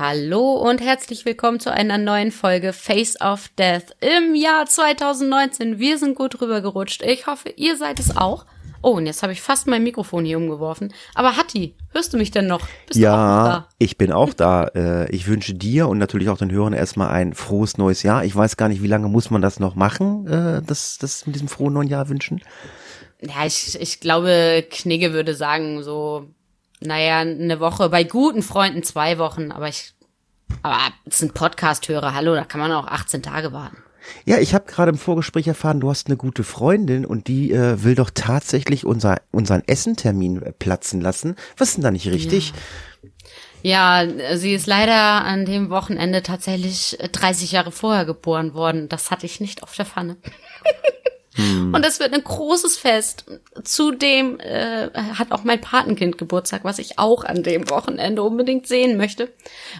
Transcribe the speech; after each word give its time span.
Hallo 0.00 0.54
und 0.54 0.80
herzlich 0.80 1.26
willkommen 1.26 1.60
zu 1.60 1.70
einer 1.70 1.98
neuen 1.98 2.32
Folge 2.32 2.72
Face 2.72 3.20
of 3.20 3.50
Death 3.58 3.94
im 4.00 4.34
Jahr 4.34 4.64
2019. 4.64 5.78
Wir 5.78 5.98
sind 5.98 6.14
gut 6.14 6.40
rübergerutscht. 6.40 7.02
Ich 7.02 7.26
hoffe, 7.26 7.50
ihr 7.50 7.76
seid 7.76 8.00
es 8.00 8.16
auch. 8.16 8.46
Oh, 8.80 8.92
und 8.92 9.04
jetzt 9.04 9.22
habe 9.22 9.34
ich 9.34 9.42
fast 9.42 9.66
mein 9.66 9.82
Mikrofon 9.82 10.24
hier 10.24 10.38
umgeworfen. 10.38 10.94
Aber 11.14 11.36
Hatti, 11.36 11.74
hörst 11.92 12.14
du 12.14 12.16
mich 12.16 12.30
denn 12.30 12.46
noch? 12.46 12.66
Bist 12.86 12.98
ja, 12.98 13.68
ich 13.76 13.98
bin 13.98 14.10
auch 14.10 14.32
da. 14.32 14.68
Äh, 14.68 15.14
ich 15.14 15.26
wünsche 15.26 15.52
dir 15.52 15.86
und 15.86 15.98
natürlich 15.98 16.30
auch 16.30 16.38
den 16.38 16.50
Hörern 16.50 16.72
erstmal 16.72 17.10
ein 17.10 17.34
frohes 17.34 17.76
neues 17.76 18.02
Jahr. 18.02 18.24
Ich 18.24 18.34
weiß 18.34 18.56
gar 18.56 18.70
nicht, 18.70 18.82
wie 18.82 18.88
lange 18.88 19.08
muss 19.08 19.28
man 19.28 19.42
das 19.42 19.60
noch 19.60 19.74
machen, 19.74 20.26
äh, 20.26 20.62
das, 20.66 20.96
das 20.96 21.26
mit 21.26 21.34
diesem 21.34 21.48
frohen 21.48 21.74
neuen 21.74 21.88
Jahr 21.88 22.08
wünschen? 22.08 22.40
Ja, 23.20 23.44
ich, 23.44 23.78
ich 23.78 24.00
glaube, 24.00 24.64
Knigge 24.70 25.12
würde 25.12 25.34
sagen, 25.34 25.82
so 25.82 26.30
naja, 26.80 27.18
eine 27.18 27.60
Woche, 27.60 27.88
bei 27.88 28.04
guten 28.04 28.42
Freunden 28.42 28.82
zwei 28.82 29.18
Wochen, 29.18 29.52
aber 29.52 29.68
ich, 29.68 29.94
aber 30.62 30.78
es 31.04 31.18
sind 31.18 31.34
Podcast-Hörer, 31.34 32.14
hallo, 32.14 32.34
da 32.34 32.44
kann 32.44 32.60
man 32.60 32.72
auch 32.72 32.86
18 32.86 33.22
Tage 33.22 33.52
warten. 33.52 33.76
Ja, 34.24 34.38
ich 34.38 34.54
habe 34.54 34.70
gerade 34.70 34.90
im 34.90 34.98
Vorgespräch 34.98 35.46
erfahren, 35.46 35.80
du 35.80 35.90
hast 35.90 36.06
eine 36.06 36.16
gute 36.16 36.42
Freundin 36.42 37.04
und 37.04 37.28
die 37.28 37.52
äh, 37.52 37.82
will 37.84 37.94
doch 37.94 38.10
tatsächlich 38.12 38.86
unser, 38.86 39.20
unseren 39.30 39.62
Essentermin 39.66 40.42
äh, 40.42 40.52
platzen 40.52 41.00
lassen. 41.00 41.36
Was 41.56 41.68
ist 41.68 41.76
denn 41.76 41.84
da 41.84 41.90
nicht 41.90 42.06
richtig? 42.06 42.52
Ja. 43.62 44.02
ja, 44.02 44.36
sie 44.36 44.54
ist 44.54 44.66
leider 44.66 45.24
an 45.24 45.44
dem 45.44 45.68
Wochenende 45.68 46.22
tatsächlich 46.22 46.98
30 47.12 47.52
Jahre 47.52 47.72
vorher 47.72 48.06
geboren 48.06 48.54
worden. 48.54 48.88
Das 48.88 49.10
hatte 49.10 49.26
ich 49.26 49.40
nicht 49.40 49.62
auf 49.62 49.74
der 49.74 49.86
Pfanne. 49.86 50.16
Hm. 51.34 51.72
Und 51.72 51.86
es 51.86 52.00
wird 52.00 52.12
ein 52.12 52.24
großes 52.24 52.76
Fest. 52.76 53.24
Zudem 53.62 54.40
äh, 54.40 54.90
hat 54.92 55.32
auch 55.32 55.44
mein 55.44 55.60
Patenkind 55.60 56.18
Geburtstag, 56.18 56.64
was 56.64 56.78
ich 56.78 56.98
auch 56.98 57.24
an 57.24 57.42
dem 57.42 57.70
Wochenende 57.70 58.22
unbedingt 58.22 58.66
sehen 58.66 58.96
möchte, 58.96 59.32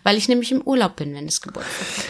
weil 0.04 0.16
ich 0.16 0.28
nämlich 0.28 0.52
im 0.52 0.62
Urlaub 0.62 0.96
bin, 0.96 1.14
wenn 1.14 1.26
es 1.26 1.40
Geburtstag 1.40 1.86
hat. 1.98 2.04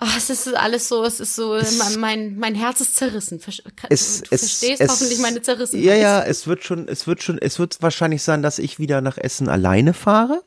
Oh, 0.00 0.08
es 0.16 0.28
ist 0.28 0.48
alles 0.54 0.88
so, 0.88 1.04
es 1.04 1.20
ist 1.20 1.36
so, 1.36 1.54
es, 1.54 1.96
mein, 1.96 2.36
mein 2.36 2.56
Herz 2.56 2.80
ist 2.80 2.96
zerrissen. 2.96 3.40
Es, 3.88 4.22
du 4.22 4.36
verstehst 4.36 4.80
es, 4.80 4.90
hoffentlich 4.90 5.20
meine 5.20 5.40
zerrissen. 5.40 5.80
Ja, 5.80 5.94
ja, 5.94 6.22
es 6.22 6.48
wird 6.48 6.64
schon, 6.64 6.88
es 6.88 7.06
wird 7.06 7.22
schon, 7.22 7.38
es 7.38 7.60
wird 7.60 7.80
wahrscheinlich 7.80 8.22
sein, 8.22 8.42
dass 8.42 8.58
ich 8.58 8.80
wieder 8.80 9.00
nach 9.00 9.18
Essen 9.18 9.48
alleine 9.48 9.94
fahre. 9.94 10.42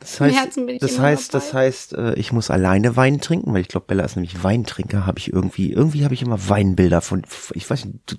Das 0.00 0.20
heißt, 0.20 0.58
das 0.80 0.98
heißt, 0.98 1.34
das 1.34 1.54
heißt, 1.54 1.94
äh, 1.94 2.14
ich 2.14 2.32
muss 2.32 2.50
alleine 2.50 2.96
Wein 2.96 3.20
trinken, 3.20 3.52
weil 3.52 3.60
ich 3.60 3.68
glaube, 3.68 3.86
Bella 3.86 4.04
ist 4.04 4.16
nämlich 4.16 4.42
Weintrinker. 4.42 5.06
Habe 5.06 5.18
ich 5.18 5.32
irgendwie, 5.32 5.72
irgendwie 5.72 6.04
habe 6.04 6.14
ich 6.14 6.22
immer 6.22 6.48
Weinbilder 6.48 7.00
von, 7.00 7.22
ich 7.54 7.68
weiß 7.68 7.84
nicht, 7.84 7.98
du, 8.06 8.16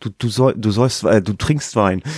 du, 0.00 0.10
du 0.10 0.28
soll, 0.28 0.54
du 0.56 0.70
sollst, 0.70 1.04
äh, 1.04 1.22
du 1.22 1.32
trinkst 1.32 1.76
Wein. 1.76 2.02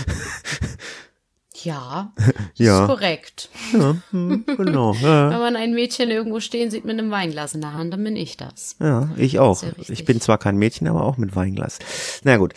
Ja, 1.65 2.13
ja. 2.57 2.83
ist 2.83 2.89
korrekt. 2.89 3.49
Ja, 3.73 3.97
hm, 4.11 4.45
genau. 4.57 4.95
Ja. 4.95 5.31
Wenn 5.31 5.39
man 5.39 5.57
ein 5.57 5.75
Mädchen 5.75 6.11
irgendwo 6.11 6.41
stehen 6.41 6.71
sieht 6.71 6.85
mit 6.85 6.99
einem 6.99 7.11
Weinglas 7.11 7.55
in 7.55 7.61
der 7.61 7.75
Hand, 7.75 7.93
dann 7.93 8.03
bin 8.03 8.17
ich 8.17 8.37
das. 8.37 8.77
Ja, 8.81 9.11
ich 9.17 9.39
auch. 9.39 9.63
Ich 9.89 10.05
bin 10.05 10.21
zwar 10.21 10.39
kein 10.39 10.57
Mädchen, 10.57 10.89
aber 10.89 11.05
auch 11.05 11.19
mit 11.19 11.37
Weinglas. 11.37 11.79
Na 12.25 12.37
gut, 12.37 12.55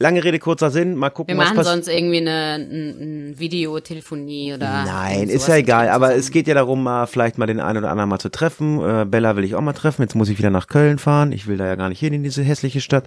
Lange 0.00 0.24
Rede, 0.24 0.40
kurzer 0.40 0.70
Sinn, 0.70 0.96
mal 0.96 1.10
gucken, 1.10 1.36
Wir 1.36 1.44
machen 1.44 1.62
sonst 1.62 1.86
irgendwie 1.86 2.16
eine, 2.16 2.54
eine 2.54 3.38
Videotelefonie 3.38 4.54
oder. 4.54 4.84
Nein, 4.84 5.28
ist 5.28 5.46
ja 5.46 5.54
egal, 5.54 5.88
aber 5.88 6.16
es 6.16 6.32
geht 6.32 6.48
ja 6.48 6.54
darum, 6.54 6.82
mal 6.82 7.06
vielleicht 7.06 7.38
mal 7.38 7.46
den 7.46 7.60
einen 7.60 7.78
oder 7.78 7.90
anderen 7.90 8.10
mal 8.10 8.18
zu 8.18 8.28
treffen. 8.28 8.80
Äh, 8.80 9.04
Bella 9.04 9.36
will 9.36 9.44
ich 9.44 9.54
auch 9.54 9.60
mal 9.60 9.72
treffen, 9.72 10.02
jetzt 10.02 10.16
muss 10.16 10.28
ich 10.28 10.36
wieder 10.36 10.50
nach 10.50 10.66
Köln 10.66 10.98
fahren. 10.98 11.30
Ich 11.30 11.46
will 11.46 11.58
da 11.58 11.66
ja 11.66 11.76
gar 11.76 11.88
nicht 11.90 12.00
hin 12.00 12.12
in 12.12 12.24
diese 12.24 12.42
hässliche 12.42 12.80
Stadt. 12.80 13.06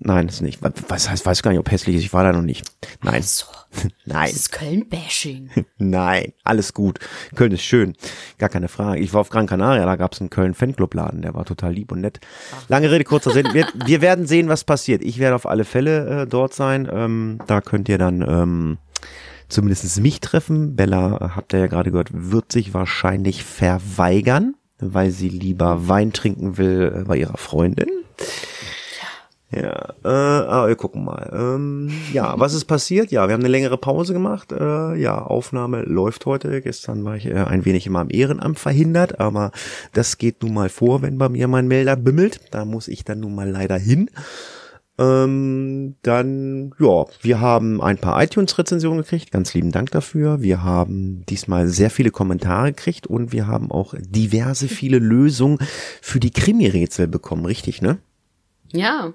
Nein, 0.00 0.28
ist 0.28 0.42
nicht. 0.42 0.60
Was 0.88 1.10
heißt, 1.10 1.26
weiß 1.26 1.42
gar 1.42 1.50
nicht, 1.50 1.60
ob 1.60 1.70
hässlich 1.70 1.96
ist, 1.96 2.02
ich 2.04 2.12
war 2.12 2.22
da 2.22 2.32
noch 2.32 2.42
nicht. 2.42 2.70
Nein. 3.02 3.22
So. 3.22 3.46
Nein. 4.06 4.28
Das 4.28 4.36
ist 4.36 4.52
Köln-Bashing. 4.52 5.50
Nein, 5.78 6.32
alles 6.44 6.74
gut. 6.74 6.98
Köln 7.34 7.52
ist 7.52 7.62
schön. 7.62 7.94
Gar 8.38 8.48
keine 8.48 8.68
Frage. 8.68 9.00
Ich 9.00 9.12
war 9.12 9.20
auf 9.20 9.28
Gran 9.28 9.46
Canaria, 9.46 9.84
da 9.84 9.96
gab 9.96 10.12
es 10.12 10.20
einen 10.20 10.30
Köln-Fanclub-Laden, 10.30 11.22
der 11.22 11.34
war 11.34 11.44
total 11.44 11.72
lieb 11.72 11.92
und 11.92 12.00
nett. 12.00 12.20
Lange 12.68 12.90
Rede, 12.90 13.04
kurzer 13.04 13.32
Sinn. 13.32 13.48
Wir, 13.52 13.66
wir 13.86 14.00
werden 14.00 14.26
sehen, 14.26 14.48
was 14.48 14.64
passiert. 14.64 15.02
Ich 15.02 15.18
werde 15.18 15.36
auf 15.36 15.46
alle 15.46 15.64
Fälle 15.64 16.22
äh, 16.22 16.26
dort 16.26 16.54
sein. 16.54 16.88
Ähm, 16.90 17.38
da 17.46 17.60
könnt 17.60 17.88
ihr 17.88 17.98
dann 17.98 18.22
ähm, 18.22 18.78
zumindest 19.48 20.00
mich 20.00 20.20
treffen. 20.20 20.76
Bella, 20.76 21.32
habt 21.34 21.52
ihr 21.52 21.60
ja 21.60 21.66
gerade 21.66 21.90
gehört, 21.90 22.10
wird 22.12 22.52
sich 22.52 22.74
wahrscheinlich 22.74 23.44
verweigern, 23.44 24.54
weil 24.78 25.10
sie 25.10 25.28
lieber 25.28 25.88
Wein 25.88 26.12
trinken 26.12 26.56
will 26.56 26.92
äh, 26.94 27.04
bei 27.04 27.16
ihrer 27.16 27.36
Freundin. 27.36 27.88
Ja, 29.50 29.94
äh, 30.04 30.08
ah, 30.08 30.68
wir 30.68 30.76
gucken 30.76 31.04
mal. 31.04 31.30
Ähm, 31.32 31.90
ja, 32.12 32.34
was 32.38 32.52
ist 32.52 32.66
passiert? 32.66 33.10
Ja, 33.10 33.28
wir 33.28 33.32
haben 33.32 33.40
eine 33.40 33.48
längere 33.48 33.78
Pause 33.78 34.12
gemacht. 34.12 34.52
Äh, 34.52 34.94
ja, 34.96 35.22
Aufnahme 35.22 35.82
läuft 35.82 36.26
heute. 36.26 36.60
Gestern 36.60 37.04
war 37.04 37.16
ich 37.16 37.26
äh, 37.26 37.34
ein 37.34 37.64
wenig 37.64 37.86
immer 37.86 38.02
im 38.02 38.10
Ehrenamt 38.10 38.58
verhindert, 38.58 39.20
aber 39.20 39.52
das 39.94 40.18
geht 40.18 40.42
nun 40.42 40.52
mal 40.52 40.68
vor, 40.68 41.00
wenn 41.00 41.16
bei 41.16 41.30
mir 41.30 41.48
mein 41.48 41.66
Melder 41.66 41.96
bimmelt. 41.96 42.40
Da 42.50 42.66
muss 42.66 42.88
ich 42.88 43.04
dann 43.04 43.20
nun 43.20 43.34
mal 43.34 43.48
leider 43.48 43.78
hin. 43.78 44.10
Ähm, 44.98 45.94
dann, 46.02 46.74
ja, 46.78 47.06
wir 47.22 47.40
haben 47.40 47.80
ein 47.80 47.98
paar 47.98 48.22
iTunes-Rezensionen 48.22 49.02
gekriegt. 49.02 49.30
Ganz 49.30 49.54
lieben 49.54 49.72
Dank 49.72 49.92
dafür. 49.92 50.42
Wir 50.42 50.62
haben 50.62 51.24
diesmal 51.26 51.68
sehr 51.68 51.88
viele 51.88 52.10
Kommentare 52.10 52.72
gekriegt 52.72 53.06
und 53.06 53.32
wir 53.32 53.46
haben 53.46 53.70
auch 53.70 53.94
diverse 53.98 54.68
viele 54.68 54.98
Lösungen 54.98 55.58
für 56.02 56.20
die 56.20 56.32
Krimi-Rätsel 56.32 57.06
bekommen. 57.06 57.46
Richtig, 57.46 57.80
ne? 57.80 57.98
Ja, 58.72 59.14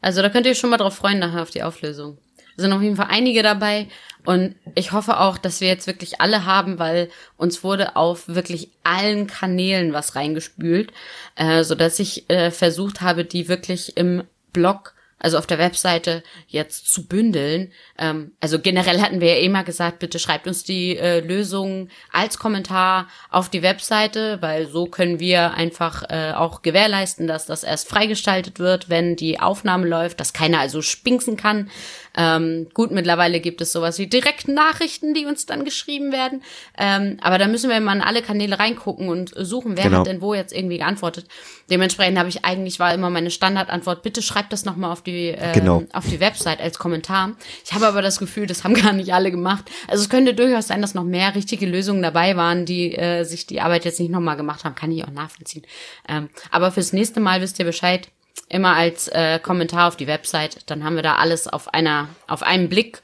also 0.00 0.22
da 0.22 0.28
könnt 0.28 0.46
ihr 0.46 0.54
schon 0.54 0.70
mal 0.70 0.76
drauf 0.76 0.96
freuen 0.96 1.18
nachher 1.18 1.42
auf 1.42 1.50
die 1.50 1.62
Auflösung. 1.62 2.18
Da 2.56 2.62
sind 2.64 2.72
auf 2.72 2.82
jeden 2.82 2.96
Fall 2.96 3.08
einige 3.10 3.42
dabei 3.42 3.88
und 4.24 4.54
ich 4.74 4.92
hoffe 4.92 5.18
auch, 5.18 5.38
dass 5.38 5.60
wir 5.60 5.68
jetzt 5.68 5.86
wirklich 5.86 6.20
alle 6.20 6.44
haben, 6.44 6.78
weil 6.78 7.10
uns 7.36 7.64
wurde 7.64 7.96
auf 7.96 8.28
wirklich 8.28 8.70
allen 8.84 9.26
Kanälen 9.26 9.92
was 9.92 10.14
reingespült, 10.14 10.92
äh, 11.36 11.64
so 11.64 11.74
dass 11.74 11.98
ich 11.98 12.28
äh, 12.28 12.50
versucht 12.50 13.00
habe, 13.00 13.24
die 13.24 13.48
wirklich 13.48 13.96
im 13.96 14.24
Blog 14.52 14.94
also 15.20 15.38
auf 15.38 15.46
der 15.46 15.58
Webseite 15.58 16.22
jetzt 16.48 16.92
zu 16.92 17.06
bündeln. 17.06 17.72
Ähm, 17.98 18.32
also 18.40 18.58
generell 18.58 19.00
hatten 19.00 19.20
wir 19.20 19.36
ja 19.36 19.40
immer 19.44 19.62
gesagt, 19.62 20.00
bitte 20.00 20.18
schreibt 20.18 20.46
uns 20.46 20.64
die 20.64 20.96
äh, 20.96 21.20
Lösung 21.20 21.88
als 22.10 22.38
Kommentar 22.38 23.06
auf 23.30 23.48
die 23.48 23.62
Webseite, 23.62 24.38
weil 24.40 24.66
so 24.66 24.86
können 24.86 25.20
wir 25.20 25.54
einfach 25.54 26.02
äh, 26.08 26.32
auch 26.32 26.62
gewährleisten, 26.62 27.26
dass 27.26 27.46
das 27.46 27.62
erst 27.62 27.88
freigestaltet 27.88 28.58
wird, 28.58 28.88
wenn 28.88 29.14
die 29.14 29.38
Aufnahme 29.38 29.86
läuft, 29.86 30.18
dass 30.20 30.32
keiner 30.32 30.58
also 30.58 30.82
spinksen 30.82 31.36
kann. 31.36 31.70
Ähm, 32.16 32.68
gut, 32.74 32.90
mittlerweile 32.90 33.40
gibt 33.40 33.60
es 33.60 33.72
sowas 33.72 33.98
wie 33.98 34.06
direkten 34.06 34.54
Nachrichten, 34.54 35.14
die 35.14 35.26
uns 35.26 35.46
dann 35.46 35.64
geschrieben 35.64 36.12
werden. 36.12 36.42
Ähm, 36.76 37.18
aber 37.20 37.38
da 37.38 37.46
müssen 37.46 37.70
wir 37.70 37.80
mal 37.80 37.96
in 37.96 38.02
alle 38.02 38.22
Kanäle 38.22 38.58
reingucken 38.58 39.08
und 39.08 39.32
suchen, 39.36 39.76
wer 39.76 39.84
genau. 39.84 39.98
hat 39.98 40.06
denn 40.06 40.20
wo 40.20 40.34
jetzt 40.34 40.52
irgendwie 40.52 40.78
geantwortet. 40.78 41.26
Dementsprechend 41.70 42.18
habe 42.18 42.28
ich 42.28 42.44
eigentlich 42.44 42.80
war 42.80 42.92
immer 42.92 43.10
meine 43.10 43.30
Standardantwort, 43.30 44.02
bitte 44.02 44.22
schreibt 44.22 44.52
das 44.52 44.64
nochmal 44.64 44.90
auf 44.90 45.02
die, 45.02 45.28
äh, 45.28 45.52
genau. 45.52 45.84
auf 45.92 46.06
die 46.06 46.20
Website 46.20 46.60
als 46.60 46.78
Kommentar. 46.78 47.32
Ich 47.64 47.72
habe 47.72 47.86
aber 47.86 48.02
das 48.02 48.18
Gefühl, 48.18 48.46
das 48.46 48.64
haben 48.64 48.74
gar 48.74 48.92
nicht 48.92 49.12
alle 49.14 49.30
gemacht. 49.30 49.64
Also 49.86 50.02
es 50.02 50.08
könnte 50.08 50.34
durchaus 50.34 50.66
sein, 50.66 50.82
dass 50.82 50.94
noch 50.94 51.04
mehr 51.04 51.34
richtige 51.34 51.66
Lösungen 51.66 52.02
dabei 52.02 52.36
waren, 52.36 52.66
die 52.66 52.94
äh, 52.96 53.24
sich 53.24 53.46
die 53.46 53.60
Arbeit 53.60 53.84
jetzt 53.84 54.00
nicht 54.00 54.10
nochmal 54.10 54.36
gemacht 54.36 54.64
haben. 54.64 54.74
Kann 54.74 54.90
ich 54.92 55.04
auch 55.04 55.10
nachvollziehen. 55.10 55.64
Ähm, 56.08 56.28
aber 56.50 56.72
fürs 56.72 56.92
nächste 56.92 57.20
Mal 57.20 57.40
wisst 57.40 57.58
ihr 57.58 57.64
Bescheid 57.64 58.08
immer 58.48 58.74
als 58.76 59.08
äh, 59.08 59.38
Kommentar 59.38 59.88
auf 59.88 59.96
die 59.96 60.06
Website. 60.06 60.70
Dann 60.70 60.84
haben 60.84 60.96
wir 60.96 61.02
da 61.02 61.16
alles 61.16 61.46
auf 61.46 61.72
einer, 61.72 62.08
auf 62.26 62.42
einen 62.42 62.68
Blick. 62.68 63.02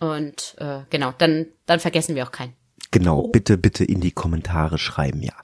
Und 0.00 0.54
äh, 0.58 0.80
genau, 0.90 1.12
dann, 1.18 1.46
dann 1.66 1.80
vergessen 1.80 2.14
wir 2.14 2.24
auch 2.24 2.32
keinen. 2.32 2.54
Genau, 2.90 3.28
bitte, 3.28 3.58
bitte 3.58 3.84
in 3.84 4.00
die 4.00 4.12
Kommentare 4.12 4.78
schreiben, 4.78 5.22
ja. 5.22 5.34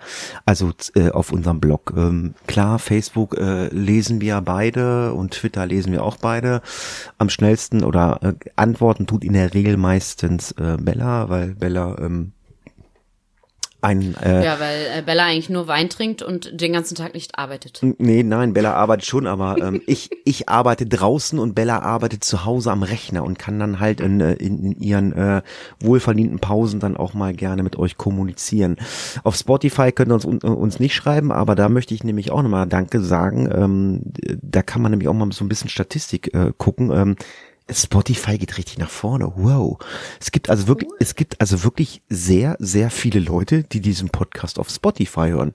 Also 0.46 0.72
äh, 0.94 1.10
auf 1.10 1.30
unserem 1.30 1.60
Blog. 1.60 1.92
Ähm, 1.94 2.34
klar, 2.46 2.78
Facebook 2.78 3.36
äh, 3.36 3.66
lesen 3.68 4.22
wir 4.22 4.40
beide 4.40 5.12
und 5.12 5.32
Twitter 5.32 5.66
lesen 5.66 5.92
wir 5.92 6.04
auch 6.04 6.16
beide. 6.16 6.62
Am 7.18 7.28
schnellsten 7.28 7.84
oder 7.84 8.20
äh, 8.22 8.32
antworten 8.56 9.06
tut 9.06 9.24
in 9.24 9.34
der 9.34 9.52
Regel 9.52 9.76
meistens 9.76 10.52
äh, 10.52 10.78
Bella, 10.80 11.28
weil 11.28 11.54
Bella 11.54 11.98
ähm, 11.98 12.32
ein 13.84 14.16
äh, 14.22 14.44
Ja, 14.44 14.58
weil 14.58 14.86
äh, 14.98 15.02
Bella 15.02 15.26
eigentlich 15.26 15.50
nur 15.50 15.68
Wein 15.68 15.88
trinkt 15.88 16.22
und 16.22 16.60
den 16.60 16.72
ganzen 16.72 16.94
Tag 16.94 17.14
nicht 17.14 17.38
arbeitet. 17.38 17.80
Nee, 17.98 18.22
nein, 18.22 18.54
Bella 18.54 18.72
arbeitet 18.72 19.06
schon, 19.06 19.26
aber 19.26 19.56
ähm, 19.58 19.82
ich, 19.86 20.10
ich 20.24 20.48
arbeite 20.48 20.86
draußen 20.86 21.38
und 21.38 21.54
Bella 21.54 21.80
arbeitet 21.80 22.24
zu 22.24 22.44
Hause 22.44 22.72
am 22.72 22.82
Rechner 22.82 23.22
und 23.24 23.38
kann 23.38 23.58
dann 23.58 23.80
halt 23.80 24.00
in, 24.00 24.20
äh, 24.20 24.34
in, 24.34 24.72
in 24.72 24.80
ihren 24.80 25.12
äh, 25.12 25.42
wohlverdienten 25.80 26.38
Pausen 26.38 26.80
dann 26.80 26.96
auch 26.96 27.14
mal 27.14 27.34
gerne 27.34 27.62
mit 27.62 27.76
euch 27.76 27.96
kommunizieren. 27.96 28.76
Auf 29.22 29.36
Spotify 29.36 29.92
könnt 29.92 30.10
ihr 30.10 30.14
uns, 30.14 30.24
uns 30.24 30.80
nicht 30.80 30.94
schreiben, 30.94 31.30
aber 31.30 31.54
da 31.54 31.68
möchte 31.68 31.94
ich 31.94 32.04
nämlich 32.04 32.30
auch 32.30 32.42
nochmal 32.42 32.66
Danke 32.66 33.00
sagen. 33.00 33.48
Ähm, 33.52 34.00
da 34.42 34.62
kann 34.62 34.82
man 34.82 34.90
nämlich 34.90 35.08
auch 35.08 35.14
mal 35.14 35.30
so 35.32 35.44
ein 35.44 35.48
bisschen 35.48 35.68
Statistik 35.70 36.34
äh, 36.34 36.52
gucken. 36.56 36.90
Ähm, 36.90 37.16
Spotify 37.70 38.36
geht 38.36 38.58
richtig 38.58 38.78
nach 38.78 38.90
vorne. 38.90 39.32
Wow. 39.36 39.78
Es 40.20 40.30
gibt 40.30 40.50
also 40.50 40.68
wirklich, 40.68 40.90
es 41.00 41.14
gibt 41.14 41.40
also 41.40 41.64
wirklich 41.64 42.02
sehr, 42.10 42.56
sehr 42.58 42.90
viele 42.90 43.20
Leute, 43.20 43.62
die 43.62 43.80
diesen 43.80 44.10
Podcast 44.10 44.58
auf 44.58 44.68
Spotify 44.68 45.28
hören. 45.28 45.54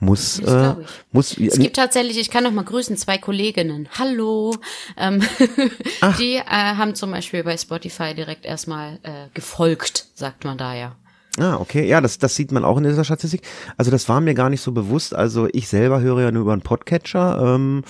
Muss, 0.00 0.40
äh, 0.40 0.74
muss, 1.12 1.38
Es 1.38 1.58
gibt 1.58 1.76
tatsächlich, 1.76 2.18
ich 2.18 2.30
kann 2.30 2.42
noch 2.42 2.50
mal 2.50 2.64
grüßen, 2.64 2.96
zwei 2.96 3.18
Kolleginnen. 3.18 3.88
Hallo. 3.98 4.56
Ähm, 4.96 5.22
die 6.18 6.36
äh, 6.36 6.44
haben 6.44 6.96
zum 6.96 7.12
Beispiel 7.12 7.44
bei 7.44 7.56
Spotify 7.56 8.14
direkt 8.14 8.44
erstmal 8.44 8.98
äh, 9.04 9.28
gefolgt, 9.32 10.06
sagt 10.14 10.44
man 10.44 10.58
da 10.58 10.74
ja. 10.74 10.96
Ah, 11.40 11.56
okay. 11.56 11.88
Ja, 11.88 12.00
das, 12.00 12.18
das 12.18 12.36
sieht 12.36 12.52
man 12.52 12.64
auch 12.64 12.76
in 12.78 12.84
dieser 12.84 13.02
Statistik. 13.02 13.42
Also 13.76 13.90
das 13.90 14.08
war 14.08 14.20
mir 14.20 14.34
gar 14.34 14.50
nicht 14.50 14.60
so 14.60 14.70
bewusst. 14.70 15.16
Also 15.16 15.48
ich 15.52 15.66
selber 15.66 16.00
höre 16.00 16.20
ja 16.20 16.30
nur 16.30 16.42
über 16.42 16.52
einen 16.52 16.62
Podcatcher. 16.62 17.54
Ähm, 17.56 17.82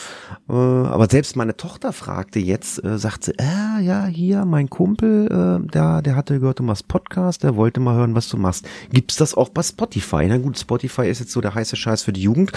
äh, 0.49 0.53
aber 0.53 1.09
selbst 1.11 1.37
meine 1.37 1.55
Tochter 1.55 1.93
fragte 1.93 2.39
jetzt, 2.39 2.83
äh, 2.83 2.99
sagt 2.99 3.25
sie, 3.25 3.33
äh, 3.33 3.83
ja, 3.83 4.07
hier, 4.07 4.47
mein 4.47 4.71
Kumpel, 4.71 5.27
äh, 5.27 5.71
der, 5.71 6.01
der 6.01 6.17
hatte 6.17 6.41
gehört, 6.41 6.61
du 6.61 6.63
machst 6.63 6.89
Podcast, 6.89 7.43
der 7.43 7.55
wollte 7.55 7.81
mal 7.81 7.97
hören, 7.97 8.15
was 8.15 8.31
du 8.31 8.39
machst. 8.39 8.67
Gibt's 8.91 9.17
das 9.17 9.35
auch 9.35 9.51
bei 9.51 9.63
Spotify? 9.63 10.25
Na 10.27 10.39
gut, 10.39 10.59
Spotify 10.59 11.07
ist 11.07 11.21
jetzt 11.21 11.33
so 11.33 11.43
der 11.43 11.55
heiße 11.55 11.77
Scheiß 11.77 12.03
für 12.03 12.15
die 12.15 12.23
Jugend. 12.23 12.51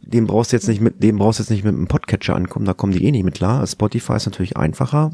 Den 0.00 0.26
brauchst 0.26 0.52
du 0.52 0.56
jetzt 0.56 0.68
nicht 0.68 0.80
mit, 0.80 1.02
dem 1.02 1.18
brauchst 1.18 1.38
du 1.38 1.42
jetzt 1.42 1.50
nicht 1.50 1.64
mit 1.64 1.74
einem 1.74 1.86
Podcatcher 1.86 2.34
ankommen, 2.34 2.64
da 2.64 2.72
kommen 2.72 2.94
die 2.94 3.04
eh 3.04 3.10
nicht 3.10 3.24
mit 3.24 3.34
klar. 3.34 3.66
Spotify 3.66 4.14
ist 4.14 4.24
natürlich 4.24 4.56
einfacher. 4.56 5.10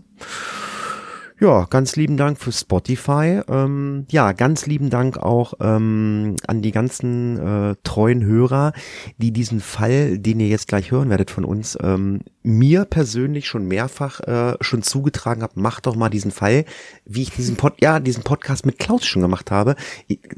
Ja, 1.39 1.67
ganz 1.69 1.97
lieben 1.97 2.17
Dank 2.17 2.39
für 2.39 2.51
Spotify. 2.51 3.43
Ähm, 3.47 4.07
ja, 4.11 4.33
ganz 4.33 4.65
lieben 4.65 4.89
Dank 4.89 5.19
auch 5.19 5.53
ähm, 5.61 6.37
an 6.47 6.63
die 6.63 6.73
ganzen 6.73 7.37
äh, 7.39 7.77
treuen 7.83 8.25
Hörer, 8.25 8.73
die 9.19 9.33
diesen 9.33 9.61
Fall, 9.61 10.19
den 10.19 10.41
ihr 10.41 10.49
jetzt 10.49 10.67
gleich 10.67 10.91
hören 10.91 11.11
werdet 11.11 11.31
von 11.31 11.45
uns, 11.45 11.77
ähm, 11.83 12.23
mir 12.43 12.87
persönlich 12.87 13.49
schon 13.49 13.69
mehrfach 13.69 14.21
äh, 14.21 14.57
schon 14.63 14.83
zugetragen 14.83 15.43
habt. 15.43 15.59
Macht 15.59 15.85
doch 15.85 15.95
mal 15.95 16.09
diesen 16.09 16.31
Fall, 16.31 16.65
wie 17.05 17.23
ich 17.23 17.31
diesen 17.31 17.57
Pod, 17.57 17.75
ja, 17.83 18.01
diesen 18.01 18.23
Podcast 18.23 18.65
mit 18.65 18.79
Klaus 18.79 19.05
schon 19.05 19.21
gemacht 19.21 19.51
habe. 19.51 19.77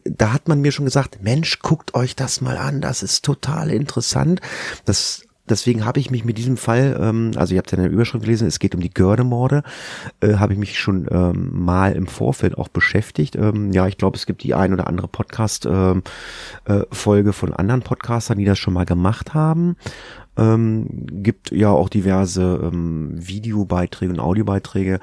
Da 0.04 0.32
hat 0.32 0.48
man 0.48 0.60
mir 0.60 0.72
schon 0.72 0.84
gesagt, 0.84 1.22
Mensch, 1.22 1.60
guckt 1.60 1.94
euch 1.94 2.16
das 2.16 2.40
mal 2.40 2.56
an, 2.56 2.80
das 2.80 3.04
ist 3.04 3.24
total 3.24 3.70
interessant. 3.70 4.40
Das 4.84 5.27
Deswegen 5.50 5.84
habe 5.84 6.00
ich 6.00 6.10
mich 6.10 6.24
mit 6.24 6.38
diesem 6.38 6.56
Fall, 6.56 6.98
ähm, 7.00 7.32
also 7.36 7.54
ihr 7.54 7.58
habt 7.58 7.70
ja 7.72 7.78
in 7.78 7.84
der 7.84 7.92
Überschrift 7.92 8.24
gelesen, 8.24 8.46
es 8.46 8.58
geht 8.58 8.74
um 8.74 8.80
die 8.80 8.90
Gördemorde, 8.90 9.62
äh, 10.20 10.34
habe 10.34 10.52
ich 10.52 10.58
mich 10.58 10.78
schon 10.78 11.06
ähm, 11.10 11.50
mal 11.52 11.92
im 11.92 12.06
Vorfeld 12.06 12.56
auch 12.56 12.68
beschäftigt. 12.68 13.36
Ähm, 13.36 13.72
ja, 13.72 13.86
ich 13.86 13.98
glaube, 13.98 14.16
es 14.16 14.26
gibt 14.26 14.42
die 14.42 14.54
ein 14.54 14.72
oder 14.72 14.86
andere 14.86 15.08
Podcast-Folge 15.08 16.02
äh, 16.66 16.84
Folge 16.90 17.32
von 17.32 17.52
anderen 17.52 17.82
Podcastern, 17.82 18.38
die 18.38 18.44
das 18.44 18.58
schon 18.58 18.74
mal 18.74 18.84
gemacht 18.84 19.34
haben. 19.34 19.76
Ähm, 20.36 20.86
gibt 21.10 21.50
ja 21.50 21.70
auch 21.70 21.88
diverse 21.88 22.60
ähm, 22.62 23.10
Videobeiträge 23.14 24.12
und 24.12 24.20
Audiobeiträge. 24.20 25.00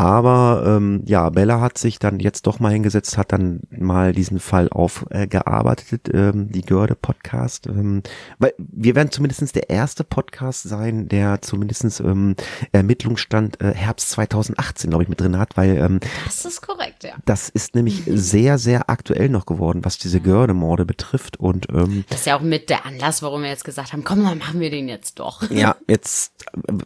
Aber 0.00 0.62
ähm, 0.66 1.02
ja, 1.04 1.28
Bella 1.28 1.60
hat 1.60 1.76
sich 1.76 1.98
dann 1.98 2.20
jetzt 2.20 2.46
doch 2.46 2.58
mal 2.58 2.72
hingesetzt, 2.72 3.18
hat 3.18 3.32
dann 3.32 3.60
mal 3.68 4.12
diesen 4.14 4.40
Fall 4.40 4.70
aufgearbeitet, 4.70 6.08
äh, 6.08 6.30
ähm, 6.30 6.50
die 6.50 6.62
Görde-Podcast. 6.62 7.66
Ähm, 7.66 8.02
weil 8.38 8.54
wir 8.56 8.94
werden 8.94 9.10
zumindestens 9.10 9.52
der 9.52 9.68
erste 9.68 10.02
Podcast 10.02 10.62
sein, 10.62 11.08
der 11.08 11.42
zumindestens 11.42 12.00
ähm, 12.00 12.34
Ermittlungsstand 12.72 13.60
äh, 13.60 13.74
Herbst 13.74 14.08
2018, 14.12 14.88
glaube 14.88 15.02
ich, 15.02 15.10
mit 15.10 15.20
drin 15.20 15.36
hat, 15.36 15.58
weil 15.58 15.76
ähm, 15.76 16.00
Das 16.24 16.46
ist 16.46 16.62
korrekt, 16.62 17.04
ja. 17.04 17.16
das 17.26 17.50
ist 17.50 17.74
nämlich 17.74 18.04
sehr, 18.06 18.56
sehr 18.56 18.88
aktuell 18.88 19.28
noch 19.28 19.44
geworden, 19.44 19.84
was 19.84 19.98
diese 19.98 20.22
Görde-Morde 20.22 20.86
betrifft. 20.86 21.36
Und 21.38 21.66
ähm, 21.74 22.06
Das 22.08 22.20
ist 22.20 22.26
ja 22.26 22.38
auch 22.38 22.42
mit 22.42 22.70
der 22.70 22.86
Anlass, 22.86 23.20
warum 23.20 23.42
wir 23.42 23.50
jetzt 23.50 23.66
gesagt 23.66 23.92
haben, 23.92 24.04
komm, 24.04 24.24
dann 24.24 24.38
machen 24.38 24.60
wir 24.60 24.70
den 24.70 24.88
jetzt 24.88 25.18
doch. 25.18 25.50
ja, 25.50 25.76
jetzt, 25.86 26.32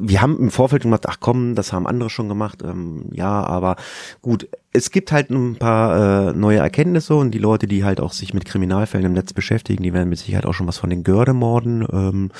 wir 0.00 0.20
haben 0.20 0.36
im 0.36 0.50
Vorfeld 0.50 0.82
gemacht, 0.82 1.04
ach 1.06 1.18
komm, 1.20 1.54
das 1.54 1.72
haben 1.72 1.86
andere 1.86 2.10
schon 2.10 2.28
gemacht. 2.28 2.60
Ähm, 2.64 3.03
ja, 3.12 3.44
aber 3.44 3.76
gut, 4.22 4.48
es 4.72 4.90
gibt 4.90 5.12
halt 5.12 5.30
ein 5.30 5.56
paar 5.56 6.30
äh, 6.30 6.32
neue 6.32 6.58
Erkenntnisse 6.58 7.14
und 7.14 7.30
die 7.30 7.38
Leute, 7.38 7.66
die 7.66 7.84
halt 7.84 8.00
auch 8.00 8.12
sich 8.12 8.34
mit 8.34 8.44
Kriminalfällen 8.44 9.06
im 9.06 9.12
Netz 9.12 9.32
beschäftigen, 9.32 9.82
die 9.82 9.92
werden 9.92 10.08
mit 10.08 10.18
Sicherheit 10.18 10.46
auch 10.46 10.54
schon 10.54 10.66
was 10.66 10.78
von 10.78 10.90
den 10.90 11.04
Gördemorden 11.04 11.86
ähm, 11.92 12.30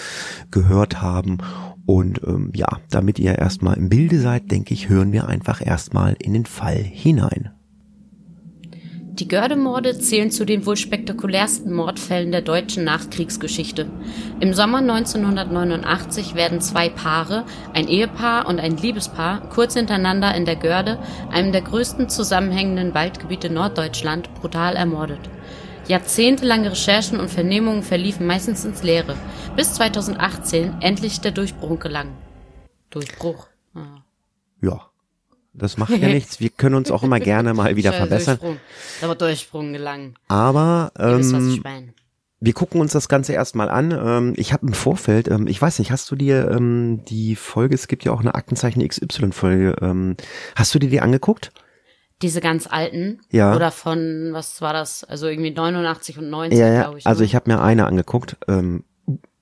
gehört 0.51 1.01
haben. 1.01 1.39
Und 1.87 2.21
ähm, 2.27 2.51
ja, 2.55 2.79
damit 2.91 3.19
ihr 3.19 3.39
erstmal 3.39 3.77
im 3.77 3.89
Bilde 3.89 4.19
seid, 4.19 4.51
denke 4.51 4.75
ich, 4.75 4.89
hören 4.89 5.13
wir 5.13 5.29
einfach 5.29 5.65
erstmal 5.65 6.17
in 6.19 6.33
den 6.33 6.47
Fall 6.47 6.77
hinein. 6.77 7.51
Die 9.15 9.29
Gördemorde 9.29 9.97
zählen 9.97 10.33
zu 10.33 10.45
den 10.45 10.67
wohl 10.67 10.77
spektakulärsten 10.77 11.73
Mordfällen 11.73 12.33
der 12.33 12.43
deutschen 12.43 12.83
Nachkriegsgeschichte. 12.83 13.87
Im 14.41 14.55
Sommer 14.55 14.79
1989 14.79 16.35
werden 16.35 16.61
zwei 16.61 16.89
Paare, 16.89 17.45
ein 17.75 17.87
Ehepaar 17.87 18.49
und 18.49 18.59
ein 18.59 18.77
Liebespaar, 18.77 19.49
kurz 19.51 19.75
hintereinander 19.75 20.35
in 20.35 20.47
der 20.47 20.57
Görde, 20.57 20.99
einem 21.31 21.53
der 21.53 21.61
größten 21.61 22.09
zusammenhängenden 22.09 22.93
Waldgebiete 22.93 23.51
Norddeutschland, 23.51 24.35
brutal 24.35 24.75
ermordet. 24.75 25.21
Jahrzehntelange 25.87 26.73
Recherchen 26.73 27.21
und 27.21 27.31
Vernehmungen 27.31 27.85
verliefen 27.85 28.27
meistens 28.27 28.65
ins 28.65 28.83
Leere, 28.83 29.15
bis 29.55 29.75
2018 29.75 30.79
endlich 30.81 31.21
der 31.21 31.31
Durchbruch 31.31 31.79
gelang. 31.79 32.09
Durchbruch. 32.91 33.47
Ah. 33.77 34.03
Ja, 34.61 34.91
das 35.55 35.77
macht 35.79 35.91
ja 35.97 36.09
nichts. 36.09 36.41
Wir 36.41 36.51
können 36.51 36.75
uns 36.75 36.91
auch 36.91 37.03
immer 37.03 37.21
gerne 37.21 37.55
mal 37.55 37.77
wieder 37.77 37.93
verbessern. 37.93 38.39
Durchsprung. 38.39 38.61
Aber 39.03 39.15
Durchsprung 39.15 39.73
gelang. 39.73 40.15
Aber 40.29 40.93
Ihr 40.99 41.19
wisst, 41.19 41.33
was 41.33 41.43
ähm, 41.43 41.51
ich. 41.51 41.63
Wir 42.41 42.53
gucken 42.53 42.81
uns 42.81 42.93
das 42.93 43.09
Ganze 43.09 43.33
erstmal 43.33 43.71
an. 43.71 43.91
Ähm, 43.93 44.35
ich 44.37 44.53
habe 44.53 44.67
im 44.67 44.75
Vorfeld, 44.75 45.29
ähm, 45.29 45.47
ich 45.47 45.63
weiß 45.63 45.79
nicht, 45.79 45.91
hast 45.91 46.11
du 46.11 46.17
dir 46.17 46.51
ähm, 46.51 47.03
die 47.07 47.37
Folge, 47.37 47.75
es 47.75 47.89
gibt 47.89 48.05
ja 48.05 48.13
auch 48.13 48.21
eine 48.21 48.35
Aktenzeichen 48.35 48.87
XY-Folge, 48.87 49.77
ähm, 49.81 50.17
hast 50.55 50.75
du 50.75 50.79
dir 50.79 50.91
die 50.91 51.01
angeguckt? 51.01 51.53
Diese 52.21 52.41
ganz 52.41 52.67
alten? 52.67 53.21
Ja. 53.31 53.55
Oder 53.55 53.71
von, 53.71 54.31
was 54.33 54.61
war 54.61 54.73
das? 54.73 55.05
Also 55.05 55.27
irgendwie 55.27 55.53
89 55.53 56.19
und 56.19 56.31
90, 56.31 56.59
Ja, 56.59 56.69
ja. 56.69 56.83
glaube 56.83 56.99
ich. 56.99 57.07
Also 57.07 57.21
ne? 57.21 57.27
ich 57.27 57.35
habe 57.35 57.51
mir 57.51 57.63
eine 57.63 57.87
angeguckt. 57.87 58.37
Ähm, 58.47 58.85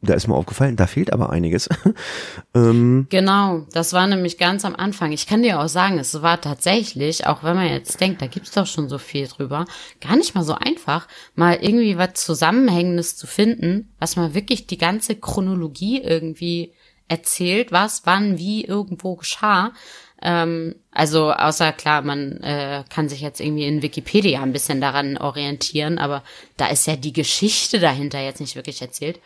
da 0.02 0.14
ist 0.14 0.26
mir 0.26 0.34
aufgefallen, 0.34 0.74
da 0.74 0.88
fehlt 0.88 1.12
aber 1.12 1.30
einiges. 1.30 1.68
ähm, 2.54 3.06
Genau, 3.08 3.66
das 3.72 3.92
war 3.92 4.06
nämlich 4.08 4.36
ganz 4.36 4.64
am 4.64 4.74
Anfang. 4.74 5.12
Ich 5.12 5.28
kann 5.28 5.42
dir 5.42 5.60
auch 5.60 5.68
sagen, 5.68 5.98
es 5.98 6.20
war 6.22 6.40
tatsächlich, 6.40 7.26
auch 7.26 7.44
wenn 7.44 7.54
man 7.54 7.68
jetzt 7.68 8.00
denkt, 8.00 8.20
da 8.20 8.26
gibt's 8.26 8.50
doch 8.50 8.66
schon 8.66 8.88
so 8.88 8.98
viel 8.98 9.28
drüber, 9.28 9.64
gar 10.00 10.16
nicht 10.16 10.34
mal 10.34 10.42
so 10.42 10.54
einfach, 10.54 11.06
mal 11.36 11.54
irgendwie 11.60 11.96
was 11.96 12.14
Zusammenhängendes 12.14 13.16
zu 13.16 13.28
finden, 13.28 13.92
was 14.00 14.16
mal 14.16 14.34
wirklich 14.34 14.66
die 14.66 14.78
ganze 14.78 15.14
Chronologie 15.14 16.02
irgendwie 16.02 16.72
erzählt, 17.06 17.70
was, 17.70 18.02
wann, 18.04 18.38
wie, 18.38 18.64
irgendwo 18.64 19.14
geschah. 19.14 19.72
Ähm, 20.20 20.74
also 20.90 21.32
außer 21.32 21.72
klar, 21.72 22.02
man 22.02 22.38
äh, 22.42 22.84
kann 22.88 23.08
sich 23.08 23.20
jetzt 23.20 23.40
irgendwie 23.40 23.66
in 23.66 23.82
Wikipedia 23.82 24.42
ein 24.42 24.52
bisschen 24.52 24.80
daran 24.80 25.16
orientieren, 25.16 25.98
aber 25.98 26.24
da 26.56 26.66
ist 26.66 26.86
ja 26.86 26.96
die 26.96 27.12
Geschichte 27.12 27.78
dahinter 27.78 28.20
jetzt 28.20 28.40
nicht 28.40 28.56
wirklich 28.56 28.82
erzählt. 28.82 29.20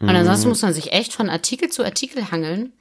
Und 0.00 0.10
ansonsten 0.10 0.48
muss 0.48 0.62
man 0.62 0.72
sich 0.74 0.92
echt 0.92 1.12
von 1.12 1.30
Artikel 1.30 1.68
zu 1.70 1.84
Artikel 1.84 2.30
hangeln. 2.30 2.72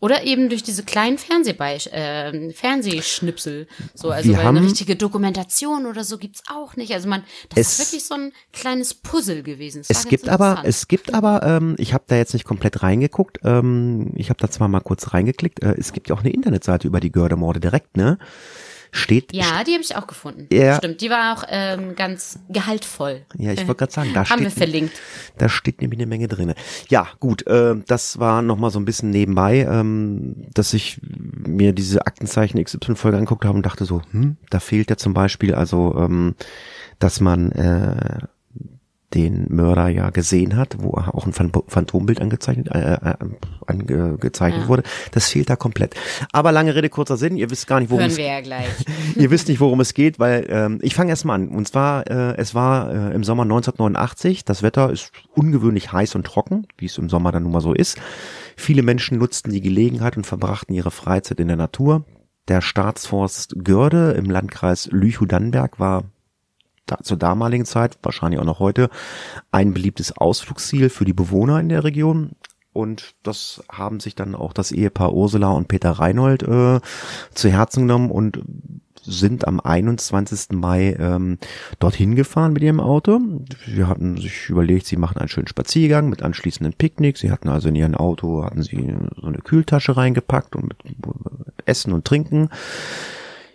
Oder 0.00 0.24
eben 0.24 0.48
durch 0.48 0.64
diese 0.64 0.82
kleinen 0.82 1.16
Fernsehbei 1.16 1.76
äh, 1.92 2.50
Fernsehschnipsel. 2.52 3.68
So, 3.94 4.10
also 4.10 4.28
Wir 4.30 4.38
weil 4.38 4.44
haben- 4.46 4.56
eine 4.56 4.66
richtige 4.66 4.96
Dokumentation 4.96 5.86
oder 5.86 6.02
so 6.02 6.18
gibt's 6.18 6.42
auch 6.52 6.74
nicht. 6.74 6.92
Also 6.92 7.08
man, 7.08 7.22
das 7.50 7.58
Es- 7.60 7.78
ist 7.78 7.86
wirklich 7.92 8.04
so 8.06 8.14
ein 8.14 8.32
kleines 8.52 8.94
Puzzle 8.94 9.44
gewesen. 9.44 9.84
Das 9.86 9.98
es 9.98 10.08
gibt 10.08 10.28
aber, 10.28 10.62
es 10.64 10.88
gibt 10.88 11.14
aber, 11.14 11.44
ähm, 11.44 11.76
ich 11.78 11.94
habe 11.94 12.02
da 12.08 12.16
jetzt 12.16 12.32
nicht 12.32 12.44
komplett 12.44 12.82
reingeguckt. 12.82 13.38
Ähm, 13.44 14.10
ich 14.16 14.28
habe 14.28 14.40
da 14.40 14.50
zwar 14.50 14.66
mal 14.66 14.80
kurz 14.80 15.12
reingeklickt. 15.14 15.62
Äh, 15.62 15.76
es 15.78 15.92
gibt 15.92 16.08
ja 16.08 16.16
auch 16.16 16.20
eine 16.20 16.30
Internetseite 16.32 16.88
über 16.88 16.98
die 16.98 17.12
Gördemorde 17.12 17.60
direkt, 17.60 17.96
ne? 17.96 18.18
Steht, 18.94 19.32
Ja, 19.32 19.64
die 19.64 19.72
habe 19.72 19.82
ich 19.82 19.96
auch 19.96 20.06
gefunden. 20.06 20.46
Ja. 20.52 20.76
Stimmt, 20.76 21.00
die 21.00 21.08
war 21.08 21.32
auch 21.34 21.44
ähm, 21.48 21.96
ganz 21.96 22.38
gehaltvoll. 22.50 23.22
Ja, 23.38 23.52
ich 23.52 23.60
wollte 23.66 23.76
gerade 23.76 23.92
sagen, 23.92 24.10
da 24.12 24.28
Haben 24.28 24.42
wir 24.42 24.50
steht, 24.50 24.58
verlinkt. 24.64 25.00
da 25.38 25.48
steht 25.48 25.80
nämlich 25.80 25.98
eine 25.98 26.06
Menge 26.06 26.28
drinne. 26.28 26.54
Ja, 26.90 27.08
gut, 27.18 27.46
äh, 27.46 27.74
das 27.86 28.18
war 28.18 28.42
noch 28.42 28.58
mal 28.58 28.70
so 28.70 28.78
ein 28.78 28.84
bisschen 28.84 29.08
nebenbei, 29.08 29.60
ähm, 29.60 30.44
dass 30.52 30.74
ich 30.74 31.00
mir 31.02 31.72
diese 31.72 32.06
Aktenzeichen 32.06 32.62
XY-Folge 32.62 33.16
angeguckt 33.16 33.46
habe 33.46 33.56
und 33.56 33.64
dachte 33.64 33.86
so, 33.86 34.02
hm, 34.10 34.36
da 34.50 34.60
fehlt 34.60 34.90
ja 34.90 34.98
zum 34.98 35.14
Beispiel 35.14 35.54
also, 35.54 35.96
ähm, 35.96 36.34
dass 36.98 37.18
man 37.20 37.50
äh, 37.52 38.18
den 39.14 39.46
Mörder 39.48 39.88
ja 39.88 40.10
gesehen 40.10 40.56
hat, 40.56 40.76
wo 40.78 40.90
auch 40.92 41.26
ein 41.26 41.32
Phan- 41.32 41.52
Phantombild 41.68 42.20
angezeichnet, 42.20 42.68
äh, 42.70 42.94
äh, 42.94 43.14
angezeichnet 43.66 44.62
Ja. 44.62 44.68
wurde. 44.68 44.82
Das 45.12 45.28
fehlt 45.28 45.50
da 45.50 45.56
komplett. 45.56 45.94
Aber 46.32 46.52
lange 46.52 46.74
Rede, 46.74 46.88
kurzer 46.88 47.16
Sinn, 47.16 47.36
ihr 47.36 47.50
wisst 47.50 47.66
gar 47.66 47.80
nicht, 47.80 47.90
worum 47.90 48.00
Hören 48.00 48.10
es 48.10 48.16
wir 48.16 48.26
ja 48.26 48.40
gleich. 48.40 48.66
Ihr 49.16 49.30
wisst 49.30 49.48
nicht, 49.48 49.60
worum 49.60 49.80
es 49.80 49.94
geht, 49.94 50.18
weil 50.18 50.46
ähm, 50.48 50.78
ich 50.82 50.94
fange 50.94 51.10
erst 51.10 51.24
mal 51.24 51.34
an. 51.34 51.48
Und 51.48 51.68
zwar, 51.68 52.06
äh, 52.10 52.36
es 52.36 52.54
war 52.54 52.90
äh, 52.92 53.14
im 53.14 53.24
Sommer 53.24 53.42
1989. 53.42 54.44
Das 54.44 54.62
Wetter 54.62 54.90
ist 54.90 55.12
ungewöhnlich 55.34 55.92
heiß 55.92 56.14
und 56.14 56.24
trocken, 56.26 56.66
wie 56.78 56.86
es 56.86 56.98
im 56.98 57.08
Sommer 57.08 57.32
dann 57.32 57.42
nun 57.44 57.52
mal 57.52 57.60
so 57.60 57.72
ist. 57.74 57.98
Viele 58.56 58.82
Menschen 58.82 59.18
nutzten 59.18 59.52
die 59.52 59.60
Gelegenheit 59.60 60.16
und 60.16 60.26
verbrachten 60.26 60.74
ihre 60.74 60.90
Freizeit 60.90 61.40
in 61.40 61.48
der 61.48 61.56
Natur. 61.56 62.04
Der 62.48 62.60
Staatsforst 62.60 63.54
Görde 63.62 64.12
im 64.12 64.28
Landkreis 64.30 64.88
Lüchow-Dannenberg 64.90 65.78
war 65.78 66.04
da, 66.86 66.98
zur 67.02 67.16
damaligen 67.16 67.64
Zeit, 67.64 67.98
wahrscheinlich 68.02 68.40
auch 68.40 68.44
noch 68.44 68.58
heute, 68.58 68.90
ein 69.50 69.72
beliebtes 69.72 70.16
Ausflugsziel 70.16 70.88
für 70.88 71.04
die 71.04 71.12
Bewohner 71.12 71.60
in 71.60 71.68
der 71.68 71.84
Region. 71.84 72.32
Und 72.72 73.14
das 73.22 73.62
haben 73.70 74.00
sich 74.00 74.14
dann 74.14 74.34
auch 74.34 74.52
das 74.52 74.72
Ehepaar 74.72 75.12
Ursula 75.12 75.50
und 75.50 75.68
Peter 75.68 75.90
Reinhold 75.90 76.42
äh, 76.42 76.80
zu 77.34 77.50
Herzen 77.50 77.82
genommen 77.82 78.10
und 78.10 78.42
sind 79.04 79.46
am 79.46 79.60
21. 79.60 80.52
Mai 80.52 80.96
ähm, 80.98 81.38
dorthin 81.80 82.14
gefahren 82.14 82.52
mit 82.52 82.62
ihrem 82.62 82.80
Auto. 82.80 83.20
Sie 83.66 83.84
hatten 83.84 84.16
sich 84.16 84.48
überlegt, 84.48 84.86
sie 84.86 84.96
machen 84.96 85.18
einen 85.18 85.28
schönen 85.28 85.48
Spaziergang 85.48 86.08
mit 86.08 86.22
anschließendem 86.22 86.74
Picknick. 86.74 87.18
Sie 87.18 87.30
hatten 87.30 87.48
also 87.48 87.68
in 87.68 87.74
ihren 87.74 87.96
Auto 87.96 88.44
hatten 88.44 88.62
sie 88.62 88.94
so 89.16 89.26
eine 89.26 89.38
Kühltasche 89.38 89.96
reingepackt 89.96 90.56
und 90.56 90.68
mit 90.68 90.78
Essen 91.66 91.92
und 91.92 92.04
Trinken. 92.04 92.48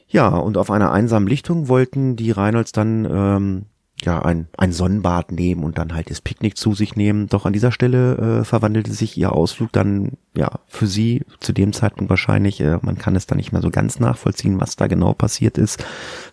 Ja, 0.07 0.29
und 0.29 0.57
auf 0.57 0.71
einer 0.71 0.91
einsamen 0.91 1.27
Lichtung 1.27 1.67
wollten 1.67 2.15
die 2.15 2.31
Reinholds 2.31 2.71
dann 2.71 3.05
ähm, 3.05 3.65
ja 4.01 4.21
ein, 4.21 4.47
ein 4.57 4.71
Sonnenbad 4.71 5.31
nehmen 5.31 5.63
und 5.63 5.77
dann 5.77 5.93
halt 5.93 6.09
das 6.09 6.21
Picknick 6.21 6.55
zu 6.55 6.73
sich 6.73 6.95
nehmen. 6.95 7.27
Doch 7.27 7.45
an 7.45 7.53
dieser 7.53 7.71
Stelle 7.71 8.39
äh, 8.41 8.43
verwandelte 8.45 8.93
sich 8.93 9.17
ihr 9.17 9.33
Ausflug 9.33 9.71
dann 9.71 10.13
ja 10.35 10.59
für 10.67 10.87
sie 10.87 11.23
zu 11.39 11.51
dem 11.51 11.73
Zeitpunkt 11.73 12.09
wahrscheinlich, 12.09 12.61
äh, 12.61 12.77
man 12.81 12.97
kann 12.97 13.15
es 13.15 13.25
da 13.25 13.35
nicht 13.35 13.51
mehr 13.51 13.61
so 13.61 13.69
ganz 13.69 13.99
nachvollziehen, 13.99 14.61
was 14.61 14.75
da 14.75 14.87
genau 14.87 15.13
passiert 15.13 15.57
ist. 15.57 15.83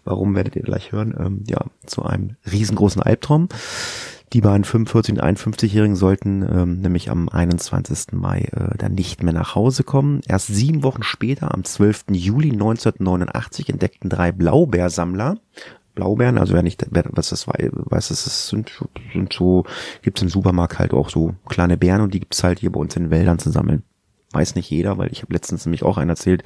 Warum 0.05 0.35
werdet 0.35 0.57
ihr 0.57 0.63
gleich 0.63 0.93
hören? 0.93 1.15
Ähm, 1.19 1.45
ja, 1.49 1.65
zu 1.87 2.05
einem 2.05 2.37
riesengroßen 2.51 3.03
Albtraum. 3.03 3.49
Die 4.33 4.41
beiden 4.41 4.65
45 4.65 5.15
und 5.15 5.23
51-Jährigen 5.23 5.95
sollten 5.95 6.43
ähm, 6.43 6.81
nämlich 6.81 7.09
am 7.11 7.29
21. 7.29 8.13
Mai 8.13 8.49
äh, 8.53 8.77
dann 8.79 8.95
nicht 8.95 9.23
mehr 9.23 9.33
nach 9.35 9.55
Hause 9.55 9.85
kommen. 9.85 10.21
Erst 10.27 10.49
sieben 10.49 10.83
Wochen 10.83 11.05
später, 11.05 11.55
am 11.55 11.63
12. 11.63 12.07
Juli 12.11 12.51
1989, 12.51 13.69
entdeckten 13.71 14.11
drei 14.11 14.33
Blaubeersammler 14.33 15.37
Blaubeeren, 15.95 16.39
also 16.39 16.55
wer 16.55 16.65
nicht, 16.65 16.85
wer, 16.91 17.05
was 17.13 17.29
das 17.29 17.47
wei- 17.47 17.71
weiß, 17.73 18.09
das 18.09 18.49
sind, 18.49 18.73
sind 19.13 19.33
so, 19.33 19.63
gibt's 20.03 20.23
im 20.23 20.29
Supermarkt 20.29 20.81
halt 20.81 20.93
auch 20.93 21.09
so 21.09 21.37
kleine 21.49 21.77
Beeren 21.77 22.01
und 22.01 22.13
die 22.15 22.19
gibt's 22.19 22.43
halt 22.43 22.59
hier 22.59 22.73
bei 22.73 22.81
uns 22.81 22.97
in 22.97 23.05
den 23.05 23.11
Wäldern 23.13 23.39
zu 23.39 23.51
sammeln. 23.53 23.85
Weiß 24.33 24.57
nicht 24.57 24.69
jeder, 24.69 24.99
weil 24.99 25.13
ich 25.13 25.23
habe 25.23 25.33
letztens 25.33 25.65
nämlich 25.65 25.85
auch 25.85 25.97
einen 25.97 26.11
erzählt, 26.11 26.43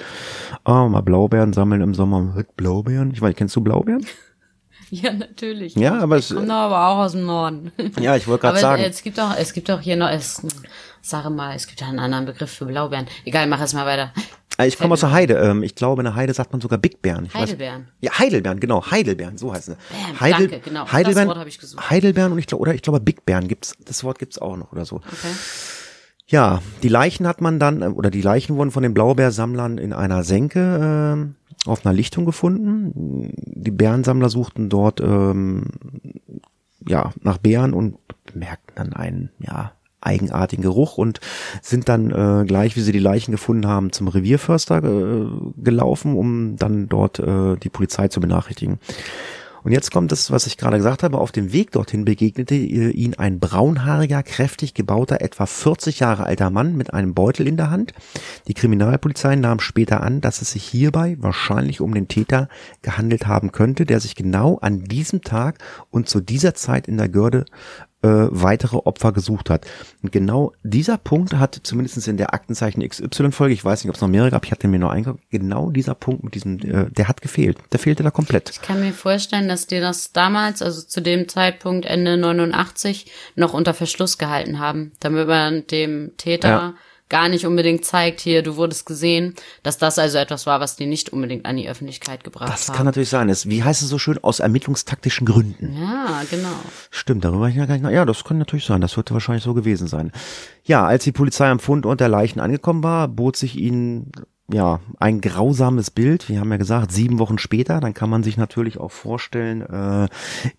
ah, 0.65 0.87
mal 0.89 1.01
Blaubeeren 1.01 1.55
sammeln 1.55 1.81
im 1.81 1.95
Sommer. 1.95 2.45
Blaubeeren? 2.59 3.11
Ich 3.13 3.23
weiß, 3.23 3.35
kennst 3.37 3.57
du 3.57 3.63
Blaubeeren? 3.63 4.05
Ja, 5.03 5.13
natürlich. 5.13 5.75
Ja, 5.75 5.99
aber 6.01 6.17
es, 6.17 6.35
Kommt 6.35 6.51
aber 6.51 6.89
auch 6.89 6.99
aus 7.05 7.13
dem 7.13 7.27
Norden. 7.27 7.73
ja, 8.01 8.17
ich 8.17 8.27
wollte 8.27 8.43
gerade 8.43 8.59
sagen. 8.59 8.83
es 8.83 9.03
gibt 9.03 9.21
auch, 9.21 9.37
es 9.37 9.53
gibt 9.53 9.71
auch 9.71 9.81
hier 9.81 9.97
noch, 9.97 10.09
es, 10.09 10.41
sage 11.03 11.31
mal, 11.31 11.55
es 11.55 11.67
gibt 11.67 11.81
ja 11.81 11.89
einen 11.89 11.99
anderen 11.99 12.25
Begriff 12.27 12.51
für 12.51 12.65
Blaubeeren. 12.65 13.07
Egal, 13.25 13.47
mach 13.49 13.61
es 13.61 13.75
mal 13.75 13.85
weiter. 13.87 14.13
Ah, 14.57 14.65
Ich 14.65 14.77
komme 14.79 14.95
aus 14.95 15.01
der 15.01 15.13
Heide. 15.13 15.35
Ähm, 15.35 15.63
ich 15.63 15.75
glaube, 15.75 16.01
in 16.01 16.05
der 16.05 16.15
Heide 16.17 16.35
sagt 16.35 16.53
man 16.53 16.61
sogar 16.61 16.79
Big 16.79 17.01
Bären. 17.03 17.27
Ich 17.27 17.33
weiß- 17.33 17.41
Heidelbeeren. 17.41 17.89
Ja, 18.01 18.19
Heidelbeeren, 18.19 18.59
genau. 18.61 18.91
Heidelbeeren, 18.91 19.39
so 19.39 19.55
sie. 19.55 19.77
Bam, 19.77 20.21
Heidel, 20.21 20.49
danke, 20.49 20.61
genau. 20.69 20.83
Das 20.85 20.93
Heidelbeeren, 20.93 21.29
Wort 21.29 21.39
habe 21.39 21.49
ich 21.49 21.59
gesucht. 21.59 21.91
Heidelbeeren 21.91 22.33
und 22.33 22.39
ich 22.39 22.47
glaube, 22.47 22.63
oder 22.63 22.75
ich 22.75 22.83
glaube 22.83 23.01
Big 23.01 23.25
Bären 23.25 23.47
gibt's, 23.47 23.75
das 23.85 24.03
Wort 24.05 24.19
gibt's 24.19 24.39
auch 24.39 24.57
noch 24.57 24.73
oder 24.73 24.85
so. 24.85 24.97
Okay. 24.97 25.35
Ja, 26.27 26.61
die 26.83 26.89
Leichen 26.89 27.27
hat 27.27 27.41
man 27.41 27.59
dann, 27.59 27.83
äh, 27.83 27.87
oder 27.87 28.11
die 28.11 28.21
Leichen 28.21 28.57
wurden 28.57 28.71
von 28.71 28.83
den 28.83 28.95
Blaubeersammlern 28.95 29.79
in 29.79 29.93
einer 29.93 30.25
Senke 30.25 31.15
ähm, 31.15 31.35
auf 31.67 31.85
einer 31.85 31.95
Lichtung 31.95 32.25
gefunden. 32.25 33.33
Die 33.37 33.71
Bärensammler 33.71 34.29
suchten 34.29 34.69
dort 34.69 35.01
ähm, 35.01 35.67
ja 36.87 37.13
nach 37.23 37.39
Bären 37.39 37.75
und 37.75 37.97
bemerkten 38.27 38.75
dann 38.77 38.93
einen 38.93 39.31
ja 39.39 39.73
eigenartigen 40.01 40.63
Geruch 40.63 40.97
und 40.97 41.21
sind 41.61 41.89
dann 41.89 42.11
äh, 42.11 42.45
gleich, 42.47 42.77
wie 42.77 42.81
sie 42.81 42.93
die 42.93 42.99
Leichen 42.99 43.33
gefunden 43.33 43.67
haben, 43.67 43.93
zum 43.93 44.09
Revierförster 44.09 44.83
äh, 44.83 45.27
gelaufen, 45.57 46.17
um 46.17 46.57
dann 46.57 46.89
dort 46.89 47.19
äh, 47.19 47.57
die 47.57 47.69
Polizei 47.69 48.09
zu 48.09 48.21
benachrichtigen. 48.21 48.79
Und 49.63 49.73
jetzt 49.73 49.91
kommt 49.91 50.13
das, 50.13 50.31
was 50.31 50.47
ich 50.47 50.57
gerade 50.57 50.77
gesagt 50.77 51.03
habe. 51.03 51.19
Auf 51.19 51.33
dem 51.33 51.53
Weg 51.53 51.73
dorthin 51.73 52.05
begegnete 52.05 52.55
ihn 52.55 53.15
ein 53.15 53.41
braunhaariger, 53.41 54.23
kräftig 54.23 54.75
gebauter, 54.75 55.21
etwa 55.21 55.47
40 55.47 56.01
Jahre 56.01 56.25
alter 56.25 56.51
Mann 56.51 56.77
mit 56.77 56.93
einem 56.93 57.15
Beutel 57.15 57.47
in 57.47 57.57
der 57.57 57.71
Hand. 57.71 57.93
Die 58.47 58.55
Kriminalpolizei 58.55 59.37
nahm 59.37 59.61
später 59.61 60.03
an, 60.03 60.21
dass 60.21 60.43
es 60.43 60.53
sich 60.53 60.65
hierbei 60.65 61.17
wahrscheinlich 61.21 61.81
um 61.81 61.95
den 61.95 62.09
Täter 62.09 62.49
gehandelt 62.83 63.27
haben 63.27 63.53
könnte, 63.53 63.87
der 63.87 64.01
sich 64.01 64.15
genau 64.15 64.59
an 64.59 64.85
diesem 64.85 65.23
Tag 65.23 65.59
und 65.91 66.09
zu 66.09 66.21
dieser 66.21 66.55
Zeit 66.55 66.89
in 66.89 66.97
der 66.97 67.09
Görde 67.09 67.45
äh, 68.03 68.09
weitere 68.31 68.77
Opfer 68.77 69.13
gesucht 69.13 69.51
hat. 69.51 69.67
Und 70.03 70.13
genau 70.13 70.53
dieser 70.63 70.99
Punkt 70.99 71.35
hat 71.35 71.59
zumindest 71.63 72.07
in 72.07 72.17
der 72.17 72.33
Aktenzeichen 72.33 72.87
XY-Folge, 72.87 73.55
ich 73.55 73.65
weiß 73.65 73.83
nicht, 73.83 73.91
ob 73.91 73.97
es 73.97 74.01
noch 74.01 74.09
mehrere 74.09 74.31
gab, 74.31 74.45
ich 74.45 74.53
hatte 74.53 74.69
mir 74.69 74.79
nur 74.79 74.93
eingeguckt, 74.93 75.25
genau 75.31 75.71
dieser 75.71 75.95
Punkt 75.95 76.25
mit 76.25 76.35
diesem, 76.35 76.59
äh, 76.61 76.91
der 76.91 77.09
hat 77.09 77.23
gefehlt. 77.23 77.59
Der 77.73 77.81
fehlte 77.81 78.03
da 78.03 78.11
komplett. 78.11 78.51
Ich 78.51 78.63
kann 78.63 78.81
mir 78.81 78.93
vorstellen, 78.93 79.49
dass 79.49 79.67
dir 79.67 79.81
das 79.81 80.13
damals, 80.13 80.63
also 80.63 80.83
zu 80.83 81.01
dem 81.01 81.29
Zeitpunkt 81.29 81.87
Ende 81.87 82.17
89, 82.17 83.11
noch 83.35 83.53
unter 83.53 83.75
Verschluss 83.75 84.19
gehalten 84.19 84.59
haben, 84.61 84.93
damit 85.01 85.27
man 85.27 85.67
dem 85.67 86.13
Täter 86.17 86.49
Ja. 86.49 86.75
Gar 87.09 87.29
nicht 87.29 87.47
unbedingt 87.47 87.85
zeigt, 87.85 88.21
hier, 88.21 88.43
du 88.43 88.57
wurdest 88.57 88.85
gesehen, 88.87 89.35
dass 89.63 89.79
das 89.79 89.99
also 89.99 90.19
etwas 90.19 90.47
war, 90.47 90.61
was 90.61 90.77
die 90.77 90.87
nicht 90.87 91.11
unbedingt 91.11 91.47
an 91.47 91.57
die 91.57 91.69
Öffentlichkeit 91.69 92.25
gebracht 92.25 92.49
Das 92.53 92.69
haben. 92.69 92.77
kann 92.77 92.87
natürlich 92.87 93.09
sein. 93.09 93.29
Es, 93.29 93.49
wie 93.49 93.63
heißt 93.63 93.83
es 93.83 93.89
so 93.89 93.99
schön? 93.99 94.19
Aus 94.23 94.41
ermittlungstaktischen 94.41 95.27
Gründen. 95.27 95.77
ja, 95.81 96.23
genau. 96.31 96.49
Stimmt, 96.91 97.25
darüber 97.25 97.49
ich 97.49 97.57
ja 97.57 97.67
gar 97.67 97.75
nicht. 97.75 97.83
nach- 97.83 97.91
Ja, 97.91 98.05
das 98.05 98.25
kann 98.25 98.39
natürlich 98.39 98.65
sein. 98.67 98.81
Das 98.81 98.97
wird 98.97 99.11
wahrscheinlich 99.13 99.45
so 99.45 99.55
gewesen 99.55 99.89
sein. 99.89 100.13
Ja, 100.65 100.85
als 100.87 101.05
die 101.05 101.13
Polizei 101.13 101.49
am 101.49 101.61
Fund 101.61 101.87
und 101.87 102.01
der 102.01 102.09
Leichen 102.09 102.41
angekommen 102.41 102.83
war, 102.83 103.09
bot 103.09 103.37
sich 103.37 103.57
ihnen 103.57 104.13
ja 104.53 104.81
ein 104.99 105.21
grausames 105.21 105.91
Bild. 105.91 106.29
Wir 106.29 106.41
haben 106.41 106.51
ja 106.51 106.57
gesagt, 106.57 106.93
sieben 106.93 107.19
Wochen 107.19 107.39
später. 107.39 107.81
Dann 107.81 107.95
kann 107.95 108.11
man 108.11 108.23
sich 108.23 108.37
natürlich 108.37 108.79
auch 108.79 108.91
vorstellen, 108.91 109.63
äh, 109.63 110.09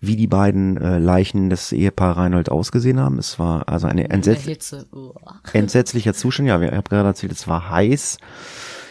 wie 0.00 0.16
die 0.16 0.26
beiden 0.26 0.76
äh, 0.76 0.98
Leichen 0.98 1.50
des 1.50 1.72
Ehepaar 1.72 2.16
Reinhold 2.16 2.50
ausgesehen 2.50 3.00
haben. 3.00 3.18
Es 3.18 3.38
war 3.38 3.68
also 3.68 3.86
eine 3.86 4.10
entsetz. 4.10 4.74
Uah. 4.92 5.40
entsetzlicher 5.52 6.14
Zustand. 6.14 6.48
Ja, 6.48 6.60
ich 6.60 6.70
habe 6.70 6.88
gerade 6.88 7.08
erzählt, 7.08 7.32
es 7.32 7.48
war 7.48 7.70
heiß. 7.70 8.18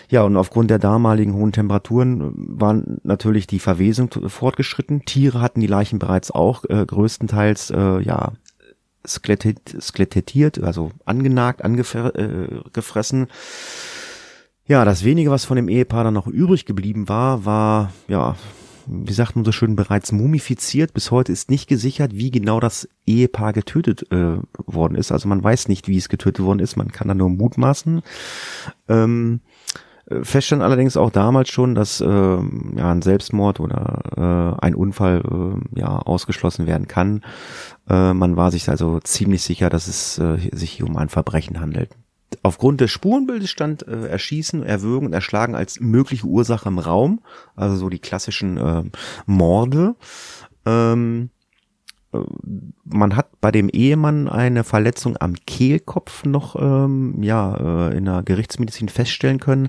Ja, 0.10 0.24
und 0.24 0.38
aufgrund 0.38 0.72
der 0.72 0.80
damaligen 0.80 1.34
hohen 1.34 1.52
Temperaturen 1.52 2.22
äh, 2.22 2.32
waren 2.62 3.00
natürlich 3.04 3.48
die 3.48 3.60
Verwesung 3.60 4.10
fortgeschritten. 4.28 5.06
Tiere 5.06 5.40
hatten 5.40 5.62
die 5.62 5.68
Leichen 5.68 6.00
bereits 6.00 6.32
auch 6.32 6.66
äh, 6.66 6.86
größtenteils 6.86 7.70
äh, 7.70 8.02
ja 8.02 8.34
skelettiert, 9.08 10.62
also 10.62 10.92
angenagt, 11.06 11.64
angefressen. 11.64 12.16
Äh, 12.16 12.70
gefressen. 12.74 13.28
Ja, 14.70 14.86
das 14.86 15.04
wenige, 15.04 15.32
was 15.32 15.44
von 15.44 15.58
dem 15.58 15.68
Ehepaar 15.68 16.06
dann 16.06 16.14
noch 16.14 16.28
übrig 16.28 16.66
geblieben 16.66 17.10
war, 17.10 17.44
war 17.44 17.92
ja 18.08 18.36
wie 18.90 19.14
sagt 19.14 19.36
man 19.36 19.46
so 19.46 19.52
schön, 19.52 19.76
bereits 19.76 20.12
mumifiziert. 20.12 20.94
Bis 20.94 21.12
heute 21.12 21.32
ist 21.32 21.52
nicht 21.52 21.68
gesichert, 21.68 22.12
wie 22.16 22.32
genau 22.32 22.60
das 22.60 22.90
Ehepaar 23.06 23.54
getötet 23.54 24.12
äh, 24.12 24.38
worden 24.66 24.96
ist. 24.96 25.12
Also 25.12 25.28
man 25.28 25.44
weiß 25.44 25.68
nicht, 25.68 25.88
wie 25.88 25.98
es 25.98 26.10
getötet 26.10 26.44
worden 26.44 26.60
ist. 26.60 26.76
Man 26.76 26.92
kann 26.92 27.08
da 27.08 27.14
nur 27.14 27.30
mutmaßen. 27.30 28.02
Ähm, 28.88 29.42
äh, 30.08 30.24
feststellen 30.24 30.64
allerdings 30.64 30.98
auch 30.98 31.12
damals 31.12 31.50
schon, 31.50 31.76
dass 31.76 32.02
ähm, 32.02 32.74
ja 32.78 32.92
ein 32.92 33.04
Selbstmord 33.04 33.60
oder 33.60 34.58
äh, 34.60 34.66
ein 34.66 34.74
Unfall 34.74 35.22
äh, 35.22 35.80
ja 35.80 36.00
ausgeschlossen 36.00 36.66
werden 36.66 36.88
kann. 36.88 37.22
Äh, 37.88 38.14
man 38.14 38.38
war 38.38 38.50
sich 38.50 38.68
also 38.70 39.00
ziemlich 39.02 39.44
sicher, 39.44 39.70
dass 39.70 39.88
es 39.88 40.18
äh, 40.18 40.38
sich 40.52 40.72
hier 40.72 40.88
um 40.88 40.98
ein 40.98 41.10
Verbrechen 41.10 41.60
handelt. 41.60 41.92
Aufgrund 42.44 42.82
des 42.82 42.92
Spurenbildes 42.92 43.50
stand 43.50 43.88
äh, 43.88 44.08
Erschießen, 44.08 44.64
Erwürgen 44.64 45.08
und 45.08 45.14
Erschlagen 45.14 45.56
als 45.56 45.80
mögliche 45.80 46.28
Ursache 46.28 46.70
im 46.70 46.80
Raum, 46.80 47.22
also 47.56 47.76
so 47.76 47.90
die 47.90 48.00
klassischen 48.00 48.58
äh, 48.58 48.84
Morde. 49.26 49.96
Ähm, 50.66 51.30
äh, 51.32 51.39
man 52.84 53.16
hat 53.16 53.40
bei 53.40 53.52
dem 53.52 53.70
Ehemann 53.70 54.28
eine 54.28 54.64
Verletzung 54.64 55.16
am 55.20 55.36
Kehlkopf 55.36 56.26
noch 56.26 56.56
ähm, 56.60 57.22
ja 57.22 57.90
äh, 57.90 57.98
in 57.98 58.06
der 58.06 58.24
Gerichtsmedizin 58.24 58.90
feststellen 58.90 59.40
können, 59.40 59.68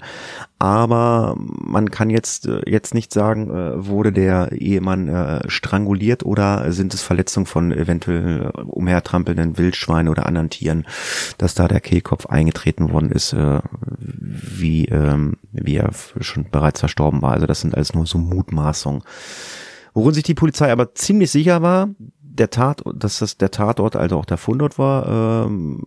aber 0.58 1.36
man 1.36 1.90
kann 1.90 2.08
jetzt 2.08 2.46
äh, 2.46 2.62
jetzt 2.66 2.94
nicht 2.94 3.12
sagen, 3.12 3.50
äh, 3.50 3.86
wurde 3.86 4.12
der 4.12 4.52
Ehemann 4.52 5.08
äh, 5.08 5.50
stranguliert 5.50 6.24
oder 6.24 6.72
sind 6.72 6.94
es 6.94 7.02
Verletzungen 7.02 7.46
von 7.46 7.72
eventuell 7.72 8.50
äh, 8.54 8.60
umhertrampelnden 8.62 9.58
Wildschweinen 9.58 10.08
oder 10.08 10.24
anderen 10.24 10.48
Tieren, 10.48 10.86
dass 11.36 11.54
da 11.54 11.68
der 11.68 11.80
Kehlkopf 11.80 12.24
eingetreten 12.24 12.90
worden 12.90 13.10
ist, 13.10 13.34
äh, 13.34 13.60
wie 13.98 14.86
ähm, 14.86 15.36
wie 15.52 15.76
er 15.76 15.90
schon 16.20 16.50
bereits 16.50 16.80
verstorben 16.80 17.20
war. 17.20 17.32
Also 17.32 17.46
das 17.46 17.60
sind 17.60 17.74
alles 17.74 17.92
nur 17.92 18.06
so 18.06 18.16
Mutmaßungen. 18.16 19.02
Worin 19.92 20.14
sich 20.14 20.22
die 20.22 20.34
Polizei 20.34 20.70
aber 20.70 20.94
ziemlich 20.94 21.30
sicher 21.30 21.62
war, 21.62 21.88
der 22.40 22.50
Tat, 22.50 22.82
dass 22.94 23.20
das 23.20 23.36
der 23.36 23.50
Tatort, 23.52 23.94
also 23.96 24.16
auch 24.18 24.24
der 24.24 24.38
Fundort 24.38 24.78
war, 24.78 25.46
ähm, 25.46 25.84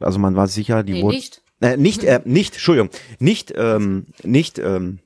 also 0.00 0.18
man 0.18 0.34
war 0.34 0.48
sicher, 0.48 0.82
die 0.82 0.94
Nee, 0.94 1.02
wurde 1.02 1.14
nicht. 1.16 1.42
äh, 1.60 1.76
nicht, 1.76 2.02
äh, 2.04 2.20
nicht, 2.24 2.54
Entschuldigung, 2.54 2.90
nicht, 3.20 3.52
ähm, 3.56 4.06
nicht 4.24 4.58
ähm, 4.58 4.98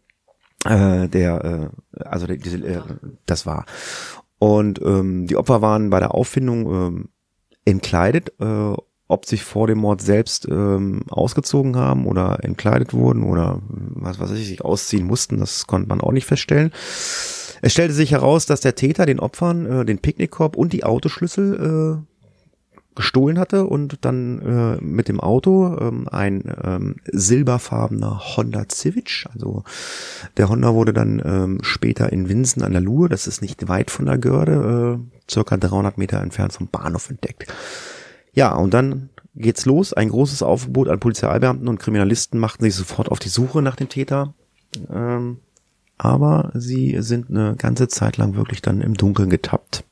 äh, 0.65 1.09
der, 1.09 1.73
äh, 1.95 2.03
also 2.03 2.27
der, 2.27 2.37
diese, 2.39 2.59
äh, 2.67 2.81
das 3.27 3.45
war. 3.45 3.67
Und 4.39 4.81
ähm, 4.83 5.27
die 5.27 5.37
Opfer 5.37 5.61
waren 5.63 5.91
bei 5.91 5.99
der 6.01 6.15
Auffindung 6.15 6.67
ähm, 6.73 7.09
entkleidet, 7.65 8.33
äh, 8.41 8.75
ob 9.09 9.25
sich 9.27 9.45
vor 9.45 9.67
dem 9.67 9.79
Mord 9.79 10.01
selbst 10.03 10.49
ähm, 10.51 11.05
ausgezogen 11.09 11.77
haben 11.77 12.07
oder 12.07 12.43
entkleidet 12.43 12.93
wurden 12.93 13.23
oder 13.23 13.61
was 13.69 14.19
weiß 14.19 14.33
ich, 14.33 14.47
sich 14.49 14.65
ausziehen 14.65 15.07
mussten, 15.07 15.39
das 15.39 15.67
konnte 15.67 15.89
man 15.89 16.01
auch 16.01 16.13
nicht 16.13 16.27
feststellen. 16.27 16.73
Es 17.63 17.73
stellte 17.73 17.95
sich 17.95 18.13
heraus, 18.13 18.47
dass 18.47 18.61
der 18.61 18.75
Täter 18.75 19.07
den 19.07 19.21
Opfern 19.21 19.67
äh, 19.67 19.85
den 19.85 19.99
Picknickkorb 19.99 20.57
und 20.57 20.73
die 20.73 20.85
Autoschlüssel 20.85 22.03
äh, 22.03 22.17
gestohlen 22.97 23.39
hatte 23.39 23.67
und 23.67 23.99
dann 24.05 24.41
äh, 24.41 24.83
mit 24.83 25.09
dem 25.09 25.21
Auto 25.21 25.77
ähm, 25.79 26.09
ein 26.11 26.43
ähm, 26.65 26.97
silberfarbener 27.13 28.37
Honda 28.37 28.65
Civic, 28.69 29.27
also 29.33 29.63
der 30.37 30.49
Honda 30.49 30.75
wurde 30.75 30.93
dann 30.93 31.23
ähm, 31.25 31.59
später 31.63 32.11
in 32.11 32.29
Winsen 32.29 32.63
an 32.63 32.73
der 32.73 32.81
Luhe, 32.81 33.09
das 33.09 33.27
ist 33.27 33.43
nicht 33.43 33.69
weit 33.69 33.91
von 33.91 34.07
der 34.07 34.19
Görde, 34.19 34.99
äh, 34.99 35.31
circa 35.31 35.57
300 35.59 35.99
Meter 35.99 36.21
entfernt 36.21 36.55
vom 36.55 36.69
Bahnhof 36.69 37.11
entdeckt. 37.11 37.47
Ja, 38.33 38.55
und 38.55 38.75
dann 38.75 39.11
geht's 39.35 39.67
los. 39.67 39.93
Ein 39.93 40.09
großes 40.09 40.43
Aufgebot 40.43 40.89
an 40.89 41.01
Polizeibeamten 41.01 41.69
und 41.69 41.79
Kriminalisten 41.79 42.41
machten 42.41 42.65
sich 42.65 42.75
sofort 42.75 43.11
auf 43.11 43.19
die 43.19 43.29
Suche 43.29 43.63
nach 43.63 43.77
dem 43.77 43.89
Täter. 43.89 44.35
Ähm, 44.93 45.39
aber 45.99 46.51
sie 46.55 46.97
sind 47.01 47.31
eine 47.31 47.57
ganze 47.57 47.89
Zeit 47.89 48.17
lang 48.17 48.35
wirklich 48.35 48.63
dann 48.63 48.81
im 48.81 48.95
Dunkeln 48.95 49.31
getappt. 49.31 49.85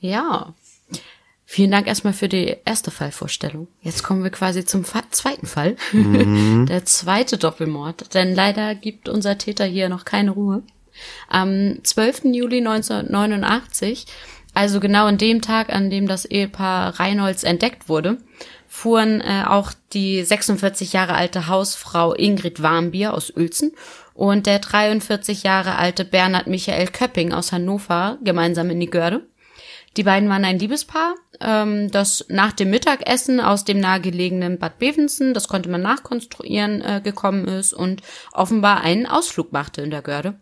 Ja. 0.00 0.54
Vielen 1.44 1.70
Dank 1.70 1.86
erstmal 1.86 2.12
für 2.12 2.28
die 2.28 2.56
erste 2.66 2.90
Fallvorstellung. 2.90 3.68
Jetzt 3.80 4.02
kommen 4.02 4.22
wir 4.22 4.30
quasi 4.30 4.66
zum 4.66 4.84
Fa 4.84 5.02
zweiten 5.10 5.46
Fall. 5.46 5.76
Der 5.92 6.84
zweite 6.84 7.38
Doppelmord. 7.38 8.12
Denn 8.14 8.34
leider 8.34 8.74
gibt 8.74 9.08
unser 9.08 9.38
Täter 9.38 9.64
hier 9.64 9.88
noch 9.88 10.04
keine 10.04 10.32
Ruhe. 10.32 10.62
Am 11.28 11.78
12. 11.82 12.24
Juli 12.24 12.58
1989, 12.58 14.06
also 14.52 14.78
genau 14.78 15.06
an 15.06 15.16
dem 15.16 15.40
Tag, 15.40 15.70
an 15.70 15.88
dem 15.88 16.06
das 16.06 16.26
Ehepaar 16.26 17.00
Reinholds 17.00 17.44
entdeckt 17.44 17.88
wurde, 17.88 18.18
fuhren 18.68 19.20
äh, 19.20 19.44
auch 19.46 19.72
die 19.92 20.22
46 20.22 20.92
Jahre 20.92 21.14
alte 21.14 21.48
Hausfrau 21.48 22.14
Ingrid 22.14 22.62
Warmbier 22.62 23.14
aus 23.14 23.34
Uelzen 23.34 23.72
und 24.14 24.46
der 24.46 24.58
43 24.58 25.42
Jahre 25.42 25.76
alte 25.76 26.04
Bernhard 26.04 26.46
Michael 26.46 26.88
Köpping 26.88 27.32
aus 27.32 27.50
Hannover 27.50 28.18
gemeinsam 28.22 28.70
in 28.70 28.78
die 28.78 28.90
Görde. 28.90 29.26
Die 29.96 30.02
beiden 30.02 30.28
waren 30.28 30.44
ein 30.44 30.58
Liebespaar, 30.58 31.14
ähm, 31.40 31.90
das 31.90 32.26
nach 32.28 32.52
dem 32.52 32.70
Mittagessen 32.70 33.40
aus 33.40 33.64
dem 33.64 33.80
nahegelegenen 33.80 34.58
Bad 34.58 34.78
Bevensen, 34.78 35.34
das 35.34 35.48
konnte 35.48 35.70
man 35.70 35.82
nachkonstruieren, 35.82 36.82
äh, 36.82 37.00
gekommen 37.02 37.48
ist 37.48 37.72
und 37.72 38.02
offenbar 38.32 38.82
einen 38.82 39.06
Ausflug 39.06 39.52
machte 39.52 39.80
in 39.80 39.90
der 39.90 40.02
Görde. 40.02 40.34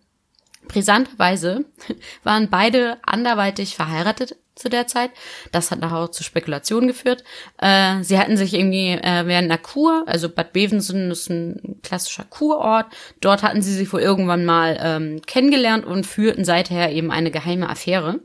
Brisanterweise 0.69 1.65
waren 2.25 2.51
beide 2.51 2.99
anderweitig 3.03 3.77
verheiratet 3.77 4.37
zu 4.57 4.71
der 4.71 4.87
Zeit. 4.87 5.11
Das 5.53 5.71
hat 5.71 5.81
nachher 5.81 5.99
auch 5.99 6.11
zu 6.11 6.25
Spekulationen 6.25 6.89
geführt. 6.89 7.23
Äh, 7.59 8.03
sie 8.03 8.19
hatten 8.19 8.37
sich 8.37 8.55
irgendwie 8.55 8.91
äh, 8.91 9.27
während 9.27 9.51
einer 9.51 9.59
Kur, 9.59 10.05
also 10.07 10.29
Bad 10.29 10.53
Bevensen 10.53 11.11
ist 11.11 11.29
ein 11.31 11.79
klassischer 11.83 12.25
Kurort, 12.25 12.87
dort 13.21 13.43
hatten 13.43 13.63
sie 13.63 13.75
sich 13.75 13.93
wohl 13.93 14.01
irgendwann 14.01 14.45
mal 14.45 14.79
ähm, 14.81 15.21
kennengelernt 15.27 15.85
und 15.85 16.07
führten 16.07 16.45
seither 16.45 16.91
eben 16.91 17.11
eine 17.11 17.31
geheime 17.31 17.69
Affäre. 17.69 18.21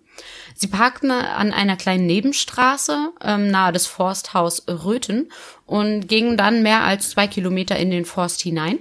Sie 0.55 0.67
parkten 0.67 1.11
an 1.11 1.51
einer 1.51 1.75
kleinen 1.75 2.05
Nebenstraße 2.05 3.11
ähm, 3.23 3.49
nahe 3.49 3.71
des 3.73 3.87
Forsthaus 3.87 4.65
Röthen 4.67 5.31
und 5.65 6.07
gingen 6.07 6.37
dann 6.37 6.63
mehr 6.63 6.83
als 6.83 7.11
zwei 7.11 7.27
Kilometer 7.27 7.77
in 7.77 7.91
den 7.91 8.05
Forst 8.05 8.41
hinein. 8.41 8.79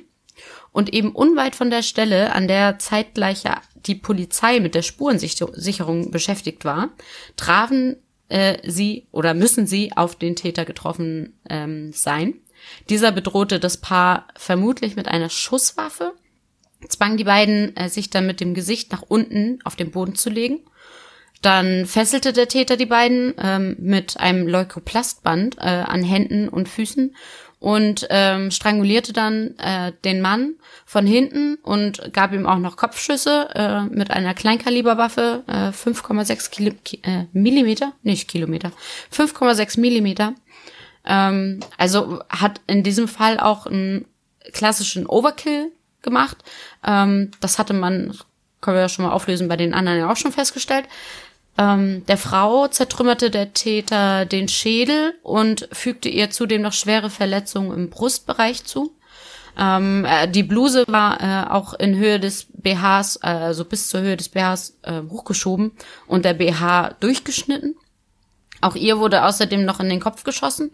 Und 0.72 0.92
eben 0.92 1.12
unweit 1.12 1.56
von 1.56 1.70
der 1.70 1.82
Stelle, 1.82 2.32
an 2.32 2.46
der 2.46 2.78
zeitgleich 2.78 3.42
die 3.86 3.94
Polizei 3.96 4.60
mit 4.60 4.74
der 4.74 4.82
Spurensicherung 4.82 6.10
beschäftigt 6.10 6.64
war, 6.64 6.90
trafen 7.36 7.96
äh, 8.28 8.58
sie 8.64 9.06
oder 9.10 9.34
müssen 9.34 9.66
sie 9.66 9.92
auf 9.96 10.16
den 10.16 10.36
Täter 10.36 10.64
getroffen 10.64 11.38
ähm, 11.48 11.92
sein. 11.92 12.34
Dieser 12.88 13.12
bedrohte 13.12 13.58
das 13.58 13.78
Paar 13.78 14.28
vermutlich 14.36 14.96
mit 14.96 15.08
einer 15.08 15.30
Schusswaffe, 15.30 16.12
zwang 16.88 17.16
die 17.16 17.24
beiden, 17.24 17.76
äh, 17.76 17.88
sich 17.88 18.10
dann 18.10 18.26
mit 18.26 18.40
dem 18.40 18.54
Gesicht 18.54 18.92
nach 18.92 19.02
unten 19.02 19.58
auf 19.64 19.76
den 19.76 19.90
Boden 19.90 20.14
zu 20.14 20.30
legen. 20.30 20.60
Dann 21.42 21.86
fesselte 21.86 22.32
der 22.32 22.48
Täter 22.48 22.76
die 22.76 22.86
beiden 22.86 23.34
ähm, 23.38 23.76
mit 23.78 24.20
einem 24.20 24.46
Leukoplastband 24.46 25.56
äh, 25.56 25.62
an 25.62 26.02
Händen 26.02 26.48
und 26.48 26.68
Füßen 26.68 27.16
und 27.60 28.06
ähm, 28.08 28.50
strangulierte 28.50 29.12
dann 29.12 29.56
äh, 29.58 29.92
den 30.04 30.22
Mann 30.22 30.54
von 30.86 31.06
hinten 31.06 31.56
und 31.56 32.12
gab 32.12 32.32
ihm 32.32 32.46
auch 32.46 32.58
noch 32.58 32.76
Kopfschüsse 32.76 33.50
äh, 33.54 33.82
mit 33.82 34.10
einer 34.10 34.34
Kleinkaliberwaffe, 34.34 35.44
äh, 35.46 35.68
5,6 35.68 36.50
Kilo, 36.50 36.72
Ki 36.82 37.00
äh, 37.04 37.26
Millimeter, 37.32 37.92
nicht 38.02 38.28
Kilometer, 38.28 38.72
5,6 39.14 39.78
Millimeter. 39.78 40.34
Ähm, 41.04 41.60
also 41.76 42.22
hat 42.30 42.62
in 42.66 42.82
diesem 42.82 43.08
Fall 43.08 43.38
auch 43.38 43.66
einen 43.66 44.06
klassischen 44.52 45.06
Overkill 45.06 45.70
gemacht. 46.00 46.38
Ähm, 46.84 47.30
das 47.40 47.58
hatte 47.58 47.74
man, 47.74 48.16
können 48.62 48.76
wir 48.76 48.82
ja 48.82 48.88
schon 48.88 49.04
mal 49.04 49.12
auflösen, 49.12 49.48
bei 49.48 49.56
den 49.56 49.74
anderen 49.74 49.98
ja 49.98 50.10
auch 50.10 50.16
schon 50.16 50.32
festgestellt. 50.32 50.86
Ähm, 51.58 52.04
der 52.06 52.16
Frau 52.16 52.68
zertrümmerte 52.68 53.30
der 53.30 53.52
Täter 53.52 54.24
den 54.24 54.48
Schädel 54.48 55.14
und 55.22 55.68
fügte 55.72 56.08
ihr 56.08 56.30
zudem 56.30 56.62
noch 56.62 56.72
schwere 56.72 57.10
Verletzungen 57.10 57.72
im 57.72 57.90
Brustbereich 57.90 58.64
zu. 58.64 58.94
Ähm, 59.58 60.04
äh, 60.04 60.28
die 60.28 60.42
Bluse 60.42 60.84
war 60.88 61.20
äh, 61.20 61.50
auch 61.50 61.74
in 61.74 61.96
Höhe 61.96 62.20
des 62.20 62.46
BHs, 62.52 63.16
äh, 63.22 63.26
also 63.26 63.64
bis 63.64 63.88
zur 63.88 64.00
Höhe 64.00 64.16
des 64.16 64.28
BHs 64.28 64.78
äh, 64.82 65.02
hochgeschoben 65.10 65.72
und 66.06 66.24
der 66.24 66.34
BH 66.34 66.94
durchgeschnitten. 67.00 67.76
Auch 68.60 68.76
ihr 68.76 68.98
wurde 68.98 69.24
außerdem 69.24 69.64
noch 69.64 69.80
in 69.80 69.88
den 69.88 70.00
Kopf 70.00 70.24
geschossen. 70.24 70.72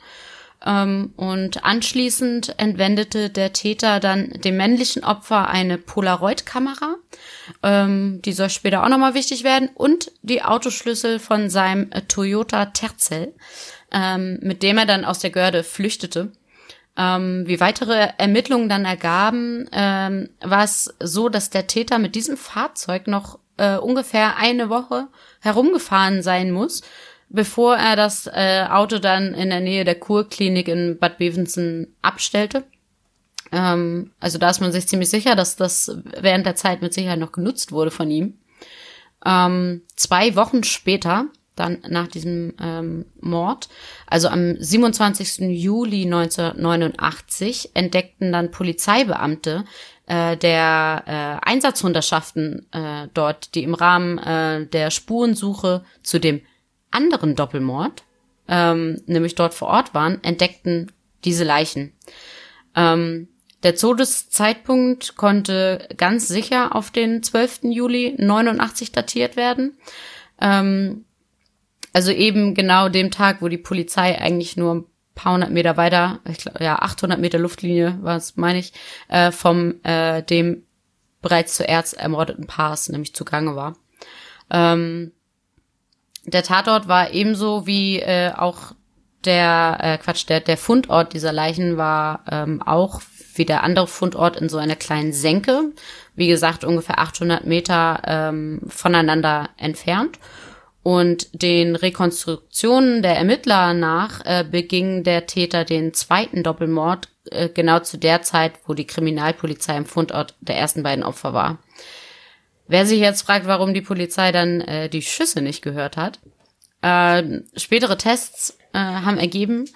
Ähm, 0.67 1.13
und 1.17 1.65
anschließend 1.65 2.59
entwendete 2.59 3.31
der 3.31 3.53
Täter 3.53 4.01
dann 4.01 4.31
dem 4.31 4.57
männlichen 4.57 5.05
Opfer 5.05 5.49
eine 5.49 5.79
Polaroid-Kamera. 5.79 6.97
Ähm, 7.63 8.21
die 8.23 8.33
soll 8.33 8.51
später 8.51 8.83
auch 8.83 8.89
nochmal 8.89 9.15
wichtig 9.15 9.45
werden. 9.45 9.71
Und 9.75 10.11
die 10.23 10.43
Autoschlüssel 10.43 11.21
von 11.21 11.49
seinem 11.49 11.91
äh, 11.93 12.03
Toyota 12.03 12.67
Tercel, 12.67 13.33
ähm, 13.93 14.41
mit 14.43 14.65
dem 14.65 14.77
er 14.79 14.87
dann 14.87 15.05
aus 15.05 15.21
der 15.21 15.31
Görde 15.31 15.63
flüchtete. 15.63 16.33
Ähm, 16.99 17.45
wie 17.47 17.61
weitere 17.61 18.09
Ermittlungen 18.19 18.69
dann 18.69 18.87
ergaben, 18.87 19.69
ähm, 19.71 20.31
war 20.41 20.65
es 20.65 20.95
so, 20.99 21.29
dass 21.29 21.51
der 21.51 21.69
Täter 21.69 21.99
mit 21.99 22.15
diesem 22.15 22.37
Fahrzeug 22.37 23.07
noch 23.07 23.39
äh, 23.59 23.77
ungefähr 23.77 24.37
eine 24.37 24.69
Woche 24.69 25.09
herumgefahren 25.41 26.23
sein 26.23 26.51
muss, 26.51 26.83
bevor 27.29 27.77
er 27.77 27.97
das 27.97 28.27
äh, 28.27 28.65
Auto 28.69 28.99
dann 28.99 29.35
in 29.35 29.51
der 29.51 29.61
Nähe 29.61 29.85
der 29.85 29.97
Kurklinik 29.97 30.69
in 30.69 30.99
Bad 30.99 31.19
Bevensen 31.19 31.95
abstellte. 32.03 32.65
Ähm, 33.53 34.13
also 34.21 34.39
da 34.39 34.51
ist 34.51 34.61
man 34.61 34.73
sich 34.73 34.89
ziemlich 34.89 35.11
sicher, 35.11 35.35
dass 35.37 35.57
das 35.57 35.97
während 36.21 36.47
der 36.47 36.57
Zeit 36.57 36.83
mit 36.83 36.95
Sicherheit 36.95 37.19
noch 37.19 37.33
genutzt 37.33 37.73
wurde 37.73 37.91
von 37.91 38.11
ihm. 38.11 38.39
Ähm, 39.25 39.83
zwei 39.97 40.37
Wochen 40.37 40.63
später, 40.65 41.27
dann 41.57 41.79
nach 41.89 42.07
diesem 42.07 42.55
ähm, 42.61 43.07
Mord, 43.21 43.69
also 44.07 44.29
am 44.29 44.57
27. 44.59 45.39
Juli 45.49 46.05
1989, 46.05 47.71
entdeckten 47.75 48.31
dann 48.31 48.51
Polizeibeamte 48.51 49.65
äh, 50.07 50.37
der 50.37 51.03
äh, 51.07 51.49
Einsatzhunderschaften 51.49 52.67
äh, 52.73 53.09
dort, 53.15 53.55
die 53.55 53.63
im 53.63 53.75
Rahmen 53.75 54.19
äh, 54.19 54.67
der 54.67 54.91
Spurensuche 54.91 55.85
zu 56.03 56.21
dem 56.21 56.43
anderen 56.91 57.35
Doppelmord, 57.35 58.05
ähm, 58.49 59.03
nämlich 59.07 59.35
dort 59.35 59.55
vor 59.55 59.69
Ort 59.69 59.95
waren, 59.95 60.23
entdeckten 60.23 60.93
diese 61.25 61.45
Leichen. 61.45 61.93
Ähm, 62.75 63.29
der 63.63 63.75
Todeszeitpunkt 63.75 65.17
konnte 65.17 65.89
ganz 65.97 66.29
sicher 66.29 66.77
auf 66.77 66.91
den 66.91 67.23
12. 67.23 67.61
Juli 67.65 68.15
89 68.19 68.93
datiert 68.93 69.37
werden. 69.37 69.77
Ähm, 70.41 71.05
also 71.93 72.13
eben 72.13 72.55
genau 72.55 72.89
dem 72.89 73.11
Tag, 73.11 73.41
wo 73.41 73.49
die 73.49 73.59
Polizei 73.59 74.21
eigentlich 74.21 74.57
nur 74.57 74.75
ein 74.75 74.85
paar 75.15 75.33
hundert 75.33 75.51
Meter 75.51 75.77
weiter, 75.79 76.21
ich 76.31 76.39
glaube, 76.39 76.63
ja, 76.63 76.77
800 76.77 77.19
Meter 77.19 77.39
Luftlinie 77.39 77.99
war 78.03 78.17
es, 78.17 78.37
meine 78.37 78.59
ich, 78.59 78.73
äh, 79.09 79.33
vom 79.33 79.83
äh, 79.83 80.23
dem 80.23 80.63
bereits 81.23 81.57
zuerst 81.57 81.95
ermordeten 81.95 82.47
Paars 82.47 82.89
nämlich 82.91 83.15
zugange 83.15 83.57
war. 83.57 83.77
Ähm, 84.51 85.13
der 86.27 86.43
Tatort 86.43 86.89
war 86.89 87.13
ebenso 87.13 87.67
wie 87.67 88.01
äh, 88.01 88.33
auch 88.35 88.73
der 89.25 89.79
äh, 89.81 89.99
Quatsch, 89.99 90.29
der 90.29 90.41
der 90.41 90.57
Fundort 90.57 91.13
dieser 91.13 91.33
Leichen 91.33 91.77
war 91.77 92.25
ähm, 92.31 92.63
auch 92.63 93.01
wie 93.35 93.45
der 93.45 93.63
andere 93.63 93.87
Fundort 93.87 94.37
in 94.37 94.49
so 94.49 94.57
einer 94.57 94.77
kleinen 94.77 95.13
Senke. 95.13 95.73
Wie 96.15 96.29
gesagt, 96.29 96.65
ungefähr 96.65 96.99
800 96.99 97.45
Meter 97.47 98.03
ähm, 98.07 98.61
voneinander 98.69 99.51
entfernt. 99.59 100.19
Und 100.83 101.43
den 101.43 101.75
Rekonstruktionen 101.75 103.03
der 103.03 103.17
Ermittler 103.17 103.75
nach 103.75 104.25
äh, 104.25 104.45
beging 104.49 105.03
der 105.03 105.27
Täter 105.27 105.65
den 105.65 105.93
zweiten 105.93 106.45
Doppelmord 106.45 107.09
äh, 107.31 107.49
genau 107.49 107.81
zu 107.81 107.99
der 107.99 108.23
Zeit, 108.23 108.53
wo 108.67 108.75
die 108.75 108.87
Kriminalpolizei 108.87 109.77
im 109.77 109.85
Fundort 109.85 110.37
der 110.41 110.57
ersten 110.57 110.85
beiden 110.85 111.05
Opfer 111.05 111.33
war. 111.33 111.59
Wer 112.69 112.87
sich 112.87 112.99
jetzt 112.99 113.23
fragt, 113.23 113.47
warum 113.47 113.75
die 113.75 113.83
Polizei 113.83 114.33
dann 114.33 114.61
äh, 114.61 114.89
die 114.89 115.03
Schüsse 115.03 115.41
nicht 115.41 115.63
gehört 115.63 115.97
hat, 115.97 116.21
äh, 116.83 117.41
spätere 117.57 117.97
Tests 117.97 118.59
äh, 118.73 118.79
haben 118.79 119.19
ergeben, 119.19 119.67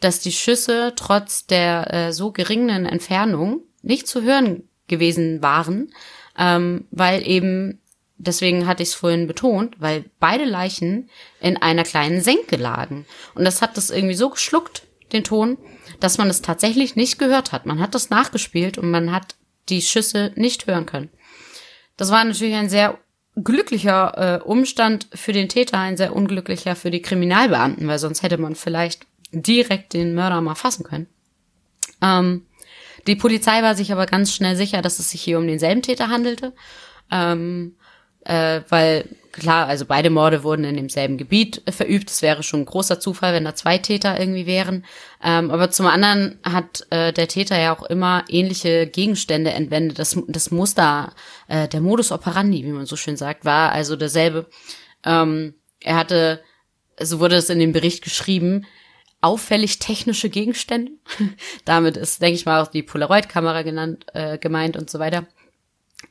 dass 0.00 0.20
die 0.20 0.32
Schüsse 0.32 0.92
trotz 0.96 1.46
der 1.46 1.92
äh, 1.92 2.12
so 2.12 2.32
geringen 2.32 2.86
Entfernung 2.86 3.60
nicht 3.82 4.08
zu 4.08 4.22
hören 4.22 4.68
gewesen 4.88 5.42
waren, 5.42 5.92
ähm, 6.38 6.86
weil 6.90 7.26
eben 7.26 7.80
deswegen 8.18 8.66
hatte 8.66 8.82
ich 8.82 8.90
es 8.90 8.94
vorhin 8.94 9.26
betont, 9.26 9.80
weil 9.80 10.04
beide 10.20 10.44
Leichen 10.44 11.08
in 11.40 11.56
einer 11.56 11.84
kleinen 11.84 12.20
Senke 12.20 12.56
lagen. 12.56 13.06
Und 13.34 13.44
das 13.44 13.62
hat 13.62 13.76
das 13.76 13.90
irgendwie 13.90 14.14
so 14.14 14.30
geschluckt, 14.30 14.86
den 15.12 15.24
Ton, 15.24 15.58
dass 16.00 16.18
man 16.18 16.30
es 16.30 16.42
tatsächlich 16.42 16.96
nicht 16.96 17.18
gehört 17.18 17.52
hat. 17.52 17.66
Man 17.66 17.80
hat 17.80 17.94
das 17.94 18.10
nachgespielt 18.10 18.78
und 18.78 18.90
man 18.90 19.12
hat 19.12 19.36
die 19.68 19.82
Schüsse 19.82 20.32
nicht 20.36 20.66
hören 20.66 20.86
können. 20.86 21.10
Das 22.02 22.10
war 22.10 22.24
natürlich 22.24 22.56
ein 22.56 22.68
sehr 22.68 22.98
glücklicher 23.36 24.40
äh, 24.40 24.42
Umstand 24.42 25.06
für 25.14 25.32
den 25.32 25.48
Täter, 25.48 25.78
ein 25.78 25.96
sehr 25.96 26.16
unglücklicher 26.16 26.74
für 26.74 26.90
die 26.90 27.00
Kriminalbeamten, 27.00 27.86
weil 27.86 28.00
sonst 28.00 28.24
hätte 28.24 28.38
man 28.38 28.56
vielleicht 28.56 29.06
direkt 29.30 29.92
den 29.92 30.12
Mörder 30.12 30.40
mal 30.40 30.56
fassen 30.56 30.82
können. 30.82 31.06
Ähm, 32.00 32.44
die 33.06 33.14
Polizei 33.14 33.62
war 33.62 33.76
sich 33.76 33.92
aber 33.92 34.06
ganz 34.06 34.34
schnell 34.34 34.56
sicher, 34.56 34.82
dass 34.82 34.98
es 34.98 35.10
sich 35.10 35.22
hier 35.22 35.38
um 35.38 35.46
denselben 35.46 35.82
Täter 35.82 36.08
handelte. 36.08 36.54
Ähm, 37.12 37.76
äh, 38.24 38.60
weil 38.68 39.04
klar, 39.32 39.66
also 39.66 39.86
beide 39.86 40.10
Morde 40.10 40.44
wurden 40.44 40.64
in 40.64 40.76
demselben 40.76 41.16
Gebiet 41.16 41.62
verübt. 41.68 42.10
Es 42.10 42.22
wäre 42.22 42.42
schon 42.42 42.60
ein 42.60 42.66
großer 42.66 43.00
Zufall, 43.00 43.32
wenn 43.32 43.44
da 43.44 43.54
zwei 43.54 43.78
Täter 43.78 44.20
irgendwie 44.20 44.46
wären. 44.46 44.84
Ähm, 45.22 45.50
aber 45.50 45.70
zum 45.70 45.86
anderen 45.86 46.38
hat 46.44 46.86
äh, 46.90 47.12
der 47.12 47.28
Täter 47.28 47.58
ja 47.58 47.74
auch 47.74 47.82
immer 47.84 48.24
ähnliche 48.28 48.86
Gegenstände 48.86 49.50
entwendet. 49.50 49.98
Das, 49.98 50.16
das 50.28 50.50
Muster, 50.50 51.14
äh, 51.48 51.66
der 51.66 51.80
Modus 51.80 52.12
operandi, 52.12 52.62
wie 52.64 52.72
man 52.72 52.86
so 52.86 52.96
schön 52.96 53.16
sagt, 53.16 53.44
war 53.44 53.72
also 53.72 53.96
derselbe. 53.96 54.46
Ähm, 55.04 55.54
er 55.80 55.96
hatte, 55.96 56.42
so 57.00 57.18
wurde 57.18 57.36
es 57.36 57.50
in 57.50 57.58
dem 57.58 57.72
Bericht 57.72 58.04
geschrieben, 58.04 58.66
auffällig 59.20 59.78
technische 59.78 60.28
Gegenstände. 60.28 60.92
Damit 61.64 61.96
ist, 61.96 62.20
denke 62.20 62.34
ich 62.34 62.46
mal, 62.46 62.62
auch 62.62 62.68
die 62.68 62.82
Polaroid-Kamera 62.82 63.62
genannt, 63.62 64.06
äh, 64.12 64.36
gemeint 64.38 64.76
und 64.76 64.90
so 64.90 64.98
weiter. 64.98 65.26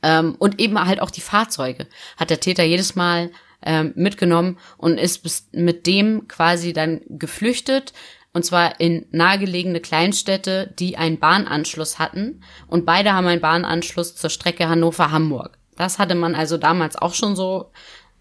Ähm, 0.02 0.36
und 0.38 0.60
eben 0.60 0.78
halt 0.78 1.00
auch 1.00 1.10
die 1.10 1.20
Fahrzeuge 1.20 1.86
hat 2.16 2.30
der 2.30 2.40
Täter 2.40 2.64
jedes 2.64 2.94
Mal 2.94 3.30
ähm, 3.64 3.92
mitgenommen 3.94 4.58
und 4.76 4.98
ist 4.98 5.22
bis 5.22 5.48
mit 5.52 5.86
dem 5.86 6.28
quasi 6.28 6.72
dann 6.72 7.00
geflüchtet. 7.08 7.92
Und 8.34 8.44
zwar 8.44 8.80
in 8.80 9.06
nahegelegene 9.10 9.80
Kleinstädte, 9.80 10.72
die 10.78 10.96
einen 10.96 11.18
Bahnanschluss 11.18 11.98
hatten. 11.98 12.42
Und 12.66 12.86
beide 12.86 13.12
haben 13.12 13.26
einen 13.26 13.42
Bahnanschluss 13.42 14.16
zur 14.16 14.30
Strecke 14.30 14.68
Hannover-Hamburg. 14.68 15.58
Das 15.76 15.98
hatte 15.98 16.14
man 16.14 16.34
also 16.34 16.56
damals 16.56 16.96
auch 16.96 17.14
schon 17.14 17.36
so 17.36 17.70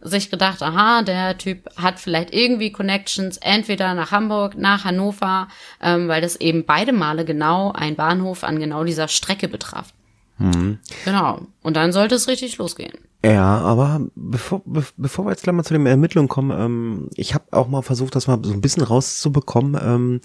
sich 0.01 0.29
gedacht, 0.29 0.63
aha, 0.63 1.03
der 1.03 1.37
Typ 1.37 1.69
hat 1.77 1.99
vielleicht 1.99 2.33
irgendwie 2.33 2.71
Connections, 2.71 3.37
entweder 3.37 3.93
nach 3.93 4.11
Hamburg, 4.11 4.57
nach 4.57 4.83
Hannover, 4.83 5.47
ähm, 5.81 6.07
weil 6.07 6.21
das 6.21 6.35
eben 6.37 6.65
beide 6.65 6.91
Male 6.91 7.23
genau 7.23 7.71
ein 7.71 7.95
Bahnhof 7.95 8.43
an 8.43 8.59
genau 8.59 8.83
dieser 8.83 9.07
Strecke 9.07 9.47
betraf. 9.47 9.93
Mhm. 10.41 10.79
Genau. 11.05 11.41
Und 11.61 11.75
dann 11.75 11.91
sollte 11.91 12.15
es 12.15 12.27
richtig 12.27 12.57
losgehen. 12.57 12.93
Ja, 13.23 13.59
aber 13.59 14.01
bevor, 14.15 14.61
be 14.65 14.83
bevor 14.97 15.25
wir 15.25 15.31
jetzt 15.31 15.43
gleich 15.43 15.55
mal 15.55 15.63
zu 15.63 15.73
den 15.73 15.85
Ermittlungen 15.85 16.27
kommen, 16.27 16.51
ähm, 16.59 17.09
ich 17.15 17.35
habe 17.35 17.45
auch 17.51 17.67
mal 17.67 17.83
versucht, 17.83 18.15
das 18.15 18.27
mal 18.27 18.39
so 18.41 18.51
ein 18.51 18.61
bisschen 18.61 18.83
rauszubekommen. 18.83 19.79
Ähm, 19.81 20.21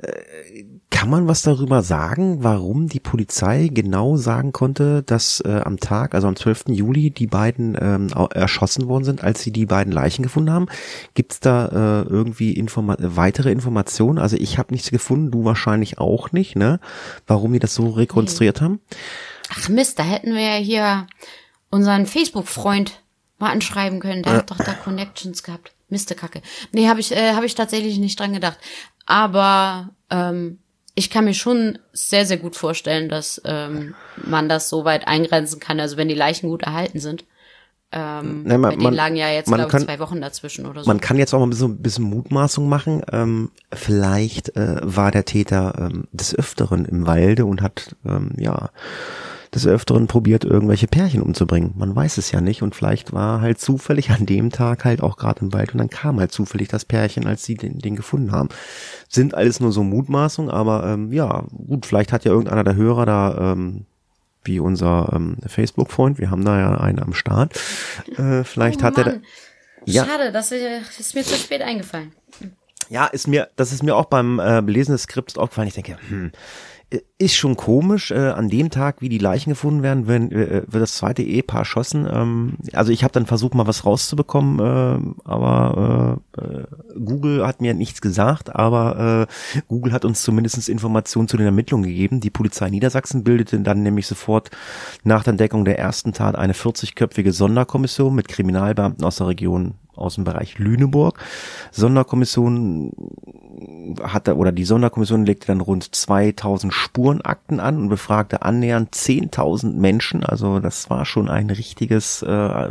äh, 0.00 0.64
kann 0.90 1.08
man 1.08 1.28
was 1.28 1.42
darüber 1.42 1.82
sagen, 1.82 2.42
warum 2.42 2.88
die 2.88 3.00
Polizei 3.00 3.70
genau 3.72 4.16
sagen 4.16 4.52
konnte, 4.52 5.02
dass 5.02 5.40
äh, 5.40 5.60
am 5.64 5.78
Tag, 5.80 6.14
also 6.14 6.28
am 6.28 6.36
12. 6.36 6.64
Juli, 6.68 7.10
die 7.10 7.26
beiden 7.26 7.76
ähm, 7.80 8.08
erschossen 8.34 8.86
worden 8.86 9.04
sind, 9.04 9.24
als 9.24 9.42
sie 9.42 9.50
die 9.50 9.66
beiden 9.66 9.92
Leichen 9.92 10.22
gefunden 10.22 10.50
haben? 10.50 10.66
Gibt 11.14 11.32
es 11.32 11.40
da 11.40 11.66
äh, 11.68 12.08
irgendwie 12.08 12.52
Informa 12.52 12.96
weitere 12.98 13.50
Informationen? 13.50 14.18
Also 14.18 14.36
ich 14.36 14.58
habe 14.58 14.72
nichts 14.74 14.90
gefunden, 14.90 15.30
du 15.30 15.44
wahrscheinlich 15.44 15.98
auch 15.98 16.32
nicht, 16.32 16.56
ne? 16.56 16.80
Warum 17.26 17.52
die 17.52 17.58
das 17.60 17.74
so 17.74 17.90
rekonstruiert 17.90 18.60
nee. 18.60 18.64
haben? 18.64 18.80
Ach 19.50 19.68
Mist, 19.68 19.98
da 19.98 20.04
hätten 20.04 20.34
wir 20.34 20.40
ja 20.40 20.56
hier 20.56 21.06
unseren 21.70 22.06
Facebook-Freund 22.06 23.02
mal 23.38 23.50
anschreiben 23.50 24.00
können. 24.00 24.22
Der 24.22 24.34
hat 24.34 24.50
doch 24.50 24.58
da 24.58 24.74
Connections 24.74 25.42
gehabt. 25.42 25.72
Mistekacke. 25.88 26.40
Nee, 26.72 26.88
habe 26.88 27.00
ich, 27.00 27.12
äh, 27.12 27.34
hab 27.34 27.42
ich 27.42 27.54
tatsächlich 27.54 27.98
nicht 27.98 28.18
dran 28.18 28.32
gedacht. 28.32 28.58
Aber 29.06 29.90
ähm, 30.08 30.58
ich 30.94 31.10
kann 31.10 31.24
mir 31.24 31.34
schon 31.34 31.78
sehr, 31.92 32.26
sehr 32.26 32.36
gut 32.36 32.54
vorstellen, 32.56 33.08
dass 33.08 33.40
ähm, 33.44 33.94
man 34.16 34.48
das 34.48 34.68
so 34.68 34.84
weit 34.84 35.08
eingrenzen 35.08 35.58
kann. 35.58 35.80
Also 35.80 35.96
wenn 35.96 36.08
die 36.08 36.14
Leichen 36.14 36.48
gut 36.48 36.62
erhalten 36.62 37.00
sind. 37.00 37.24
Ähm, 37.92 38.44
nee, 38.44 38.56
man, 38.56 38.78
die 38.78 38.86
lagen 38.86 39.16
ja 39.16 39.30
jetzt, 39.30 39.48
glaube 39.48 39.64
ich, 39.64 39.84
zwei 39.84 39.98
Wochen 39.98 40.20
dazwischen 40.20 40.64
oder 40.66 40.84
so. 40.84 40.88
Man 40.88 41.00
kann 41.00 41.18
jetzt 41.18 41.34
auch 41.34 41.40
mal 41.40 41.46
ein 41.46 41.50
bisschen, 41.50 41.72
ein 41.72 41.82
bisschen 41.82 42.04
Mutmaßung 42.04 42.68
machen. 42.68 43.02
Ähm, 43.10 43.50
vielleicht 43.72 44.56
äh, 44.56 44.76
war 44.82 45.10
der 45.10 45.24
Täter 45.24 45.74
ähm, 45.76 46.06
des 46.12 46.32
Öfteren 46.36 46.84
im 46.84 47.08
Walde 47.08 47.46
und 47.46 47.62
hat, 47.62 47.96
ähm, 48.04 48.30
ja, 48.36 48.70
des 49.54 49.66
Öfteren 49.66 50.06
probiert, 50.06 50.44
irgendwelche 50.44 50.86
Pärchen 50.86 51.22
umzubringen. 51.22 51.74
Man 51.76 51.94
weiß 51.94 52.18
es 52.18 52.30
ja 52.30 52.40
nicht 52.40 52.62
und 52.62 52.74
vielleicht 52.74 53.12
war 53.12 53.40
halt 53.40 53.60
zufällig 53.60 54.10
an 54.10 54.26
dem 54.26 54.50
Tag 54.50 54.84
halt 54.84 55.02
auch 55.02 55.16
gerade 55.16 55.40
im 55.40 55.52
Wald 55.52 55.72
und 55.72 55.78
dann 55.78 55.90
kam 55.90 56.20
halt 56.20 56.32
zufällig 56.32 56.68
das 56.68 56.84
Pärchen, 56.84 57.26
als 57.26 57.44
sie 57.44 57.56
den, 57.56 57.78
den 57.78 57.96
gefunden 57.96 58.30
haben. 58.30 58.48
Sind 59.08 59.34
alles 59.34 59.58
nur 59.58 59.72
so 59.72 59.82
Mutmaßungen, 59.82 60.50
aber 60.50 60.86
ähm, 60.86 61.12
ja, 61.12 61.44
gut, 61.66 61.86
vielleicht 61.86 62.12
hat 62.12 62.24
ja 62.24 62.30
irgendeiner 62.30 62.64
der 62.64 62.76
Hörer 62.76 63.06
da 63.06 63.52
ähm, 63.52 63.86
wie 64.44 64.60
unser 64.60 65.10
ähm, 65.12 65.36
Facebook-Freund, 65.46 66.18
wir 66.18 66.30
haben 66.30 66.44
da 66.44 66.58
ja 66.58 66.74
einen 66.80 67.00
am 67.00 67.12
Start. 67.12 67.58
Äh, 68.16 68.44
vielleicht 68.44 68.80
oh, 68.80 68.84
hat 68.84 68.98
er 68.98 69.04
da. 69.04 69.14
Ja. 69.84 70.04
Schade, 70.04 70.32
das 70.32 70.52
ist 70.52 71.14
mir 71.14 71.24
zu 71.24 71.34
spät 71.36 71.62
eingefallen. 71.62 72.12
Ja, 72.88 73.06
ist 73.06 73.28
mir, 73.28 73.48
das 73.56 73.72
ist 73.72 73.82
mir 73.82 73.94
auch 73.94 74.06
beim 74.06 74.40
äh, 74.40 74.60
Lesen 74.60 74.92
des 74.92 75.02
Skripts 75.02 75.38
aufgefallen. 75.38 75.68
Ich 75.68 75.74
denke, 75.74 75.96
hm, 76.08 76.32
ist 77.18 77.36
schon 77.36 77.56
komisch. 77.56 78.10
Äh, 78.10 78.30
an 78.30 78.48
dem 78.48 78.70
Tag, 78.70 79.00
wie 79.00 79.08
die 79.08 79.18
Leichen 79.18 79.50
gefunden 79.50 79.82
werden, 79.82 80.08
werden 80.08 80.32
äh, 80.32 80.62
wird 80.66 80.82
das 80.82 80.94
zweite 80.94 81.22
Ehepaar 81.22 81.60
erschossen. 81.60 82.08
Ähm, 82.10 82.54
also 82.72 82.90
ich 82.90 83.04
habe 83.04 83.12
dann 83.12 83.26
versucht, 83.26 83.54
mal 83.54 83.66
was 83.66 83.84
rauszubekommen, 83.84 84.58
äh, 84.58 85.28
aber 85.28 86.20
äh, 86.36 86.40
äh, 86.40 86.64
Google 86.98 87.46
hat 87.46 87.60
mir 87.60 87.74
nichts 87.74 88.00
gesagt, 88.00 88.54
aber 88.54 89.28
äh, 89.28 89.60
Google 89.68 89.92
hat 89.92 90.04
uns 90.04 90.22
zumindest 90.22 90.68
Informationen 90.68 91.28
zu 91.28 91.36
den 91.36 91.46
Ermittlungen 91.46 91.84
gegeben. 91.84 92.20
Die 92.20 92.30
Polizei 92.30 92.70
Niedersachsen 92.70 93.22
bildete 93.22 93.60
dann 93.60 93.82
nämlich 93.82 94.06
sofort 94.06 94.50
nach 95.04 95.22
der 95.22 95.32
Entdeckung 95.32 95.64
der 95.64 95.78
ersten 95.78 96.12
Tat 96.12 96.36
eine 96.36 96.54
40-köpfige 96.54 97.32
Sonderkommission 97.32 98.14
mit 98.14 98.28
Kriminalbeamten 98.28 99.04
aus 99.04 99.16
der 99.16 99.28
Region 99.28 99.74
aus 100.00 100.14
dem 100.16 100.24
Bereich 100.24 100.58
Lüneburg. 100.58 101.18
Sonderkommission 101.70 102.92
hatte, 104.02 104.36
oder 104.36 104.52
die 104.52 104.64
Sonderkommission 104.64 105.24
legte 105.24 105.48
dann 105.48 105.60
rund 105.60 105.94
2000 105.94 106.72
Spurenakten 106.72 107.60
an 107.60 107.76
und 107.76 107.88
befragte 107.88 108.42
annähernd 108.42 108.94
10.000 108.94 109.74
Menschen. 109.74 110.24
Also 110.24 110.60
das 110.60 110.90
war 110.90 111.04
schon 111.04 111.28
ein 111.28 111.50
richtiges 111.50 112.22
äh, 112.22 112.68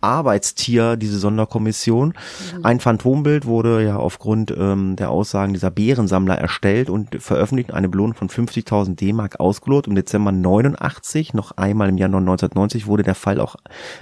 Arbeitstier, 0.00 0.96
diese 0.96 1.18
Sonderkommission. 1.18 2.08
Mhm. 2.08 2.64
Ein 2.64 2.80
Phantombild 2.80 3.46
wurde 3.46 3.84
ja 3.84 3.96
aufgrund 3.96 4.52
ähm, 4.56 4.96
der 4.96 5.10
Aussagen 5.10 5.52
dieser 5.52 5.70
Bärensammler 5.70 6.36
erstellt 6.36 6.90
und 6.90 7.22
veröffentlicht 7.22 7.72
eine 7.72 7.88
Belohnung 7.88 8.14
von 8.14 8.28
50.000 8.28 8.96
D-Mark 8.96 9.40
ausgelotet. 9.40 9.88
Im 9.88 9.94
Dezember 9.94 10.32
89, 10.32 11.34
noch 11.34 11.52
einmal 11.52 11.88
im 11.88 11.98
Januar 11.98 12.20
1990, 12.20 12.86
wurde 12.86 13.04
der 13.04 13.14
Fall 13.14 13.40
auch 13.40 13.56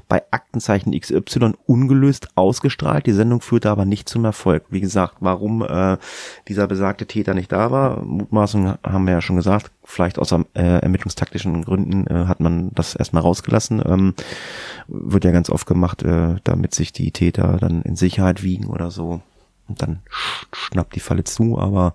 bei 0.09 0.23
Aktenzeichen 0.31 0.99
XY 0.99 1.53
ungelöst 1.67 2.29
ausgestrahlt. 2.35 3.07
Die 3.07 3.13
Sendung 3.13 3.41
führte 3.41 3.71
aber 3.71 3.85
nicht 3.85 4.09
zum 4.09 4.25
Erfolg. 4.25 4.65
Wie 4.71 4.81
gesagt, 4.81 5.17
warum 5.21 5.63
äh, 5.63 5.99
dieser 6.49 6.67
besagte 6.67 7.07
Täter 7.07 7.35
nicht 7.35 7.53
da 7.53 7.71
war, 7.71 8.03
Mutmaßung 8.03 8.75
haben 8.83 9.07
wir 9.07 9.15
ja 9.15 9.21
schon 9.21 9.37
gesagt, 9.37 9.71
vielleicht 9.85 10.19
aus 10.19 10.33
äh, 10.33 10.45
ermittlungstaktischen 10.55 11.65
Gründen 11.65 12.07
äh, 12.07 12.27
hat 12.27 12.41
man 12.41 12.71
das 12.75 12.95
erstmal 12.95 13.23
rausgelassen. 13.23 13.83
Ähm, 13.85 14.15
wird 14.91 15.25
ja 15.25 15.31
ganz 15.31 15.51
oft 15.51 15.67
gemacht, 15.67 16.03
äh, 16.03 16.37
damit 16.45 16.75
sich 16.75 16.93
die 16.93 17.13
Täter 17.13 17.59
dann 17.59 17.83
in 17.83 17.97
Sicherheit 17.97 18.43
wiegen 18.43 18.67
oder 18.67 18.91
so. 18.91 19.21
Und 19.69 19.83
dann 19.83 20.01
schnappt 20.53 20.97
die 20.97 21.01
Falle 21.01 21.25
zu, 21.25 21.59
aber 21.59 21.95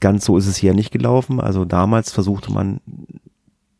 ganz 0.00 0.24
so 0.26 0.36
ist 0.36 0.46
es 0.46 0.56
hier 0.56 0.74
nicht 0.74 0.90
gelaufen. 0.90 1.40
Also 1.40 1.64
damals 1.64 2.12
versuchte 2.12 2.52
man 2.52 2.80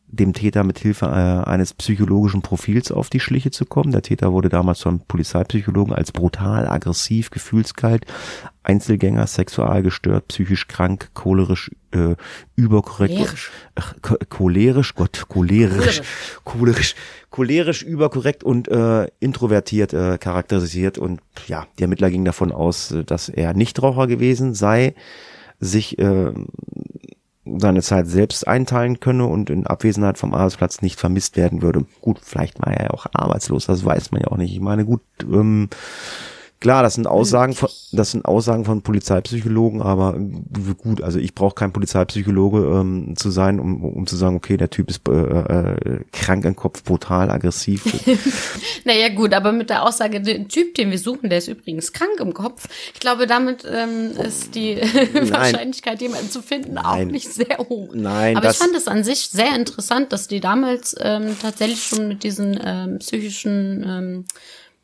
dem 0.09 0.33
Täter 0.33 0.63
mit 0.63 0.79
Hilfe 0.79 1.05
äh, 1.07 1.49
eines 1.49 1.73
psychologischen 1.73 2.41
Profils 2.41 2.91
auf 2.91 3.09
die 3.09 3.19
Schliche 3.19 3.51
zu 3.51 3.65
kommen. 3.65 3.91
Der 3.91 4.01
Täter 4.01 4.31
wurde 4.31 4.47
damals 4.49 4.81
von 4.81 5.01
Polizeipsychologen 5.01 5.93
als 5.93 6.11
brutal, 6.13 6.67
aggressiv, 6.67 7.29
gefühlskalt, 7.29 8.05
Einzelgänger, 8.63 9.27
sexual 9.27 9.83
gestört, 9.83 10.29
psychisch 10.29 10.67
krank, 10.67 11.09
cholerisch, 11.13 11.71
äh, 11.91 12.15
überkorrekt, 12.55 13.15
Cholerisch. 13.15 13.51
ach, 13.75 13.95
cho- 14.01 14.17
cholerisch, 14.29 14.95
Gott, 14.95 15.25
cholerisch, 15.27 16.01
cholerisch, 16.45 16.95
cholerisch, 17.29 17.83
überkorrekt 17.83 18.43
und 18.43 18.69
äh, 18.69 19.07
introvertiert 19.19 19.93
äh, 19.93 20.17
charakterisiert. 20.17 20.97
Und 20.97 21.21
ja, 21.47 21.67
die 21.79 21.83
Ermittler 21.83 22.09
gingen 22.09 22.25
davon 22.25 22.51
aus, 22.53 22.95
dass 23.05 23.27
er 23.29 23.53
Nichtraucher 23.53 24.07
gewesen 24.07 24.53
sei, 24.53 24.95
sich 25.59 25.97
äh, 25.99 26.31
seine 27.57 27.81
Zeit 27.81 28.07
selbst 28.07 28.47
einteilen 28.47 28.99
könne 28.99 29.25
und 29.25 29.49
in 29.49 29.67
Abwesenheit 29.67 30.17
vom 30.17 30.33
Arbeitsplatz 30.33 30.81
nicht 30.81 30.99
vermisst 30.99 31.37
werden 31.37 31.61
würde. 31.61 31.85
Gut, 32.01 32.19
vielleicht 32.21 32.59
war 32.59 32.73
er 32.73 32.85
ja 32.85 32.91
auch 32.91 33.07
arbeitslos, 33.13 33.65
das 33.65 33.83
weiß 33.85 34.11
man 34.11 34.21
ja 34.21 34.27
auch 34.27 34.37
nicht. 34.37 34.53
Ich 34.53 34.59
meine, 34.59 34.85
gut, 34.85 35.01
ähm, 35.23 35.69
klar, 36.59 36.83
das 36.83 36.95
sind 36.95 37.07
Aussagen 37.07 37.53
von, 37.53 37.69
das 37.91 38.11
sind 38.11 38.25
Aussagen 38.25 38.65
von 38.65 38.81
Polizeipsychologen, 38.81 39.81
aber 39.81 40.17
gut, 40.77 41.01
also 41.01 41.19
ich 41.19 41.35
brauche 41.35 41.55
kein 41.55 41.71
Polizeipsychologe 41.71 42.79
ähm, 42.79 43.15
zu 43.15 43.29
sein, 43.29 43.59
um, 43.59 43.83
um 43.83 44.07
zu 44.07 44.15
sagen, 44.15 44.35
okay, 44.35 44.57
der 44.57 44.69
Typ 44.69 44.89
ist 44.89 45.07
äh, 45.07 45.11
äh, 45.11 45.99
krank 46.11 46.45
im 46.45 46.55
Kopf, 46.55 46.83
brutal, 46.83 47.29
aggressiv. 47.29 47.83
Naja, 48.85 49.09
gut, 49.09 49.33
aber 49.33 49.51
mit 49.51 49.69
der 49.69 49.83
Aussage, 49.83 50.21
der 50.21 50.47
Typ, 50.47 50.75
den 50.75 50.91
wir 50.91 50.99
suchen, 50.99 51.29
der 51.29 51.39
ist 51.39 51.49
übrigens 51.49 51.91
krank 51.91 52.19
im 52.19 52.33
Kopf. 52.33 52.69
Ich 52.93 53.01
glaube, 53.01 53.27
damit 53.27 53.65
ähm, 53.69 54.11
ist 54.11 54.55
die 54.55 54.77
Wahrscheinlichkeit, 55.29 55.99
jemanden 56.01 56.29
zu 56.29 56.41
finden, 56.41 56.77
auch 56.77 56.95
Nein. 56.95 57.09
nicht 57.09 57.27
sehr 57.27 57.57
hoch. 57.57 57.89
Nein, 57.93 58.37
aber 58.37 58.51
ich 58.51 58.55
fand 58.55 58.73
es 58.75 58.87
an 58.87 59.03
sich 59.03 59.27
sehr 59.29 59.53
interessant, 59.55 60.13
dass 60.13 60.29
die 60.29 60.39
damals 60.39 60.95
ähm, 61.01 61.35
tatsächlich 61.41 61.83
schon 61.83 62.07
mit 62.07 62.23
diesen 62.23 62.57
ähm, 62.63 62.99
psychischen 62.99 63.85
ähm, 63.85 64.25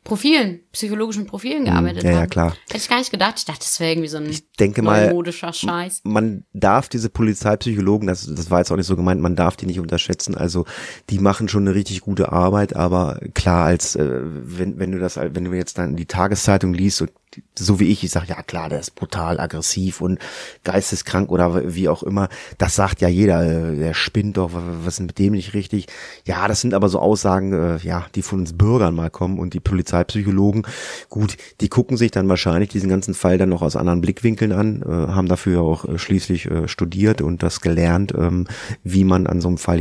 Profilen, 0.04 0.60
psychologischen 0.72 1.26
Profilen 1.26 1.64
gearbeitet 1.64 2.02
ja, 2.04 2.10
ja, 2.10 2.16
haben. 2.18 2.28
klar. 2.28 2.56
Hätte 2.68 2.76
ich 2.76 2.88
gar 2.90 2.98
nicht 2.98 3.10
gedacht. 3.10 3.38
Ich 3.38 3.46
dachte, 3.46 3.60
das 3.60 3.80
wäre 3.80 3.92
irgendwie 3.92 4.08
so 4.08 4.18
ein 4.18 4.36
denke 4.60 4.82
mal, 4.82 5.10
Scheiß. 5.32 6.02
man 6.04 6.44
darf 6.52 6.90
diese 6.90 7.08
Polizeipsychologen, 7.08 8.06
das, 8.06 8.26
das 8.26 8.50
war 8.50 8.58
jetzt 8.58 8.70
auch 8.70 8.76
nicht 8.76 8.86
so 8.86 8.96
gemeint, 8.96 9.22
man 9.22 9.34
darf 9.34 9.56
die 9.56 9.64
nicht 9.64 9.80
unterschätzen. 9.80 10.34
Also 10.34 10.66
die 11.08 11.18
machen 11.18 11.48
schon 11.48 11.66
eine 11.66 11.74
richtig 11.74 12.02
gute 12.02 12.32
Arbeit, 12.32 12.76
aber 12.76 13.18
klar, 13.32 13.64
als 13.64 13.96
äh, 13.96 14.20
wenn, 14.22 14.78
wenn 14.78 14.92
du 14.92 14.98
das, 14.98 15.16
wenn 15.16 15.44
du 15.44 15.52
jetzt 15.54 15.78
dann 15.78 15.96
die 15.96 16.06
Tageszeitung 16.06 16.74
liest 16.74 17.00
und 17.00 17.10
so 17.58 17.80
wie 17.80 17.84
ich, 17.84 18.04
ich 18.04 18.10
sage, 18.10 18.26
ja 18.28 18.42
klar, 18.42 18.68
der 18.68 18.80
ist 18.80 18.94
brutal 18.94 19.40
aggressiv 19.40 20.00
und 20.00 20.18
geisteskrank 20.64 21.30
oder 21.30 21.74
wie 21.74 21.88
auch 21.88 22.02
immer, 22.02 22.28
das 22.58 22.74
sagt 22.74 23.00
ja 23.00 23.08
jeder, 23.08 23.42
äh, 23.42 23.76
der 23.76 23.94
spinnt 23.94 24.36
doch, 24.36 24.50
was 24.52 24.94
ist 24.94 25.06
mit 25.06 25.18
dem 25.18 25.32
nicht 25.34 25.54
richtig? 25.54 25.86
Ja, 26.24 26.48
das 26.48 26.60
sind 26.60 26.74
aber 26.74 26.88
so 26.88 26.98
Aussagen, 26.98 27.52
äh, 27.52 27.78
ja, 27.78 28.06
die 28.14 28.22
von 28.22 28.40
uns 28.40 28.52
Bürgern 28.52 28.94
mal 28.94 29.10
kommen 29.10 29.38
und 29.38 29.54
die 29.54 29.60
Polizeipsychologen, 29.60 30.66
gut, 31.08 31.36
die 31.60 31.68
gucken 31.68 31.96
sich 31.96 32.10
dann 32.10 32.28
wahrscheinlich 32.28 32.70
diesen 32.70 32.88
ganzen 32.88 33.14
Fall 33.14 33.38
dann 33.38 33.48
noch 33.48 33.62
aus 33.62 33.76
anderen 33.76 34.00
Blickwinkeln 34.00 34.52
an, 34.52 34.82
äh, 34.82 35.12
haben 35.12 35.28
dafür 35.28 35.62
auch 35.62 35.98
schließlich 35.98 36.48
studiert 36.66 37.20
und 37.20 37.42
das 37.42 37.60
gelernt, 37.60 38.12
ähm, 38.16 38.46
wie 38.82 39.04
man 39.04 39.26
an 39.26 39.40
so 39.40 39.48
einem 39.48 39.58
Fall 39.58 39.74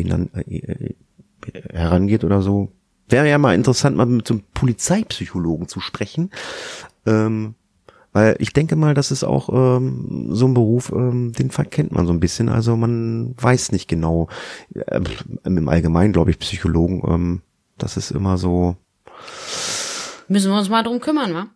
herangeht 1.71 2.23
oder 2.23 2.41
so. 2.41 2.71
Wäre 3.09 3.29
ja 3.29 3.37
mal 3.37 3.55
interessant, 3.55 3.97
mal 3.97 4.05
mit 4.05 4.27
so 4.27 4.35
einem 4.35 4.43
Polizeipsychologen 4.53 5.67
zu 5.67 5.79
sprechen. 5.79 6.31
Ähm, 7.05 7.55
weil 8.13 8.35
ich 8.37 8.53
denke 8.53 8.75
mal, 8.75 8.93
das 8.93 9.11
ist 9.11 9.23
auch 9.23 9.49
ähm, 9.49 10.27
so 10.29 10.45
ein 10.45 10.53
Beruf, 10.53 10.91
ähm, 10.91 11.33
den 11.33 11.49
kennt 11.49 11.91
man 11.91 12.05
so 12.05 12.13
ein 12.13 12.19
bisschen. 12.19 12.47
Also 12.47 12.77
man 12.77 13.33
weiß 13.37 13.71
nicht 13.71 13.87
genau. 13.87 14.27
Äh, 14.75 15.01
Im 15.43 15.67
Allgemeinen 15.67 16.13
glaube 16.13 16.29
ich 16.29 16.39
Psychologen, 16.39 17.01
ähm, 17.07 17.41
das 17.77 17.97
ist 17.97 18.11
immer 18.11 18.37
so. 18.37 18.75
Müssen 20.27 20.51
wir 20.51 20.57
uns 20.57 20.69
mal 20.69 20.83
drum 20.83 20.99
kümmern, 20.99 21.33
wa? 21.33 21.47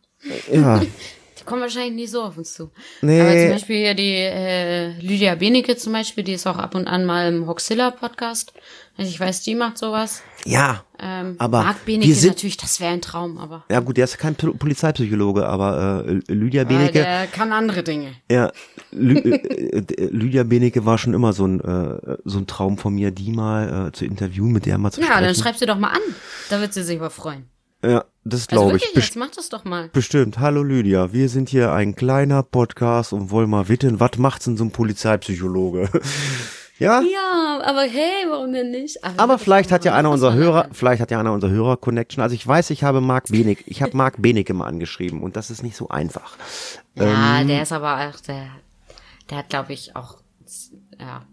Ja, 0.52 0.82
Die 1.40 1.44
kommen 1.44 1.62
wahrscheinlich 1.62 1.94
nicht 1.94 2.12
so 2.12 2.24
auf 2.24 2.38
uns 2.38 2.54
zu. 2.54 2.72
Nee. 3.02 3.22
Aber 3.22 3.32
zum 3.32 3.50
Beispiel 3.52 3.78
hier 3.78 3.94
die 3.94 4.16
äh, 4.16 4.92
Lydia 5.00 5.36
Benecke 5.36 5.76
zum 5.78 5.94
Beispiel, 5.94 6.24
die 6.24 6.34
ist 6.34 6.48
auch 6.48 6.58
ab 6.58 6.74
und 6.76 6.88
an 6.88 7.06
mal 7.06 7.28
im 7.32 7.48
Hoxilla-Podcast. 7.48 8.54
Also 8.98 9.12
ich 9.12 9.20
weiß, 9.20 9.44
die 9.44 9.54
macht 9.56 9.78
sowas. 9.78 10.24
ja. 10.46 10.84
Ähm, 11.00 11.36
Aber 11.38 11.62
Marc 11.62 11.86
wir 11.86 12.00
Benecke 12.00 12.16
sind- 12.16 12.30
natürlich, 12.32 12.58
das 12.58 12.80
wäre 12.80 12.92
ein 12.92 13.02
Traum, 13.04 13.38
aber 13.38 13.64
Ja 13.70 13.80
gut, 13.82 13.98
der 13.98 14.06
ist 14.06 14.18
kein 14.18 14.34
Pol- 14.34 14.56
Polizeipsychologe, 14.56 15.46
aber 15.48 16.04
äh, 16.08 16.34
Lydia 16.34 16.64
weil 16.68 16.76
Benecke, 16.76 16.94
der 16.94 17.28
kann 17.28 17.52
andere 17.54 17.84
Dinge. 17.84 18.14
ja, 18.32 18.52
Lü 18.92 19.20
äh, 19.20 19.78
äh, 19.78 20.06
Lydia 20.10 20.42
Benecke 20.44 20.86
war 20.88 20.98
schon 20.98 21.14
immer 21.14 21.34
so 21.34 21.46
ein 21.46 21.60
äh, 21.62 22.18
so 22.26 22.40
ein 22.40 22.48
Traum 22.48 22.80
von 22.80 22.96
mir, 22.96 23.12
die 23.12 23.32
mal 23.32 23.90
äh, 23.90 23.92
zu 23.92 24.06
interviewen, 24.06 24.52
mit 24.52 24.66
der 24.66 24.80
mal 24.80 24.90
zu 24.90 25.02
Ja, 25.02 25.08
dann 25.10 25.18
sprechen. 25.26 25.42
schreib 25.44 25.58
sie 25.58 25.68
doch 25.68 25.78
mal 25.78 25.90
an. 25.92 26.02
Da 26.50 26.60
wird 26.62 26.74
sie 26.74 26.82
sich 26.82 26.98
aber 26.98 27.12
freuen. 27.12 27.46
Ja, 27.84 28.06
das 28.24 28.48
Also 28.50 28.62
glaube 28.62 28.68
ich. 28.78 28.82
wirklich, 28.84 28.94
Best- 28.96 29.08
jetzt 29.10 29.16
mach 29.18 29.30
das 29.32 29.50
doch 29.50 29.64
mal. 29.64 29.90
Bestimmt. 29.90 30.40
Hallo 30.40 30.64
Lydia, 30.64 31.14
wir 31.14 31.30
sind 31.30 31.50
hier 31.50 31.72
ein 31.72 31.96
kleiner 31.96 32.42
Podcast 32.44 33.14
und 33.14 33.30
wollen 33.32 33.50
mal 33.50 33.68
wissen, 33.70 34.00
was 34.00 34.18
macht's 34.18 34.46
denn 34.46 34.58
so 34.58 34.64
ein 34.64 34.72
Polizeipsychologe? 34.72 35.88
ja? 36.80 37.02
Ja, 37.02 37.62
aber 37.64 37.82
hey, 37.82 38.26
warum 38.30 38.52
denn 38.52 38.72
nicht? 38.72 38.98
Ach, 39.04 39.14
Aber 39.18 39.38
vielleicht 39.38 39.72
hat 39.72 39.86
ja 39.86 39.94
einer 39.94 40.10
unserer 40.10 40.34
Hörer, 40.34 40.70
vielleicht 40.72 41.02
hat 41.02 41.12
ja 41.12 41.20
einer 41.20 41.34
unserer 41.34 41.52
Hörer 41.52 41.78
Connection. 41.78 42.22
Also 42.24 42.34
ich 42.34 42.46
weiß, 42.48 42.72
ich 42.72 42.84
habe 42.84 43.00
Marc 43.00 43.26
Benig, 43.30 43.64
ich 43.68 43.82
habe 43.84 43.96
Marc 43.96 44.20
Benecke 44.22 44.54
mal 44.56 44.66
angeschrieben 44.68 45.22
und 45.22 45.36
das 45.36 45.52
ist 45.52 45.62
nicht 45.62 45.76
so 45.78 45.90
einfach. 45.90 46.36
Ja, 46.96 47.42
Ähm. 47.42 47.48
der 47.48 47.62
ist 47.62 47.72
aber 47.72 48.10
auch, 48.10 48.20
der, 48.22 48.48
der 49.30 49.38
hat, 49.38 49.50
glaube 49.50 49.74
ich, 49.74 49.96
auch, 49.96 50.18
ja, 51.00 51.24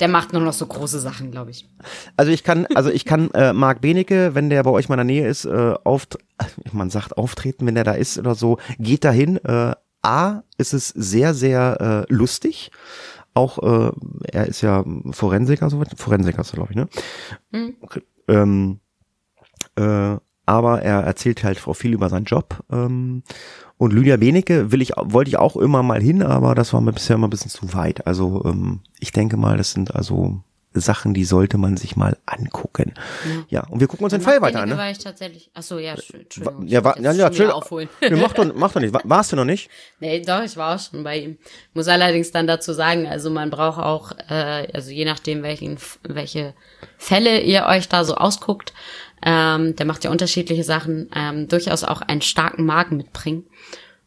der 0.00 0.08
macht 0.08 0.32
nur 0.32 0.42
noch 0.42 0.52
so 0.52 0.66
große 0.66 1.00
Sachen, 1.00 1.30
glaube 1.30 1.50
ich. 1.50 1.68
Also 2.16 2.30
ich 2.30 2.44
kann, 2.44 2.66
also 2.74 2.90
ich 2.90 3.04
kann 3.04 3.30
äh, 3.30 3.52
Marc 3.52 3.80
Benecke, 3.80 4.34
wenn 4.34 4.50
der 4.50 4.62
bei 4.62 4.70
euch 4.70 4.88
mal 4.88 4.94
in 4.94 5.06
der 5.08 5.16
Nähe 5.16 5.28
ist, 5.28 5.44
äh, 5.44 5.74
auft 5.84 6.18
man 6.72 6.90
sagt 6.90 7.16
auftreten, 7.16 7.66
wenn 7.66 7.74
der 7.74 7.84
da 7.84 7.92
ist 7.92 8.18
oder 8.18 8.34
so, 8.34 8.58
geht 8.78 9.04
dahin. 9.04 9.38
Äh, 9.44 9.74
A, 10.02 10.42
ist 10.56 10.74
es 10.74 10.88
sehr, 10.88 11.34
sehr 11.34 12.06
äh, 12.08 12.12
lustig. 12.12 12.70
Auch 13.34 13.58
äh, 13.58 13.92
er 14.32 14.46
ist 14.46 14.60
ja 14.60 14.84
Forensiker, 15.10 15.68
so 15.68 15.82
Forensiker 15.96 16.40
ist 16.40 16.52
er, 16.52 16.56
glaube 16.56 16.72
ich, 16.72 16.76
ne? 16.76 17.74
Okay. 17.80 18.02
Ähm, 18.28 18.80
äh, 19.76 20.16
aber 20.46 20.82
er 20.82 21.00
erzählt 21.00 21.44
halt 21.44 21.66
auch 21.66 21.74
viel 21.74 21.92
über 21.92 22.08
seinen 22.08 22.24
Job. 22.24 22.60
Ähm, 22.72 23.22
und 23.78 23.92
Lydia 23.92 24.16
Benecke 24.16 24.72
will 24.72 24.80
ich, 24.80 24.92
wollte 24.96 25.28
ich 25.28 25.36
auch 25.36 25.56
immer 25.56 25.82
mal 25.82 26.00
hin, 26.00 26.22
aber 26.22 26.54
das 26.54 26.72
war 26.72 26.80
mir 26.80 26.92
bisher 26.92 27.16
immer 27.16 27.26
ein 27.26 27.30
bisschen 27.30 27.50
zu 27.50 27.74
weit. 27.74 28.06
Also 28.06 28.42
ähm, 28.46 28.80
ich 29.00 29.12
denke 29.12 29.36
mal, 29.36 29.58
das 29.58 29.72
sind 29.72 29.94
also 29.94 30.40
Sachen, 30.78 31.14
die 31.14 31.24
sollte 31.24 31.56
man 31.56 31.78
sich 31.78 31.96
mal 31.96 32.18
angucken. 32.26 32.92
Ja, 33.48 33.66
und 33.68 33.80
wir 33.80 33.86
gucken 33.86 34.04
uns 34.04 34.10
den 34.12 34.20
Fall 34.20 34.42
weiter 34.42 34.60
an. 34.60 34.68
Ne? 34.68 34.76
war 34.76 34.90
ich 34.90 34.98
tatsächlich, 34.98 35.50
ach 35.54 35.62
so, 35.62 35.78
ja, 35.78 35.94
Entsch- 35.94 36.14
Entschuldigung. 36.14 36.66
Ja, 36.66 36.84
war, 36.84 37.00
ja, 37.00 37.12
ja, 37.12 37.30
chill. 37.30 37.50
aufholen. 37.50 37.88
Nee, 38.02 38.10
mach 38.10 38.34
doch, 38.34 38.54
mach 38.54 38.72
doch 38.72 38.82
nicht. 38.82 38.92
Wa- 38.92 39.00
Warst 39.04 39.32
du 39.32 39.36
noch 39.36 39.46
nicht? 39.46 39.70
Nee, 40.00 40.20
doch, 40.20 40.42
ich 40.42 40.54
war 40.58 40.74
auch 40.74 40.78
schon 40.78 41.02
bei 41.02 41.18
ihm. 41.18 41.38
Muss 41.72 41.88
allerdings 41.88 42.30
dann 42.30 42.46
dazu 42.46 42.74
sagen, 42.74 43.06
also 43.06 43.30
man 43.30 43.48
braucht 43.48 43.78
auch, 43.78 44.12
äh, 44.28 44.68
also 44.74 44.90
je 44.90 45.06
nachdem, 45.06 45.42
welchen, 45.42 45.78
welche 46.02 46.52
Fälle 46.98 47.40
ihr 47.40 47.64
euch 47.64 47.88
da 47.88 48.04
so 48.04 48.14
ausguckt, 48.14 48.74
ähm, 49.22 49.76
der 49.76 49.86
macht 49.86 50.04
ja 50.04 50.10
unterschiedliche 50.10 50.64
Sachen, 50.64 51.10
ähm, 51.14 51.48
durchaus 51.48 51.84
auch 51.84 52.02
einen 52.02 52.22
starken 52.22 52.64
Magen 52.64 52.96
mitbringen. 52.96 53.44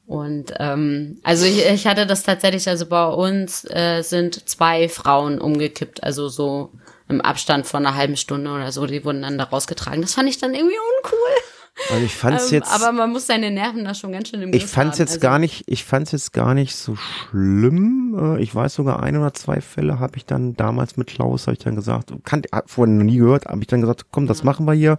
Und 0.06 0.54
ähm, 0.58 1.20
also 1.24 1.46
ich, 1.46 1.64
ich 1.66 1.86
hatte 1.86 2.08
das 2.08 2.24
tatsächlich, 2.24 2.68
also 2.68 2.88
bei 2.88 3.06
uns 3.08 3.64
äh, 3.66 4.02
sind 4.02 4.50
zwei 4.50 4.90
Frauen 4.90 5.40
umgekippt, 5.40 6.04
also 6.04 6.30
so 6.30 6.72
im 7.08 7.22
Abstand 7.22 7.68
von 7.68 7.86
einer 7.86 7.96
halben 7.96 8.18
Stunde 8.18 8.52
oder 8.52 8.72
so, 8.72 8.86
die 8.86 9.06
wurden 9.06 9.22
dann 9.22 9.38
da 9.38 9.46
rausgetragen. 9.46 10.02
Das 10.02 10.14
fand 10.14 10.30
ich 10.30 10.40
dann 10.40 10.54
irgendwie 10.54 10.78
uncool. 10.98 11.49
Also 11.92 12.04
ich 12.06 12.16
fand's 12.16 12.50
Ähm, 12.52 12.56
jetzt. 12.60 12.72
aber 12.74 12.92
man 12.92 13.12
muss 13.12 13.28
seine 13.28 13.52
Nerven 13.52 13.86
da 13.86 13.94
schon 13.94 14.12
ganz 14.12 14.28
schön 14.30 14.42
im 14.42 14.54
Ich 14.54 14.62
Griff 14.64 14.72
fand's 14.72 14.98
haben. 14.98 15.04
jetzt 15.04 15.12
also, 15.12 15.20
gar 15.22 15.40
nicht, 15.40 15.64
ich 15.68 15.86
fand's 15.86 16.12
jetzt 16.12 16.34
gar 16.34 16.54
nicht 16.54 16.76
so 16.76 16.96
schlimm. 16.96 18.36
Äh, 18.38 18.42
Ich 18.44 18.54
weiß 18.54 18.74
sogar 18.76 19.02
ein 19.02 19.16
oder 19.18 19.34
zwei 19.34 19.62
Fälle 19.62 20.00
habe 20.00 20.18
ich 20.18 20.26
dann 20.26 20.56
damals 20.56 20.98
mit 20.98 21.08
Klaus, 21.08 21.48
habe 21.48 21.54
ich 21.54 21.64
dann 21.64 21.76
gesagt, 21.76 22.12
kann, 22.24 22.42
vorhin 22.66 22.98
noch 22.98 23.06
nie 23.06 23.18
gehört, 23.18 23.46
habe 23.46 23.62
ich 23.62 23.68
dann 23.68 23.82
gesagt, 23.82 24.08
komm, 24.12 24.28
das 24.28 24.44
machen 24.44 24.66
wir 24.66 24.74
hier. 24.74 24.98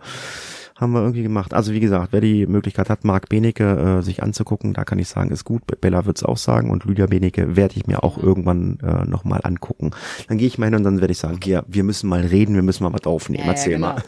Haben 0.81 0.93
wir 0.93 1.01
irgendwie 1.01 1.23
gemacht. 1.23 1.53
Also 1.53 1.73
wie 1.73 1.81
gesagt, 1.81 2.09
wer 2.13 2.23
die 2.23 2.47
Möglichkeit 2.47 2.89
hat, 2.89 3.05
Marc 3.05 3.29
Benecke 3.29 3.99
äh, 3.99 4.03
sich 4.03 4.23
anzugucken, 4.23 4.73
da 4.73 4.85
kann 4.85 4.99
ich 4.99 5.09
sagen, 5.09 5.31
ist 5.31 5.45
gut. 5.45 5.63
Bella 5.83 6.07
wird's 6.07 6.25
auch 6.25 6.39
sagen 6.39 6.71
und 6.71 6.87
Lydia 6.87 7.05
Benecke 7.05 7.55
werde 7.55 7.75
ich 7.77 7.87
mir 7.87 8.03
auch 8.03 8.17
irgendwann 8.17 8.79
äh, 8.81 9.05
nochmal 9.05 9.41
angucken. 9.43 9.91
Dann 10.29 10.39
gehe 10.39 10.47
ich 10.47 10.57
mal 10.57 10.67
hin 10.67 10.77
und 10.77 10.85
dann 10.85 11.03
werde 11.03 11.13
ich 11.13 11.19
sagen, 11.19 11.39
ja, 11.45 11.65
wir 11.69 11.85
müssen 11.85 12.09
mal 12.09 12.23
reden, 12.23 12.55
wir 12.55 12.63
müssen 12.63 12.83
mal 12.85 12.95
was 12.95 13.05
aufnehmen. 13.05 13.41
Ja, 13.41 13.47
ja, 13.47 13.53
Erzähl 13.53 13.73
genau. 13.75 13.89
mal. 13.89 14.03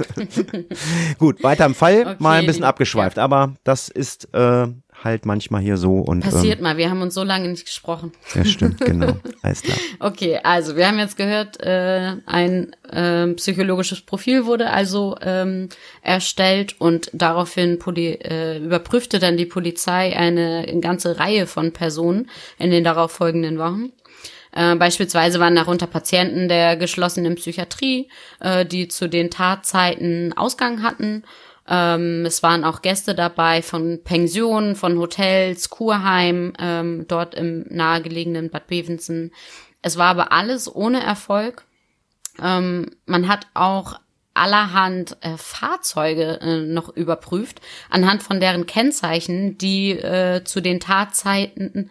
Gut, 1.19 1.43
weiter 1.43 1.67
im 1.67 1.75
Fall, 1.75 2.01
Okay, 2.07 2.17
mal 2.19 2.41
ein 2.41 2.47
bisschen 2.47 2.65
abgeschweift, 2.65 3.19
aber 3.19 3.53
das 3.65 3.91
ist 3.91 4.33
äh, 4.33 4.69
halt 5.05 5.27
manchmal 5.27 5.63
hier 5.63 5.77
so 5.77 5.99
und 5.99 6.21
Passiert 6.21 6.59
ähm, 6.59 6.63
mal, 6.65 6.77
wir 6.77 6.91
haben 6.91 7.03
uns 7.03 7.15
so 7.15 7.23
lange 7.23 7.49
nicht 7.49 7.65
gesprochen. 7.65 8.13
ja 8.35 8.45
stimmt, 8.45 8.81
genau. 8.81 9.17
Alles 9.43 9.63
klar. 9.63 9.77
Okay, 10.01 10.41
also 10.43 10.77
wir 10.77 10.87
haben 10.87 10.99
jetzt 10.99 11.17
gehört, 11.17 11.61
äh, 11.61 12.17
ein 12.27 12.77
ähm, 12.93 13.37
psychologisches 13.37 14.03
Profil 14.03 14.47
wurde 14.47 14.71
also 14.71 15.17
ähm, 15.23 15.69
erstellt 16.03 16.77
und 16.81 17.11
daraufhin 17.13 17.79
poli 17.79 18.13
äh, 18.13 18.59
überprüfte 18.59 19.19
dann 19.19 19.37
die 19.37 19.47
Polizei 19.47 20.17
eine, 20.17 20.67
eine 20.69 20.81
ganze 20.81 21.19
Reihe 21.19 21.47
von 21.47 21.73
Personen 21.73 22.31
in 22.59 22.71
den 22.71 22.85
darauffolgenden 22.85 23.59
Wochen. 23.59 23.93
Äh, 24.53 24.77
beispielsweise 24.77 25.41
waren 25.41 25.57
darunter 25.57 25.87
Patienten 25.87 26.49
der 26.49 26.77
geschlossenen 26.77 27.35
Psychiatrie, 27.37 28.09
äh, 28.41 28.67
die 28.67 28.89
zu 28.89 29.09
den 29.09 29.31
Tatzeiten 29.31 30.35
Ausgang 30.37 30.83
hatten. 30.83 31.25
Ähm, 31.73 32.27
es 32.27 32.43
waren 32.43 32.65
auch 32.65 32.83
Gäste 32.83 33.15
dabei 33.15 33.63
von 33.63 34.05
Pensionen, 34.05 34.77
von 34.77 34.99
Hotels, 34.99 35.71
Kurheim, 35.71 36.53
ähm, 36.59 37.07
dort 37.09 37.35
im 37.35 37.65
nahegelegenen 37.71 38.51
Bad 38.51 38.67
Bevensen. 38.67 39.33
Es 39.81 39.97
war 39.97 40.09
aber 40.09 40.33
alles 40.33 40.73
ohne 40.73 41.03
Erfolg. 41.03 41.65
Ähm, 42.43 42.91
man 43.07 43.27
hat 43.27 43.47
auch 43.55 43.99
allerhand 44.35 45.17
äh, 45.23 45.37
Fahrzeuge 45.39 46.41
äh, 46.43 46.61
noch 46.61 46.95
überprüft, 46.95 47.63
anhand 47.89 48.23
von 48.23 48.39
deren 48.39 48.67
Kennzeichen, 48.67 49.57
die 49.57 49.93
äh, 49.93 50.45
zu 50.45 50.61
den 50.61 50.79
Tatzeiten, 50.79 51.91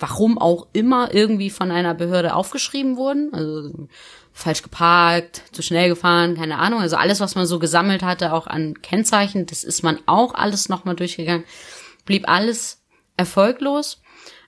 warum 0.00 0.38
auch 0.38 0.66
immer, 0.72 1.14
irgendwie 1.14 1.50
von 1.50 1.70
einer 1.70 1.94
Behörde 1.94 2.34
aufgeschrieben 2.34 2.96
wurden. 2.96 3.32
Also 3.32 3.88
falsch 4.32 4.62
geparkt, 4.62 5.42
zu 5.52 5.62
schnell 5.62 5.88
gefahren, 5.88 6.36
keine 6.36 6.58
Ahnung. 6.58 6.80
Also 6.80 6.96
alles, 6.96 7.20
was 7.20 7.34
man 7.34 7.46
so 7.46 7.58
gesammelt 7.58 8.02
hatte, 8.02 8.32
auch 8.32 8.46
an 8.46 8.80
Kennzeichen, 8.82 9.46
das 9.46 9.64
ist 9.64 9.82
man 9.82 9.98
auch 10.06 10.34
alles 10.34 10.68
nochmal 10.68 10.96
durchgegangen. 10.96 11.44
Blieb 12.04 12.28
alles 12.28 12.82
erfolglos. 13.16 14.00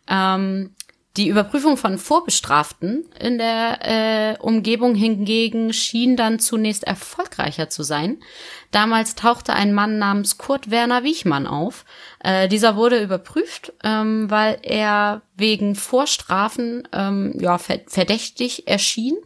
Ähm, 0.09 0.75
die 1.19 1.29
Überprüfung 1.29 1.77
von 1.77 1.99
Vorbestraften 1.99 3.05
in 3.21 3.37
der 3.37 3.81
äh, 3.83 4.39
Umgebung 4.39 4.95
hingegen 4.95 5.75
schien 5.75 6.17
dann 6.17 6.39
zunächst 6.39 6.85
erfolgreicher 6.85 7.69
zu 7.69 7.83
sein. 7.83 8.23
Damals 8.71 9.15
tauchte 9.15 9.53
ein 9.53 9.75
Mann 9.75 9.99
namens 9.99 10.39
Kurt 10.39 10.71
Werner 10.71 11.05
Wiechmann 11.05 11.47
auf. 11.47 11.85
Äh, 12.21 12.49
dieser 12.49 12.77
wurde 12.77 13.03
überprüft, 13.03 13.75
ähm, 13.85 14.31
weil 14.31 14.59
er 14.63 15.21
wegen 15.37 15.75
Vorstrafen 15.75 16.89
ähm, 16.93 17.35
ja, 17.39 17.59
verdächtig 17.59 18.67
erschien 18.67 19.17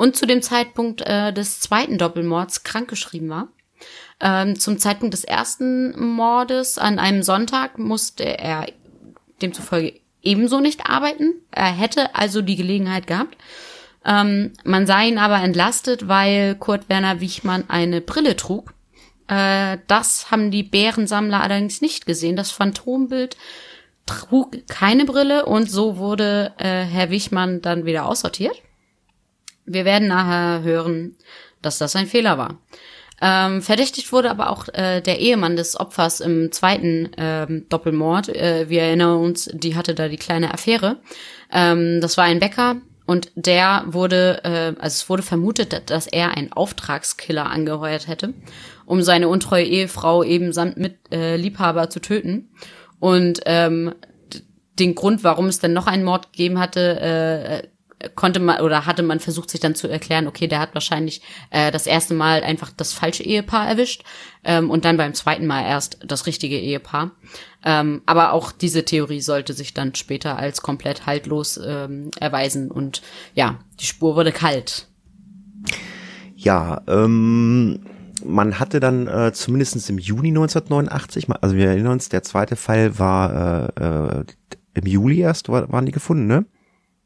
und 0.00 0.16
zu 0.16 0.24
dem 0.24 0.40
Zeitpunkt 0.40 1.02
äh, 1.02 1.30
des 1.30 1.60
zweiten 1.60 1.98
Doppelmords 1.98 2.64
krankgeschrieben 2.64 3.28
war. 3.28 3.48
Ähm, 4.18 4.58
zum 4.58 4.78
Zeitpunkt 4.78 5.12
des 5.12 5.24
ersten 5.24 5.98
Mordes 6.14 6.78
an 6.78 6.98
einem 6.98 7.22
Sonntag 7.22 7.78
musste 7.78 8.24
er 8.24 8.64
demzufolge 9.42 10.00
ebenso 10.22 10.60
nicht 10.60 10.88
arbeiten. 10.88 11.34
Er 11.50 11.72
hätte 11.72 12.14
also 12.14 12.40
die 12.40 12.56
Gelegenheit 12.56 13.06
gehabt. 13.06 13.36
Ähm, 14.06 14.54
man 14.64 14.86
sah 14.86 15.02
ihn 15.02 15.18
aber 15.18 15.36
entlastet, 15.42 16.08
weil 16.08 16.54
Kurt 16.54 16.88
Werner 16.88 17.20
Wichmann 17.20 17.64
eine 17.68 18.00
Brille 18.00 18.36
trug. 18.36 18.72
Äh, 19.28 19.76
das 19.86 20.30
haben 20.30 20.50
die 20.50 20.62
Bärensammler 20.62 21.42
allerdings 21.42 21.82
nicht 21.82 22.06
gesehen. 22.06 22.36
Das 22.36 22.52
Phantombild 22.52 23.36
trug 24.06 24.66
keine 24.66 25.04
Brille 25.04 25.44
und 25.44 25.70
so 25.70 25.98
wurde 25.98 26.54
äh, 26.56 26.84
Herr 26.84 27.10
Wichmann 27.10 27.60
dann 27.60 27.84
wieder 27.84 28.06
aussortiert. 28.06 28.62
Wir 29.72 29.84
werden 29.84 30.08
nachher 30.08 30.62
hören, 30.62 31.16
dass 31.62 31.78
das 31.78 31.94
ein 31.94 32.06
Fehler 32.06 32.38
war. 32.38 32.58
Ähm, 33.22 33.60
verdächtigt 33.60 34.12
wurde 34.12 34.30
aber 34.30 34.50
auch 34.50 34.68
äh, 34.68 35.00
der 35.00 35.20
Ehemann 35.20 35.54
des 35.54 35.78
Opfers 35.78 36.20
im 36.20 36.50
zweiten 36.52 37.10
ähm, 37.18 37.66
Doppelmord. 37.68 38.30
Äh, 38.30 38.68
wir 38.68 38.82
erinnern 38.82 39.18
uns, 39.18 39.50
die 39.52 39.76
hatte 39.76 39.94
da 39.94 40.08
die 40.08 40.16
kleine 40.16 40.52
Affäre. 40.54 40.96
Ähm, 41.52 42.00
das 42.00 42.16
war 42.16 42.24
ein 42.24 42.40
Bäcker 42.40 42.76
und 43.06 43.30
der 43.34 43.84
wurde, 43.86 44.40
äh, 44.44 44.80
also 44.80 44.94
es 44.94 45.08
wurde 45.08 45.22
vermutet, 45.22 45.90
dass 45.90 46.06
er 46.06 46.36
einen 46.36 46.52
Auftragskiller 46.52 47.46
angeheuert 47.46 48.08
hätte, 48.08 48.32
um 48.86 49.02
seine 49.02 49.28
untreue 49.28 49.64
Ehefrau 49.64 50.24
eben 50.24 50.52
samt 50.52 50.78
mit 50.78 50.96
äh, 51.12 51.36
Liebhaber 51.36 51.90
zu 51.90 52.00
töten. 52.00 52.48
Und 53.00 53.40
ähm, 53.44 53.94
den 54.78 54.94
Grund, 54.94 55.22
warum 55.24 55.46
es 55.46 55.58
denn 55.58 55.74
noch 55.74 55.86
einen 55.86 56.04
Mord 56.04 56.32
gegeben 56.32 56.58
hatte, 56.58 57.00
äh, 57.00 57.68
konnte 58.14 58.40
man 58.40 58.60
oder 58.60 58.86
hatte 58.86 59.02
man 59.02 59.20
versucht, 59.20 59.50
sich 59.50 59.60
dann 59.60 59.74
zu 59.74 59.88
erklären, 59.88 60.26
okay, 60.26 60.46
der 60.46 60.60
hat 60.60 60.74
wahrscheinlich 60.74 61.22
äh, 61.50 61.70
das 61.70 61.86
erste 61.86 62.14
Mal 62.14 62.42
einfach 62.42 62.70
das 62.74 62.92
falsche 62.92 63.22
Ehepaar 63.22 63.68
erwischt 63.68 64.04
ähm, 64.44 64.70
und 64.70 64.84
dann 64.84 64.96
beim 64.96 65.14
zweiten 65.14 65.46
Mal 65.46 65.64
erst 65.64 65.98
das 66.04 66.26
richtige 66.26 66.58
Ehepaar. 66.58 67.12
Ähm, 67.64 68.02
aber 68.06 68.32
auch 68.32 68.52
diese 68.52 68.84
Theorie 68.84 69.20
sollte 69.20 69.52
sich 69.52 69.74
dann 69.74 69.94
später 69.94 70.38
als 70.38 70.62
komplett 70.62 71.06
haltlos 71.06 71.60
ähm, 71.62 72.10
erweisen 72.18 72.70
und 72.70 73.02
ja, 73.34 73.58
die 73.78 73.86
Spur 73.86 74.16
wurde 74.16 74.32
kalt. 74.32 74.86
Ja, 76.36 76.80
ähm, 76.88 77.80
man 78.24 78.58
hatte 78.58 78.80
dann 78.80 79.06
äh, 79.06 79.32
zumindest 79.32 79.90
im 79.90 79.98
Juni 79.98 80.28
1989, 80.28 81.26
also 81.40 81.54
wir 81.54 81.68
erinnern 81.68 81.92
uns, 81.92 82.08
der 82.08 82.22
zweite 82.22 82.56
Fall 82.56 82.98
war 82.98 83.72
äh, 83.76 84.20
äh, 84.20 84.24
im 84.74 84.86
Juli 84.86 85.20
erst, 85.20 85.48
waren 85.48 85.86
die 85.86 85.92
gefunden, 85.92 86.26
ne? 86.26 86.46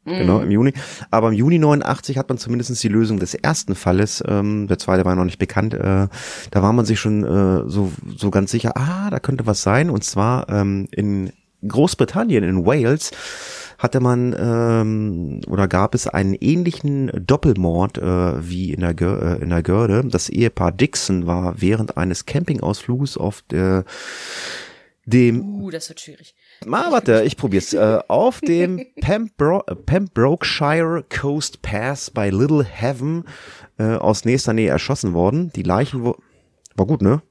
Genau, 0.05 0.41
im 0.41 0.51
Juni. 0.51 0.73
Aber 1.09 1.29
im 1.29 1.33
Juni 1.33 1.57
89 1.57 2.17
hat 2.17 2.29
man 2.29 2.37
zumindest 2.37 2.83
die 2.83 2.87
Lösung 2.87 3.19
des 3.19 3.33
ersten 3.33 3.73
Falles, 3.75 4.23
ähm, 4.27 4.67
der 4.67 4.77
zweite 4.77 5.03
war 5.03 5.15
noch 5.15 5.25
nicht 5.25 5.39
bekannt, 5.39 5.73
äh, 5.73 6.07
da 6.51 6.61
war 6.61 6.73
man 6.73 6.85
sich 6.85 6.99
schon 6.99 7.23
äh, 7.23 7.67
so, 7.67 7.91
so 8.15 8.29
ganz 8.29 8.51
sicher, 8.51 8.77
ah, 8.77 9.09
da 9.09 9.19
könnte 9.19 9.47
was 9.47 9.63
sein. 9.63 9.89
Und 9.89 10.03
zwar 10.03 10.47
ähm, 10.49 10.87
in 10.91 11.31
Großbritannien, 11.67 12.43
in 12.43 12.65
Wales, 12.65 13.11
hatte 13.77 13.99
man 13.99 14.35
ähm, 14.37 15.41
oder 15.47 15.67
gab 15.67 15.95
es 15.95 16.07
einen 16.07 16.33
ähnlichen 16.33 17.11
Doppelmord 17.25 17.97
äh, 17.97 18.49
wie 18.49 18.73
in 18.73 18.81
der, 18.81 18.93
Gör 18.93 19.39
äh, 19.39 19.43
in 19.43 19.49
der 19.49 19.63
Görde. 19.63 20.03
Das 20.07 20.29
Ehepaar 20.29 20.71
Dixon 20.71 21.27
war 21.27 21.61
während 21.61 21.97
eines 21.97 22.25
Campingausflugs 22.25 23.17
auf 23.17 23.41
der 23.49 23.83
dem. 25.05 25.61
Uh, 25.61 25.71
das 25.71 25.89
wird 25.89 25.99
schwierig. 25.99 26.35
Ma, 26.65 26.91
warte, 26.91 27.23
ich 27.23 27.37
probier's. 27.37 27.73
Äh, 27.73 27.99
auf 28.07 28.41
dem 28.41 28.85
Pembro 28.99 29.63
Pembrokeshire 29.85 31.03
Coast 31.09 31.61
Pass 31.61 32.09
bei 32.09 32.29
Little 32.29 32.63
Heaven 32.63 33.25
äh, 33.77 33.95
aus 33.95 34.25
nächster 34.25 34.53
Nähe 34.53 34.69
erschossen 34.69 35.13
worden. 35.13 35.51
Die 35.55 35.63
Leichen 35.63 36.03
wurden 36.03 36.21
war 36.77 36.87
gut, 36.87 37.01
ne? 37.01 37.21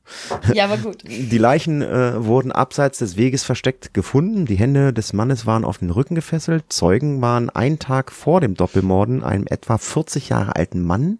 Ja, 0.54 0.70
war 0.70 0.78
gut. 0.78 1.02
Die 1.06 1.36
Leichen 1.36 1.82
äh, 1.82 2.24
wurden 2.24 2.50
abseits 2.50 3.00
des 3.00 3.18
Weges 3.18 3.44
versteckt 3.44 3.92
gefunden. 3.92 4.46
Die 4.46 4.54
Hände 4.54 4.94
des 4.94 5.12
Mannes 5.12 5.44
waren 5.44 5.66
auf 5.66 5.78
den 5.78 5.90
Rücken 5.90 6.14
gefesselt. 6.14 6.64
Zeugen 6.70 7.20
waren 7.20 7.50
einen 7.50 7.78
Tag 7.78 8.10
vor 8.10 8.40
dem 8.40 8.54
Doppelmorden 8.54 9.22
einem 9.22 9.46
etwa 9.46 9.76
40 9.76 10.30
Jahre 10.30 10.56
alten 10.56 10.82
Mann 10.82 11.18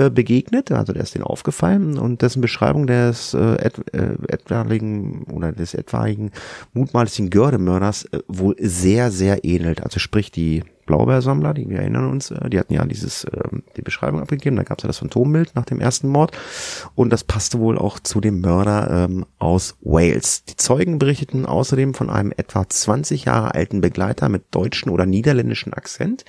äh, 0.00 0.08
begegnet, 0.08 0.72
also 0.72 0.94
der 0.94 1.02
ist 1.02 1.14
denen 1.14 1.24
aufgefallen 1.24 1.98
und 1.98 2.22
dessen 2.22 2.40
Beschreibung 2.40 2.86
des 2.86 3.34
äh, 3.34 3.56
et, 3.56 3.94
äh, 3.94 4.16
etwaigen 4.28 5.24
oder 5.24 5.52
des 5.52 5.74
etwaigen 5.74 6.30
mutmaßlichen 6.72 7.28
Gördemörders 7.28 8.04
äh, 8.06 8.20
wohl 8.26 8.56
sehr, 8.58 9.10
sehr 9.10 9.44
ähnelt. 9.44 9.82
Also 9.82 9.98
sprich 9.98 10.30
die 10.30 10.64
Blaubeersammler, 10.86 11.52
die 11.52 11.68
wir 11.68 11.80
erinnern 11.80 12.10
uns, 12.10 12.30
äh, 12.30 12.48
die 12.48 12.58
hatten 12.58 12.72
ja 12.72 12.86
dieses 12.86 13.24
äh, 13.24 13.42
die 13.76 13.82
Beschreibung 13.82 14.22
abgegeben, 14.22 14.56
da 14.56 14.62
gab 14.62 14.78
es 14.78 14.84
ja 14.84 14.86
das 14.86 14.98
Phantombild 14.98 15.54
nach 15.54 15.66
dem 15.66 15.80
ersten 15.80 16.08
Mord 16.08 16.34
und 16.94 17.10
das 17.10 17.24
passte 17.24 17.58
wohl 17.58 17.76
auch 17.76 18.00
zu 18.00 18.22
dem 18.22 18.40
Mörder 18.40 19.04
ähm, 19.04 19.26
aus 19.38 19.76
Wales. 19.82 20.44
Die 20.46 20.56
Zeugen 20.56 20.98
berichteten 20.98 21.44
außerdem 21.44 21.92
von 21.92 22.08
einem 22.08 22.32
etwa 22.34 22.66
20 22.66 23.26
Jahre 23.26 23.54
alten 23.54 23.82
Begleiter 23.82 24.30
mit 24.30 24.44
deutschen 24.50 24.90
oder 24.90 25.04
niederländischen 25.04 25.74
Akzent, 25.74 26.24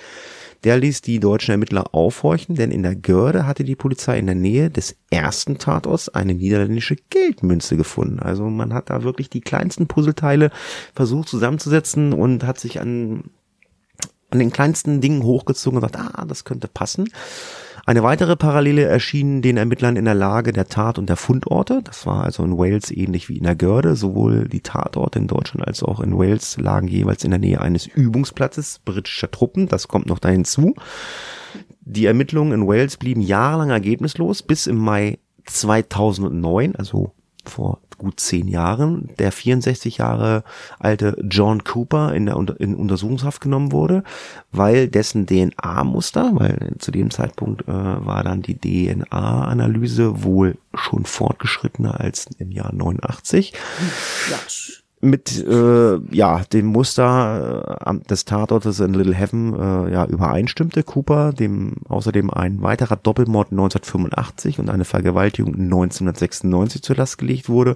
der 0.63 0.77
ließ 0.77 1.01
die 1.01 1.19
deutschen 1.19 1.51
Ermittler 1.51 1.93
aufhorchen, 1.93 2.55
denn 2.55 2.71
in 2.71 2.83
der 2.83 2.95
Görde 2.95 3.47
hatte 3.47 3.63
die 3.63 3.75
Polizei 3.75 4.19
in 4.19 4.27
der 4.27 4.35
Nähe 4.35 4.69
des 4.69 4.95
ersten 5.09 5.57
Tatorts 5.57 6.09
eine 6.09 6.35
niederländische 6.35 6.97
Geldmünze 7.09 7.77
gefunden. 7.77 8.19
Also 8.19 8.43
man 8.49 8.73
hat 8.73 8.89
da 8.89 9.03
wirklich 9.03 9.29
die 9.29 9.41
kleinsten 9.41 9.87
Puzzleteile 9.87 10.51
versucht 10.93 11.29
zusammenzusetzen 11.29 12.13
und 12.13 12.43
hat 12.43 12.59
sich 12.59 12.79
an, 12.79 13.31
an 14.29 14.39
den 14.39 14.51
kleinsten 14.51 15.01
Dingen 15.01 15.23
hochgezogen 15.23 15.77
und 15.77 15.87
gesagt, 15.87 16.13
ah, 16.15 16.25
das 16.25 16.43
könnte 16.43 16.67
passen. 16.67 17.09
Eine 17.85 18.03
weitere 18.03 18.35
Parallele 18.35 18.83
erschien 18.83 19.41
den 19.41 19.57
Ermittlern 19.57 19.95
in 19.95 20.05
der 20.05 20.13
Lage 20.13 20.53
der 20.53 20.67
Tat- 20.67 20.99
und 20.99 21.09
der 21.09 21.17
Fundorte. 21.17 21.81
Das 21.83 22.05
war 22.05 22.23
also 22.23 22.43
in 22.43 22.57
Wales 22.57 22.91
ähnlich 22.91 23.27
wie 23.27 23.37
in 23.37 23.43
der 23.43 23.55
Görde. 23.55 23.95
Sowohl 23.95 24.47
die 24.47 24.61
Tatorte 24.61 25.19
in 25.19 25.27
Deutschland 25.27 25.67
als 25.67 25.81
auch 25.81 25.99
in 25.99 26.17
Wales 26.17 26.57
lagen 26.57 26.87
jeweils 26.87 27.23
in 27.23 27.31
der 27.31 27.39
Nähe 27.39 27.59
eines 27.59 27.87
Übungsplatzes 27.87 28.79
britischer 28.85 29.31
Truppen. 29.31 29.67
Das 29.67 29.87
kommt 29.87 30.05
noch 30.05 30.19
da 30.19 30.29
hinzu. 30.29 30.75
Die 31.81 32.05
Ermittlungen 32.05 32.53
in 32.53 32.67
Wales 32.67 32.97
blieben 32.97 33.21
jahrelang 33.21 33.71
ergebnislos 33.71 34.43
bis 34.43 34.67
im 34.67 34.77
Mai 34.77 35.17
2009, 35.45 36.75
also 36.75 37.11
vor 37.43 37.79
gut 38.01 38.19
zehn 38.19 38.47
Jahren 38.47 39.09
der 39.19 39.31
64 39.31 39.97
Jahre 39.97 40.43
alte 40.79 41.15
John 41.29 41.63
Cooper 41.63 42.13
in 42.15 42.25
der 42.25 42.35
in 42.57 42.75
Untersuchungshaft 42.75 43.41
genommen 43.41 43.71
wurde, 43.71 44.03
weil 44.51 44.87
dessen 44.87 45.27
DNA-Muster, 45.27 46.31
weil 46.33 46.73
zu 46.79 46.89
dem 46.89 47.11
Zeitpunkt 47.11 47.67
äh, 47.67 47.71
war 47.71 48.23
dann 48.23 48.41
die 48.41 48.57
DNA-Analyse 48.57 50.23
wohl 50.23 50.57
schon 50.73 51.05
fortgeschrittener 51.05 51.99
als 51.99 52.27
im 52.39 52.51
Jahr 52.51 52.73
89. 52.73 53.53
Ja, 54.31 54.39
mit 55.01 55.43
äh, 55.45 55.97
ja 56.11 56.43
dem 56.53 56.67
Muster 56.67 57.75
äh, 57.85 58.07
des 58.07 58.25
Tatortes 58.25 58.79
in 58.79 58.93
Little 58.93 59.15
Heaven 59.15 59.53
äh, 59.53 59.91
ja 59.91 60.05
übereinstimmte 60.05 60.83
Cooper 60.83 61.33
dem 61.33 61.77
außerdem 61.89 62.29
ein 62.29 62.61
weiterer 62.61 62.95
Doppelmord 62.95 63.51
1985 63.51 64.59
und 64.59 64.69
eine 64.69 64.85
Vergewaltigung 64.85 65.55
1996 65.55 66.83
zur 66.83 66.95
Last 66.95 67.17
gelegt 67.17 67.49
wurde 67.49 67.75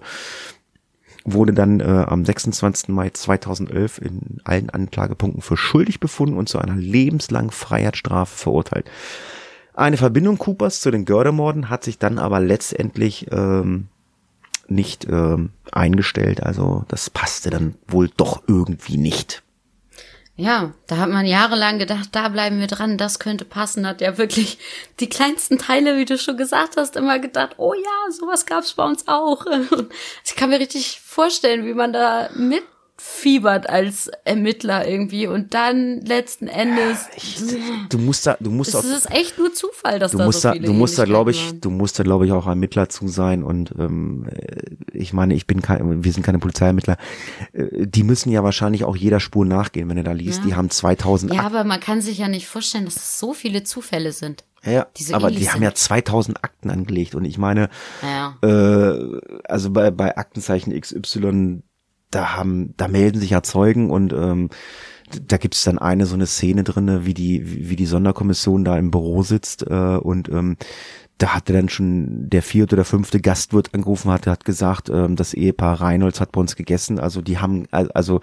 wurde 1.25 1.53
dann 1.53 1.79
äh, 1.79 2.05
am 2.07 2.23
26. 2.23 2.89
Mai 2.89 3.09
2011 3.09 3.97
in 3.97 4.37
allen 4.43 4.69
Anklagepunkten 4.69 5.41
für 5.41 5.57
schuldig 5.57 5.99
befunden 5.99 6.37
und 6.37 6.47
zu 6.47 6.59
einer 6.59 6.75
lebenslangen 6.75 7.49
Freiheitsstrafe 7.49 8.37
verurteilt. 8.37 8.89
Eine 9.73 9.97
Verbindung 9.97 10.37
Coopers 10.37 10.81
zu 10.81 10.91
den 10.91 11.03
Gördermorden 11.03 11.69
hat 11.69 11.83
sich 11.83 11.97
dann 11.97 12.19
aber 12.19 12.39
letztendlich 12.39 13.27
ähm, 13.31 13.87
nicht 14.67 15.05
ähm, 15.05 15.51
eingestellt. 15.71 16.43
Also 16.43 16.85
das 16.87 17.09
passte 17.09 17.49
dann 17.49 17.75
wohl 17.87 18.09
doch 18.15 18.43
irgendwie 18.47 18.97
nicht. 18.97 19.43
Ja, 20.37 20.73
da 20.87 20.97
hat 20.97 21.09
man 21.09 21.25
jahrelang 21.25 21.79
gedacht, 21.79 22.09
da 22.11 22.27
bleiben 22.27 22.59
wir 22.59 22.67
dran, 22.67 22.97
das 22.97 23.19
könnte 23.19 23.45
passen. 23.45 23.87
Hat 23.87 24.01
ja 24.01 24.17
wirklich 24.17 24.57
die 24.99 25.07
kleinsten 25.07 25.57
Teile, 25.57 25.97
wie 25.97 26.03
du 26.03 26.17
schon 26.17 26.35
gesagt 26.35 26.75
hast, 26.75 26.97
immer 26.97 27.19
gedacht, 27.19 27.55
oh 27.57 27.73
ja, 27.73 28.11
sowas 28.11 28.45
gab's 28.45 28.73
bei 28.73 28.83
uns 28.83 29.07
auch. 29.07 29.45
Ich 30.25 30.35
kann 30.35 30.49
mir 30.49 30.59
richtig 30.59 30.99
vorstellen, 30.99 31.65
wie 31.65 31.73
man 31.73 31.93
da 31.93 32.29
mit 32.35 32.63
fiebert 32.97 33.67
als 33.69 34.09
Ermittler 34.23 34.87
irgendwie 34.87 35.27
und 35.27 35.53
dann 35.53 35.99
letzten 36.01 36.47
Endes. 36.47 37.07
Ich, 37.17 37.37
du 37.89 37.97
musst 37.97 38.25
da, 38.25 38.37
du 38.39 38.49
musst 38.49 38.69
es 38.69 38.75
auch. 38.75 38.83
ist 38.85 39.11
echt 39.11 39.37
nur 39.37 39.53
Zufall, 39.53 39.99
dass 39.99 40.11
du 40.13 40.17
da 40.17 40.25
musst 40.25 40.41
so 40.41 40.49
da, 40.49 40.55
du 40.55 40.71
musst 40.73 40.97
da, 40.97 41.03
glaube 41.05 41.31
ich, 41.31 41.59
du 41.59 41.69
musst 41.69 41.99
da, 41.99 42.03
glaube 42.03 42.25
ich, 42.25 42.31
auch 42.31 42.47
Ermittler 42.47 42.87
zu 42.87 43.07
sein 43.09 43.43
und 43.43 43.73
ähm, 43.77 44.27
ich 44.93 45.11
meine, 45.11 45.33
ich 45.33 45.45
bin 45.45 45.61
kein, 45.61 46.03
wir 46.05 46.11
sind 46.13 46.23
keine 46.23 46.39
Polizeiermittler. 46.39 46.97
Äh, 47.51 47.85
Die 47.87 48.03
müssen 48.03 48.31
ja 48.31 48.43
wahrscheinlich 48.43 48.85
auch 48.85 48.95
jeder 48.95 49.19
Spur 49.19 49.45
nachgehen, 49.45 49.89
wenn 49.89 49.97
du 49.97 50.03
da 50.03 50.13
liest. 50.13 50.39
Ja. 50.39 50.45
Die 50.45 50.55
haben 50.55 50.69
2000 50.69 51.31
waren. 51.31 51.37
Ja, 51.37 51.45
aber 51.45 51.65
man 51.65 51.81
kann 51.81 52.01
sich 52.01 52.17
ja 52.19 52.29
nicht 52.29 52.47
vorstellen, 52.47 52.85
dass 52.85 52.95
es 52.95 53.19
so 53.19 53.33
viele 53.33 53.63
Zufälle 53.63 54.13
sind. 54.13 54.45
Ja, 54.63 54.87
die 54.97 55.03
so 55.03 55.13
aber 55.15 55.27
ähnlich 55.27 55.43
die 55.43 55.49
haben 55.51 55.61
ja 55.61 55.73
2000 55.73 56.43
Akten 56.43 56.69
angelegt 56.71 57.13
und 57.13 57.25
ich 57.25 57.37
meine, 57.37 57.69
Ja. 58.01 58.37
äh, 58.41 59.19
also 59.43 59.69
bei, 59.69 59.91
bei 59.91 60.17
Aktenzeichen 60.17 60.73
XY, 60.79 61.61
da 62.11 62.35
haben, 62.35 62.73
da 62.77 62.87
melden 62.87 63.19
sich 63.19 63.31
ja 63.31 63.43
Zeugen 63.43 63.89
und 63.91 64.13
ähm, 64.13 64.49
da 65.27 65.37
gibt's 65.37 65.63
dann 65.63 65.77
eine 65.77 66.05
so 66.05 66.15
eine 66.15 66.25
Szene 66.27 66.63
drinne, 66.63 67.05
wie 67.05 67.13
die, 67.13 67.69
wie 67.69 67.75
die 67.75 67.85
Sonderkommission 67.85 68.65
da 68.65 68.77
im 68.77 68.91
Büro 68.91 69.21
sitzt 69.23 69.63
äh, 69.63 69.97
und 69.97 70.29
ähm, 70.29 70.57
da 71.17 71.33
hatte 71.33 71.53
dann 71.53 71.69
schon 71.69 72.29
der 72.29 72.41
vierte 72.41 72.75
oder 72.75 72.83
fünfte 72.83 73.21
Gastwirt 73.21 73.73
angerufen 73.73 74.11
hat, 74.11 74.27
hat 74.27 74.43
gesagt, 74.43 74.89
ähm, 74.89 75.15
das 75.15 75.33
Ehepaar 75.33 75.79
Reinholds 75.79 76.19
hat 76.19 76.33
bei 76.33 76.41
uns 76.41 76.57
gegessen. 76.57 76.99
Also 76.99 77.21
die 77.21 77.37
haben 77.37 77.67
al- 77.71 77.91
also 77.93 78.19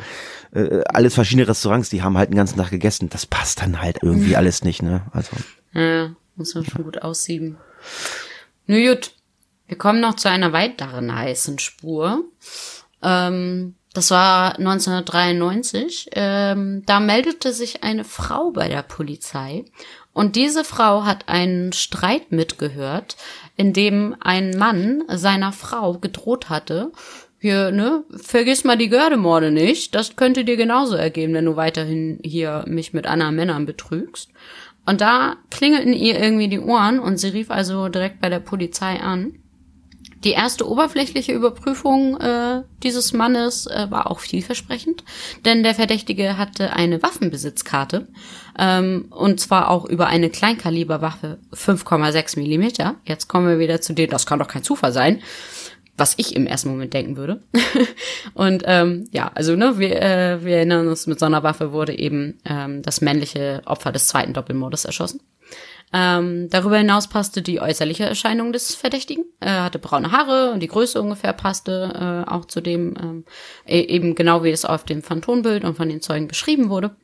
äh, 0.53 0.83
alles 0.85 1.14
verschiedene 1.14 1.49
Restaurants, 1.49 1.89
die 1.89 2.03
haben 2.03 2.18
halt 2.18 2.28
den 2.30 2.37
ganzen 2.37 2.59
Tag 2.59 2.70
gegessen. 2.70 3.09
Das 3.09 3.24
passt 3.24 3.62
dann 3.62 3.80
halt 3.80 4.01
irgendwie 4.03 4.37
alles 4.37 4.62
nicht, 4.62 4.83
ne? 4.83 5.07
Also 5.12 5.30
Ja, 5.72 6.11
muss 6.37 6.55
man 6.55 6.66
schon 6.66 6.85
gut 6.85 7.01
aussieben. 7.01 7.57
Nun 8.66 8.83
gut, 8.87 9.14
wir 9.68 9.78
kommen 9.78 10.01
noch 10.01 10.16
zu 10.16 10.28
einer 10.28 10.53
weiteren 10.53 11.14
heißen 11.14 11.59
Spur. 11.61 12.24
Ähm, 13.03 13.74
das 13.94 14.11
war 14.11 14.59
1993. 14.59 16.11
Ähm, 16.12 16.82
da 16.86 17.00
meldete 17.00 17.53
sich 17.53 17.82
eine 17.82 18.05
Frau 18.05 18.50
bei 18.50 18.68
der 18.68 18.82
Polizei 18.82 19.64
und 20.12 20.36
diese 20.36 20.64
Frau 20.64 21.05
hat 21.05 21.28
einen 21.28 21.72
Streit 21.72 22.32
mitgehört, 22.32 23.16
in 23.57 23.72
dem 23.72 24.14
ein 24.20 24.50
Mann 24.57 25.05
seiner 25.09 25.53
Frau 25.53 25.98
gedroht 25.98 26.50
hatte, 26.50 26.92
hier, 27.42 27.72
ne, 27.72 28.05
vergiss 28.14 28.62
mal 28.62 28.78
die 28.78 28.88
Gördemorde 28.88 29.50
nicht, 29.50 29.96
das 29.96 30.14
könnte 30.14 30.44
dir 30.44 30.57
genauso 30.57 30.94
ergeben, 30.94 31.34
wenn 31.34 31.46
du 31.46 31.57
weiterhin 31.57 32.20
hier 32.22 32.64
mich 32.68 32.92
mit 32.92 33.09
anderen 33.09 33.34
Männern 33.34 33.66
betrügst. 33.66 34.30
Und 34.86 35.00
da 35.00 35.36
klingelten 35.50 35.92
ihr 35.92 36.20
irgendwie 36.20 36.46
die 36.46 36.61
Ohren 36.61 37.00
und 37.00 37.16
sie 37.16 37.30
rief 37.30 37.50
also 37.50 37.88
direkt 37.88 38.20
bei 38.20 38.28
der 38.28 38.38
Polizei 38.38 39.00
an. 39.00 39.41
Die 40.24 40.32
erste 40.32 40.68
oberflächliche 40.68 41.32
Überprüfung 41.32 42.20
äh, 42.20 42.62
dieses 42.82 43.12
Mannes 43.12 43.66
äh, 43.66 43.86
war 43.90 44.10
auch 44.10 44.20
vielversprechend, 44.20 45.02
denn 45.44 45.64
der 45.64 45.74
Verdächtige 45.74 46.38
hatte 46.38 46.74
eine 46.74 47.02
Waffenbesitzkarte 47.02 48.06
ähm, 48.58 49.06
und 49.10 49.40
zwar 49.40 49.68
auch 49.68 49.84
über 49.84 50.06
eine 50.06 50.30
Kleinkaliberwaffe 50.30 51.38
5,6 51.52 52.38
Millimeter. 52.38 52.96
Jetzt 53.04 53.26
kommen 53.28 53.48
wir 53.48 53.58
wieder 53.58 53.80
zu 53.80 53.94
dem, 53.94 54.10
das 54.10 54.26
kann 54.26 54.38
doch 54.38 54.48
kein 54.48 54.62
Zufall 54.62 54.92
sein, 54.92 55.20
was 55.96 56.14
ich 56.18 56.36
im 56.36 56.46
ersten 56.46 56.68
Moment 56.70 56.94
denken 56.94 57.16
würde. 57.16 57.42
und 58.34 58.62
ähm, 58.66 59.08
ja, 59.10 59.30
also 59.34 59.56
ne, 59.56 59.78
wir, 59.78 60.00
äh, 60.00 60.44
wir 60.44 60.56
erinnern 60.56 60.86
uns, 60.86 61.08
mit 61.08 61.18
so 61.18 61.26
einer 61.26 61.42
Waffe 61.42 61.72
wurde 61.72 61.98
eben 61.98 62.38
ähm, 62.44 62.82
das 62.82 63.00
männliche 63.00 63.62
Opfer 63.64 63.90
des 63.90 64.06
zweiten 64.06 64.34
Doppelmordes 64.34 64.84
erschossen. 64.84 65.20
Ähm, 65.93 66.49
darüber 66.51 66.78
hinaus 66.78 67.09
passte 67.09 67.43
die 67.43 67.61
äußerliche 67.61 68.05
Erscheinung 68.05 68.53
des 68.53 68.74
Verdächtigen. 68.74 69.24
Er 69.40 69.64
hatte 69.64 69.78
braune 69.78 70.11
Haare 70.11 70.53
und 70.53 70.61
die 70.61 70.68
Größe 70.68 71.01
ungefähr 71.01 71.32
passte 71.32 72.24
äh, 72.26 72.30
auch 72.30 72.47
zu 72.47 72.61
dem, 72.61 72.95
ähm, 73.01 73.24
e- 73.66 73.80
eben 73.82 74.14
genau 74.14 74.43
wie 74.43 74.51
es 74.51 74.64
auf 74.64 74.84
dem 74.84 75.03
Phantombild 75.03 75.64
und 75.64 75.76
von 75.76 75.88
den 75.88 76.01
Zeugen 76.01 76.28
beschrieben 76.28 76.70
wurde. 76.70 76.97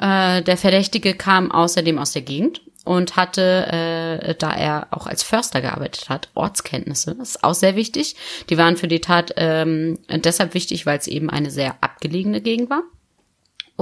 Äh, 0.00 0.42
der 0.42 0.56
Verdächtige 0.56 1.14
kam 1.14 1.52
außerdem 1.52 1.98
aus 1.98 2.12
der 2.12 2.22
Gegend 2.22 2.62
und 2.84 3.16
hatte, 3.16 3.66
äh, 3.70 4.34
da 4.34 4.52
er 4.52 4.88
auch 4.90 5.06
als 5.06 5.22
Förster 5.22 5.60
gearbeitet 5.60 6.08
hat, 6.08 6.30
Ortskenntnisse. 6.34 7.14
Das 7.14 7.30
ist 7.30 7.44
auch 7.44 7.54
sehr 7.54 7.76
wichtig. 7.76 8.16
Die 8.50 8.58
waren 8.58 8.76
für 8.76 8.88
die 8.88 9.00
Tat 9.00 9.32
ähm, 9.36 9.98
deshalb 10.08 10.54
wichtig, 10.54 10.84
weil 10.86 10.98
es 10.98 11.06
eben 11.06 11.30
eine 11.30 11.50
sehr 11.50 11.76
abgelegene 11.80 12.40
Gegend 12.40 12.70
war. 12.70 12.82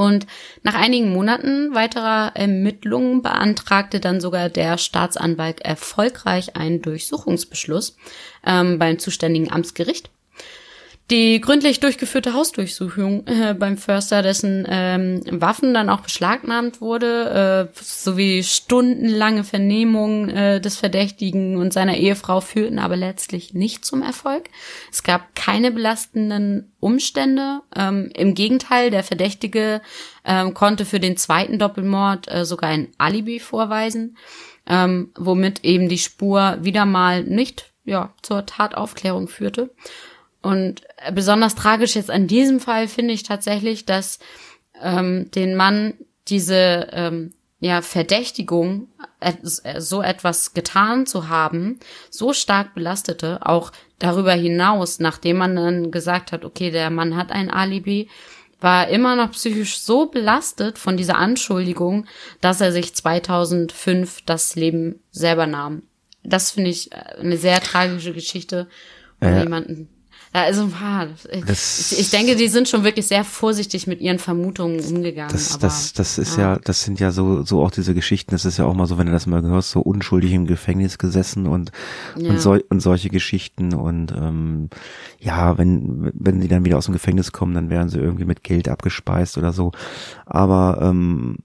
Und 0.01 0.27
nach 0.63 0.77
einigen 0.77 1.13
Monaten 1.13 1.75
weiterer 1.75 2.33
Ermittlungen 2.35 3.21
beantragte 3.21 4.01
dann 4.01 4.19
sogar 4.19 4.49
der 4.49 4.79
Staatsanwalt 4.79 5.61
erfolgreich 5.61 6.57
einen 6.57 6.81
Durchsuchungsbeschluss 6.81 7.99
ähm, 8.47 8.79
beim 8.79 8.99
zuständigen 8.99 9.53
Amtsgericht. 9.53 10.09
Die 11.11 11.41
gründlich 11.41 11.81
durchgeführte 11.81 12.35
Hausdurchsuchung 12.35 13.27
äh, 13.27 13.53
beim 13.55 13.77
Förster, 13.79 14.23
dessen 14.23 14.65
ähm, 14.69 15.23
Waffen 15.29 15.75
dann 15.75 15.91
auch 15.91 16.03
beschlagnahmt 16.03 16.81
wurde, 16.81 17.69
äh, 17.75 17.83
sowie 17.83 18.45
stundenlange 18.45 19.43
Vernehmungen 19.43 20.29
äh, 20.29 20.61
des 20.61 20.77
Verdächtigen 20.77 21.57
und 21.57 21.73
seiner 21.73 21.97
Ehefrau 21.97 22.41
führten 22.41 22.79
aber 22.79 22.95
letztlich 22.97 23.55
nicht 23.55 23.85
zum 23.85 24.03
Erfolg. 24.03 24.45
Es 24.93 25.03
gab 25.03 25.35
keine 25.35 25.73
belastenden 25.73 26.73
Umstände. 26.79 27.63
Ähm, 27.75 28.13
Im 28.15 28.35
Gegenteil, 28.35 28.91
der 28.93 29.03
Verdächtige 29.03 29.83
ähm, 30.25 30.55
konnte 30.55 30.85
für 30.85 31.01
den 31.01 31.17
zweiten 31.17 31.59
Doppelmord 31.59 32.33
äh, 32.33 32.45
sogar 32.45 32.71
ein 32.71 32.87
Alibi 32.99 33.41
vorweisen, 33.41 34.17
ähm, 34.69 35.11
womit 35.19 35.65
eben 35.65 35.89
die 35.89 35.99
Spur 35.99 36.59
wieder 36.61 36.87
mal 36.87 37.25
nicht 37.25 37.73
ja, 37.85 38.15
zur 38.23 38.47
Tataufklärung 38.47 39.27
führte. 39.27 39.71
Und 40.43 40.83
besonders 41.13 41.55
tragisch 41.55 41.97
jetzt 41.97 42.11
an 42.11 42.27
diesem 42.27 42.61
Fall 42.61 42.89
finde 42.89 43.13
ich 43.15 43.23
tatsächlich, 43.23 43.85
dass 43.85 44.19
ähm, 44.83 45.31
den 45.33 45.55
Mann 45.55 45.95
diese 46.29 46.89
ähm, 46.93 47.33
ja, 47.61 47.83
Verdächtigung, 47.83 48.89
äh, 49.21 49.35
so 49.81 50.01
etwas 50.03 50.55
getan 50.55 51.07
zu 51.07 51.29
haben, 51.29 51.79
so 52.09 52.33
stark 52.33 52.75
belastete, 52.75 53.41
auch 53.47 53.71
darüber 53.99 54.33
hinaus, 54.33 54.99
nachdem 54.99 55.37
man 55.37 55.57
dann 55.57 55.91
gesagt 55.91 56.33
hat, 56.33 56.45
okay, 56.45 56.71
der 56.71 56.89
Mann 56.89 57.17
hat 57.17 57.31
ein 57.33 57.51
Alibi, 57.51 58.09
war 58.61 58.87
er 58.87 58.95
immer 58.95 59.17
noch 59.17 59.33
psychisch 59.33 59.79
so 59.79 60.07
belastet 60.07 60.79
von 60.79 60.97
dieser 60.97 61.19
Anschuldigung, 61.19 62.07
dass 62.41 62.61
er 62.61 62.73
sich 62.73 62.95
2005 62.95 64.23
das 64.25 64.55
Leben 64.55 65.01
selber 65.11 65.47
nahm. 65.47 65.83
Das 66.23 66.53
finde 66.53 66.71
ich 66.71 66.93
äh, 66.93 66.97
eine 67.21 67.37
sehr 67.37 67.61
tragische 67.61 68.13
Geschichte 68.13 68.69
um 69.21 69.29
Ja. 69.29 69.43
jemanden. 69.43 69.89
Ja, 70.33 70.43
also, 70.45 70.71
Das- 71.45 71.91
ich, 71.91 72.11
denke, 72.11 72.37
die 72.37 72.47
sind 72.47 72.69
schon 72.69 72.85
wirklich 72.85 73.09
sehr 73.09 73.25
vorsichtig 73.25 73.89
mit 73.89 74.01
ihren 74.01 74.21
Vermutungen 74.21 74.79
umgegangen. 74.79 75.33
Das, 75.33 75.55
aber, 75.55 75.63
das, 75.63 75.93
das 75.93 76.19
ist 76.19 76.37
ja, 76.37 76.57
das 76.57 76.85
sind 76.85 77.01
ja 77.01 77.11
so, 77.11 77.43
so 77.43 77.61
auch 77.65 77.73
diese 77.73 77.95
Geschichten. 77.95 78.31
Das 78.31 78.45
ist 78.45 78.57
ja 78.57 78.65
auch 78.65 78.75
mal 78.75 78.87
so, 78.87 78.97
wenn 78.97 79.07
du 79.07 79.13
das 79.13 79.27
mal 79.27 79.43
hörst, 79.43 79.71
so 79.73 79.81
unschuldig 79.81 80.33
im 80.33 80.47
Gefängnis 80.47 80.99
gesessen 80.99 81.49
und 81.49 81.73
Ja. 82.17 82.31
und, 82.31 82.41
sol 82.41 82.65
und 82.69 82.79
solche 82.79 83.09
Geschichten 83.09 83.75
und 83.75 84.13
ähm, 84.13 84.71
ja, 85.19 85.59
wenn 85.59 86.13
wenn 86.15 86.41
die 86.41 86.47
dann 86.49 86.65
wieder 86.65 86.79
aus 86.79 86.85
dem 86.85 86.93
Gefängnis 86.95 87.33
kommen, 87.33 87.55
dann 87.55 87.69
werden 87.69 87.89
sie 87.89 87.99
irgendwie 87.99 88.25
mit 88.25 88.45
Geld 88.45 88.69
abgespeist 88.69 89.37
oder 89.37 89.53
so. 89.53 89.73
Aber 90.27 90.79
ähm, 90.81 91.39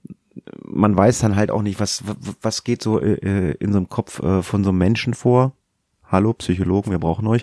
man 0.64 0.96
weiß 0.96 1.18
dann 1.18 1.34
halt 1.34 1.50
auch 1.50 1.62
nicht, 1.62 1.80
was 1.80 2.04
was 2.40 2.62
geht 2.62 2.82
so 2.84 3.00
äh, 3.00 3.50
in 3.58 3.72
so 3.72 3.78
einem 3.78 3.88
Kopf 3.88 4.22
äh, 4.22 4.42
von 4.44 4.62
so 4.62 4.70
einem 4.70 4.78
Menschen 4.78 5.12
vor. 5.14 5.55
Hallo 6.08 6.32
Psychologen, 6.34 6.92
wir 6.92 7.00
brauchen 7.00 7.26
euch. 7.26 7.42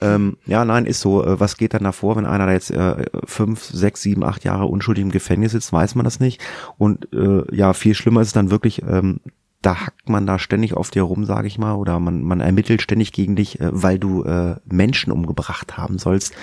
Ähm, 0.00 0.36
ja, 0.44 0.64
nein, 0.64 0.84
ist 0.84 1.00
so. 1.00 1.24
Äh, 1.24 1.40
was 1.40 1.56
geht 1.56 1.72
dann 1.72 1.84
davor, 1.84 2.16
wenn 2.16 2.26
einer 2.26 2.46
da 2.46 2.52
jetzt 2.52 2.70
äh, 2.70 3.06
fünf, 3.24 3.64
sechs, 3.64 4.02
sieben, 4.02 4.22
acht 4.24 4.44
Jahre 4.44 4.66
unschuldig 4.66 5.02
im 5.02 5.10
Gefängnis 5.10 5.52
sitzt, 5.52 5.72
weiß 5.72 5.94
man 5.94 6.04
das 6.04 6.20
nicht. 6.20 6.42
Und 6.76 7.10
äh, 7.14 7.44
ja, 7.54 7.72
viel 7.72 7.94
schlimmer 7.94 8.20
ist 8.20 8.28
es 8.28 8.32
dann 8.34 8.50
wirklich, 8.50 8.82
ähm, 8.82 9.20
da 9.64 9.86
hackt 9.86 10.10
man 10.10 10.26
da 10.26 10.38
ständig 10.38 10.74
auf 10.74 10.90
dir 10.90 11.02
rum, 11.02 11.24
sage 11.24 11.46
ich 11.48 11.58
mal, 11.58 11.74
oder 11.74 11.98
man, 11.98 12.22
man 12.22 12.40
ermittelt 12.40 12.82
ständig 12.82 13.12
gegen 13.12 13.34
dich, 13.34 13.60
äh, 13.60 13.68
weil 13.72 13.98
du 13.98 14.22
äh, 14.24 14.56
Menschen 14.66 15.10
umgebracht 15.10 15.78
haben 15.78 15.98
sollst. 15.98 16.34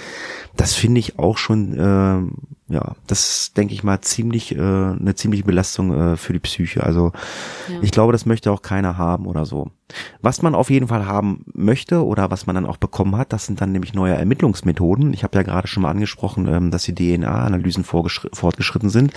Das 0.58 0.74
finde 0.74 1.00
ich 1.00 1.20
auch 1.20 1.38
schon, 1.38 1.74
äh, 1.78 2.74
ja, 2.74 2.96
das 3.06 3.54
denke 3.54 3.76
ich 3.76 3.84
mal 3.84 4.02
ziemlich 4.02 4.56
äh, 4.56 4.60
eine 4.60 5.14
ziemliche 5.14 5.44
Belastung 5.44 5.94
äh, 5.94 6.18
für 6.18 6.34
die 6.34 6.40
Psyche. 6.40 6.84
Also 6.84 7.12
Ja. 7.70 7.80
ich 7.84 7.92
glaube, 7.92 8.12
das 8.12 8.26
möchte 8.26 8.52
auch 8.52 8.64
keiner 8.64 8.98
haben 8.98 9.28
oder 9.28 9.46
so. 9.46 9.70
Was 10.22 10.42
man 10.42 10.56
auf 10.56 10.72
jeden 10.72 10.88
Fall 10.88 11.06
haben 11.06 11.46
möchte 11.54 12.04
oder 12.04 12.32
was 12.32 12.48
man 12.48 12.56
dann 12.56 12.66
auch 12.66 12.78
bekommen 12.78 13.18
hat, 13.18 13.34
das 13.34 13.46
sind 13.46 13.62
dann 13.62 13.72
nämlich 13.72 13.94
neue 13.94 14.16
Ermittlungsmethoden. 14.16 15.14
Ich 15.14 15.24
habe 15.24 15.38
ja 15.38 15.44
gerade 15.44 15.68
schon 15.68 15.84
mal 15.84 15.92
angesprochen, 15.92 16.48
ähm, 16.48 16.72
dass 16.72 16.84
die 16.84 16.96
DNA-Analysen 16.96 17.84
fortgeschritten 17.84 18.90
sind. 18.90 19.14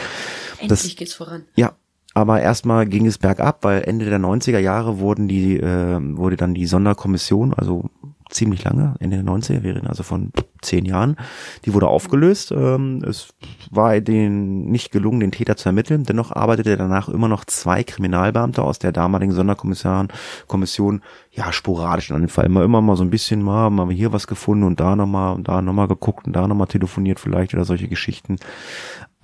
Endlich 0.58 0.96
geht's 0.98 1.14
voran. 1.14 1.44
Ja, 1.54 1.72
aber 2.14 2.40
erstmal 2.40 2.86
ging 2.86 3.06
es 3.06 3.18
bergab, 3.18 3.64
weil 3.64 3.82
Ende 3.82 4.06
der 4.06 4.20
90er 4.20 4.58
Jahre 4.58 4.98
wurden 5.00 5.26
die, 5.26 5.58
äh, 5.58 5.98
wurde 6.16 6.36
dann 6.36 6.54
die 6.54 6.66
Sonderkommission, 6.66 7.52
also 7.54 7.90
ziemlich 8.30 8.64
lange, 8.64 8.94
Ende 9.00 9.16
der 9.16 9.26
90er, 9.26 9.62
wir 9.62 9.74
reden 9.74 9.86
also 9.86 10.02
von 10.02 10.32
zehn 10.60 10.84
Jahren, 10.84 11.16
die 11.64 11.74
wurde 11.74 11.88
aufgelöst. 11.88 12.52
Ähm, 12.52 13.02
es 13.06 13.28
war 13.70 14.00
denen 14.00 14.70
nicht 14.70 14.90
gelungen, 14.92 15.20
den 15.20 15.32
Täter 15.32 15.56
zu 15.56 15.68
ermitteln. 15.68 16.04
Dennoch 16.04 16.32
arbeitete 16.32 16.76
danach 16.76 17.08
immer 17.08 17.28
noch 17.28 17.44
zwei 17.44 17.84
Kriminalbeamte 17.84 18.62
aus 18.62 18.78
der 18.78 18.92
damaligen 18.92 19.32
Sonderkommission, 19.32 20.08
Kommission, 20.46 21.02
ja, 21.30 21.52
sporadisch 21.52 22.10
an 22.12 22.22
den 22.22 22.28
Fall. 22.28 22.46
Immer, 22.46 22.64
immer 22.64 22.80
mal 22.80 22.96
so 22.96 23.04
ein 23.04 23.10
bisschen 23.10 23.42
mal, 23.42 23.70
mal 23.70 23.90
hier 23.90 24.12
was 24.12 24.26
gefunden 24.26 24.64
und 24.64 24.80
da 24.80 24.96
nochmal 24.96 25.34
und 25.34 25.48
da 25.48 25.62
nochmal 25.62 25.88
geguckt 25.88 26.26
und 26.26 26.34
da 26.34 26.48
nochmal 26.48 26.68
telefoniert 26.68 27.20
vielleicht 27.20 27.54
oder 27.54 27.64
solche 27.64 27.88
Geschichten. 27.88 28.36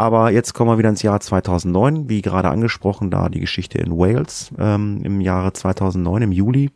Aber 0.00 0.30
jetzt 0.30 0.54
kommen 0.54 0.70
wir 0.70 0.78
wieder 0.78 0.88
ins 0.88 1.02
Jahr 1.02 1.20
2009, 1.20 2.08
wie 2.08 2.22
gerade 2.22 2.48
angesprochen, 2.48 3.10
da 3.10 3.28
die 3.28 3.38
Geschichte 3.38 3.76
in 3.76 3.98
Wales. 3.98 4.50
Ähm, 4.58 5.02
Im 5.04 5.20
Jahre 5.20 5.52
2009, 5.52 6.22
im 6.22 6.32
Juli, 6.32 6.70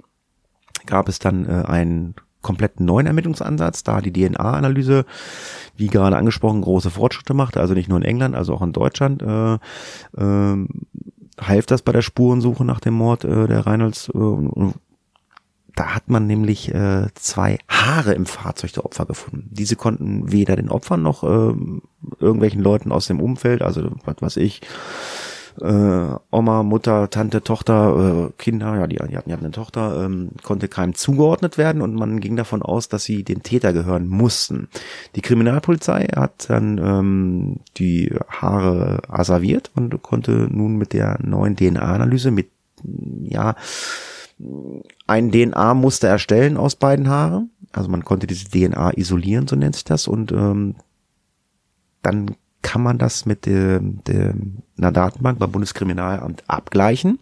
gab 0.85 1.09
es 1.09 1.21
dann 1.21 1.47
äh, 1.47 1.65
einen 1.67 2.17
komplett 2.43 2.81
neuen 2.81 3.07
Ermittlungsansatz, 3.07 3.83
da 3.83 4.03
die 4.03 4.13
DNA-Analyse, 4.13 5.07
wie 5.75 5.87
gerade 5.87 6.19
angesprochen, 6.19 6.61
große 6.61 6.91
Fortschritte 6.91 7.33
machte, 7.33 7.61
also 7.61 7.73
nicht 7.73 7.89
nur 7.89 7.97
in 7.97 8.05
England, 8.05 8.35
also 8.35 8.53
auch 8.53 8.61
in 8.61 8.75
Deutschland, 8.75 9.23
äh, 9.23 9.55
äh, 9.55 10.69
half 11.41 11.65
das 11.65 11.81
bei 11.81 11.93
der 11.93 12.03
Spurensuche 12.03 12.67
nach 12.67 12.81
dem 12.81 12.93
Mord 12.93 13.25
äh, 13.25 13.49
der 13.49 13.65
Reynolds. 13.65 14.11
Äh, 14.11 14.19
und 14.19 14.75
da 15.75 15.95
hat 15.95 16.09
man 16.09 16.27
nämlich 16.27 16.73
äh, 16.73 17.09
zwei 17.15 17.59
Haare 17.69 18.15
im 18.15 18.27
Fahrzeug 18.27 18.73
der 18.73 18.85
Opfer 18.85 19.07
gefunden. 19.07 19.49
Diese 19.51 19.77
konnten 19.77 20.31
weder 20.31 20.57
den 20.57 20.71
Opfern 20.71 21.03
noch 21.03 21.25
ähm, 21.25 21.83
irgendwelchen 22.21 22.63
Leuten 22.63 22.93
aus 22.93 23.07
dem 23.07 23.21
Umfeld, 23.21 23.63
also 23.63 23.91
was 24.05 24.17
weiß 24.21 24.37
ich, 24.37 24.61
äh, 25.61 26.17
Oma, 26.31 26.63
Mutter, 26.63 27.11
Tante, 27.11 27.43
Tochter, 27.43 28.29
äh, 28.29 28.33
Kinder, 28.39 28.77
ja, 28.77 28.87
die, 28.87 28.97
die 28.97 29.17
hatten 29.17 29.31
ja 29.31 29.37
eine 29.37 29.51
Tochter, 29.51 30.05
ähm, 30.05 30.31
konnte 30.43 30.69
keinem 30.69 30.95
zugeordnet 30.95 31.59
werden 31.59 31.83
und 31.83 31.95
man 31.95 32.21
ging 32.21 32.37
davon 32.37 32.63
aus, 32.63 32.89
dass 32.89 33.05
sie 33.05 33.23
dem 33.23 33.43
Täter 33.43 33.73
gehören 33.73 34.09
mussten. 34.09 34.69
Die 35.15 35.21
Kriminalpolizei 35.21 36.09
hat 36.15 36.51
dann 36.51 36.79
ähm, 36.79 37.61
die 37.77 38.13
Haare 38.29 39.03
asserviert 39.09 39.71
und 39.75 40.03
konnte 40.03 40.49
nun 40.51 40.77
mit 40.77 40.93
der 40.93 41.19
neuen 41.23 41.57
DNA-Analyse 41.57 42.31
mit, 42.31 42.49
ja, 43.23 43.55
ein 45.07 45.31
DNA-Muster 45.31 46.09
erstellen 46.09 46.57
aus 46.57 46.77
beiden 46.77 47.09
Haaren. 47.09 47.51
Also 47.73 47.89
man 47.89 48.05
konnte 48.05 48.27
diese 48.27 48.49
DNA 48.49 48.97
isolieren, 48.97 49.49
so 49.49 49.57
nennt 49.57 49.75
sich 49.75 49.85
das, 49.85 50.07
und 50.07 50.33
ähm, 50.33 50.77
dann 52.03 52.37
kann 52.63 52.83
man 52.83 52.99
das 52.99 53.27
mit 53.27 53.47
dem, 53.47 54.03
dem, 54.05 54.59
einer 54.79 54.93
Datenbank 54.93 55.39
beim 55.39 55.53
Bundeskriminalamt 55.53 56.45
abgleichen. 56.47 57.19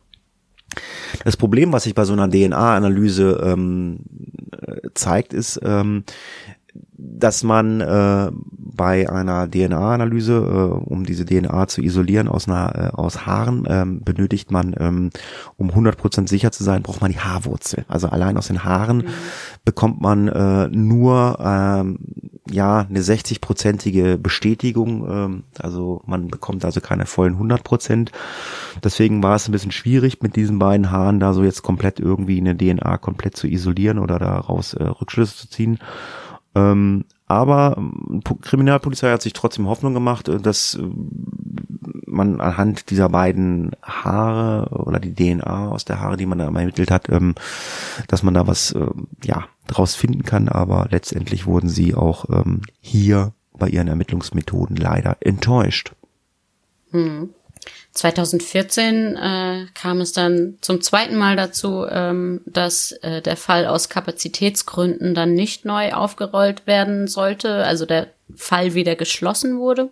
Das 1.24 1.36
Problem, 1.36 1.72
was 1.72 1.84
sich 1.84 1.94
bei 1.94 2.04
so 2.04 2.12
einer 2.12 2.30
DNA-Analyse 2.30 3.40
ähm, 3.44 4.00
äh, 4.52 4.88
zeigt, 4.94 5.34
ist, 5.34 5.60
ähm, 5.62 6.04
dass 7.02 7.42
man 7.42 7.80
äh, 7.80 8.30
bei 8.74 9.08
einer 9.08 9.50
DNA-Analyse, 9.50 10.34
äh, 10.34 10.90
um 10.90 11.04
diese 11.04 11.24
DNA 11.24 11.66
zu 11.68 11.82
isolieren 11.82 12.28
aus 12.28 12.48
einer 12.48 12.74
äh, 12.74 12.96
aus 12.96 13.26
Haaren, 13.26 13.64
ähm, 13.68 14.00
benötigt 14.02 14.50
man, 14.50 14.74
ähm, 14.78 15.10
um 15.56 15.70
100% 15.70 16.28
sicher 16.28 16.52
zu 16.52 16.64
sein, 16.64 16.82
braucht 16.82 17.00
man 17.00 17.10
die 17.10 17.18
Haarwurzel. 17.18 17.84
Also 17.88 18.08
allein 18.08 18.36
aus 18.36 18.48
den 18.48 18.64
Haaren 18.64 19.08
bekommt 19.64 20.00
man 20.00 20.28
äh, 20.28 20.68
nur 20.68 21.38
ähm, 21.40 21.98
ja 22.50 22.86
eine 22.88 23.00
60-prozentige 23.00 24.16
Bestätigung. 24.16 25.06
Ähm, 25.08 25.44
also 25.58 26.02
man 26.06 26.28
bekommt 26.28 26.64
also 26.64 26.80
keine 26.80 27.06
vollen 27.06 27.36
100%. 27.36 28.10
Deswegen 28.82 29.22
war 29.22 29.36
es 29.36 29.48
ein 29.48 29.52
bisschen 29.52 29.72
schwierig 29.72 30.22
mit 30.22 30.36
diesen 30.36 30.58
beiden 30.58 30.90
Haaren 30.90 31.20
da 31.20 31.32
so 31.32 31.42
jetzt 31.44 31.62
komplett 31.62 32.00
irgendwie 32.00 32.38
eine 32.38 32.56
DNA 32.56 32.98
komplett 32.98 33.36
zu 33.36 33.46
isolieren 33.46 33.98
oder 33.98 34.18
daraus 34.18 34.74
äh, 34.74 34.84
Rückschlüsse 34.84 35.36
zu 35.36 35.48
ziehen. 35.50 35.78
Ähm, 36.54 37.04
aber 37.26 37.76
ähm, 37.78 38.20
Po- 38.24 38.34
Kriminalpolizei 38.34 39.10
hat 39.10 39.22
sich 39.22 39.32
trotzdem 39.32 39.66
Hoffnung 39.68 39.94
gemacht, 39.94 40.28
äh, 40.28 40.38
dass 40.38 40.74
äh, 40.74 40.82
man 42.06 42.40
anhand 42.40 42.90
dieser 42.90 43.08
beiden 43.08 43.70
Haare 43.82 44.68
oder 44.70 45.00
die 45.00 45.14
DNA 45.14 45.68
aus 45.70 45.84
der 45.86 46.00
Haare, 46.00 46.16
die 46.18 46.26
man 46.26 46.38
da 46.38 46.44
ermittelt 46.44 46.90
hat, 46.90 47.08
ähm, 47.08 47.34
dass 48.08 48.22
man 48.22 48.34
da 48.34 48.46
was 48.46 48.72
äh, 48.72 48.86
ja 49.24 49.46
draus 49.66 49.94
finden 49.94 50.24
kann. 50.24 50.48
Aber 50.48 50.88
letztendlich 50.90 51.46
wurden 51.46 51.68
sie 51.70 51.94
auch 51.94 52.26
ähm, 52.28 52.60
hier 52.80 53.32
bei 53.56 53.68
ihren 53.68 53.88
Ermittlungsmethoden 53.88 54.76
leider 54.76 55.16
enttäuscht. 55.20 55.92
2014 57.92 59.16
äh, 59.16 59.66
kam 59.74 60.00
es 60.00 60.12
dann 60.12 60.58
zum 60.60 60.80
zweiten 60.80 61.16
Mal 61.16 61.36
dazu, 61.36 61.86
ähm, 61.88 62.40
dass 62.46 62.92
äh, 63.02 63.20
der 63.20 63.36
Fall 63.36 63.66
aus 63.66 63.88
Kapazitätsgründen 63.88 65.14
dann 65.14 65.34
nicht 65.34 65.64
neu 65.64 65.92
aufgerollt 65.92 66.66
werden 66.66 67.06
sollte, 67.06 67.64
also 67.64 67.86
der 67.86 68.08
Fall 68.34 68.74
wieder 68.74 68.96
geschlossen 68.96 69.58
wurde. 69.58 69.90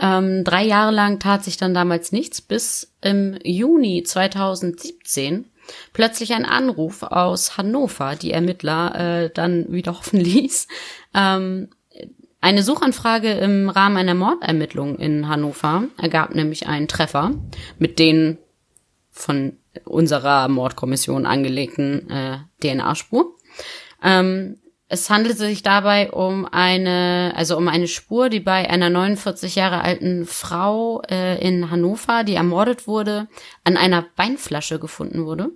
Ähm, 0.00 0.42
drei 0.44 0.64
Jahre 0.64 0.92
lang 0.92 1.20
tat 1.20 1.44
sich 1.44 1.56
dann 1.56 1.74
damals 1.74 2.12
nichts, 2.12 2.40
bis 2.40 2.92
im 3.00 3.38
Juni 3.44 4.02
2017 4.02 5.46
plötzlich 5.92 6.32
ein 6.34 6.44
Anruf 6.44 7.02
aus 7.02 7.56
Hannover 7.56 8.16
die 8.16 8.32
Ermittler 8.32 9.24
äh, 9.24 9.30
dann 9.30 9.70
wieder 9.72 9.92
hoffen 9.98 10.20
ließ. 10.20 10.66
Ähm, 11.14 11.68
eine 12.42 12.64
Suchanfrage 12.64 13.30
im 13.30 13.68
Rahmen 13.68 13.96
einer 13.96 14.14
Mordermittlung 14.14 14.96
in 14.98 15.28
Hannover 15.28 15.84
ergab 15.96 16.34
nämlich 16.34 16.66
einen 16.66 16.88
Treffer 16.88 17.30
mit 17.78 18.00
den 18.00 18.36
von 19.12 19.58
unserer 19.84 20.48
Mordkommission 20.48 21.24
angelegten 21.24 22.10
äh, 22.10 22.38
DNA-Spur. 22.60 23.36
Ähm, 24.02 24.58
es 24.88 25.08
handelte 25.08 25.38
sich 25.38 25.62
dabei 25.62 26.10
um 26.10 26.44
eine, 26.44 27.32
also 27.36 27.56
um 27.56 27.68
eine 27.68 27.86
Spur, 27.86 28.28
die 28.28 28.40
bei 28.40 28.68
einer 28.68 28.90
49 28.90 29.54
Jahre 29.54 29.80
alten 29.80 30.26
Frau 30.26 31.00
äh, 31.08 31.40
in 31.40 31.70
Hannover, 31.70 32.24
die 32.24 32.34
ermordet 32.34 32.88
wurde, 32.88 33.28
an 33.62 33.76
einer 33.76 34.04
Weinflasche 34.16 34.80
gefunden 34.80 35.24
wurde. 35.26 35.50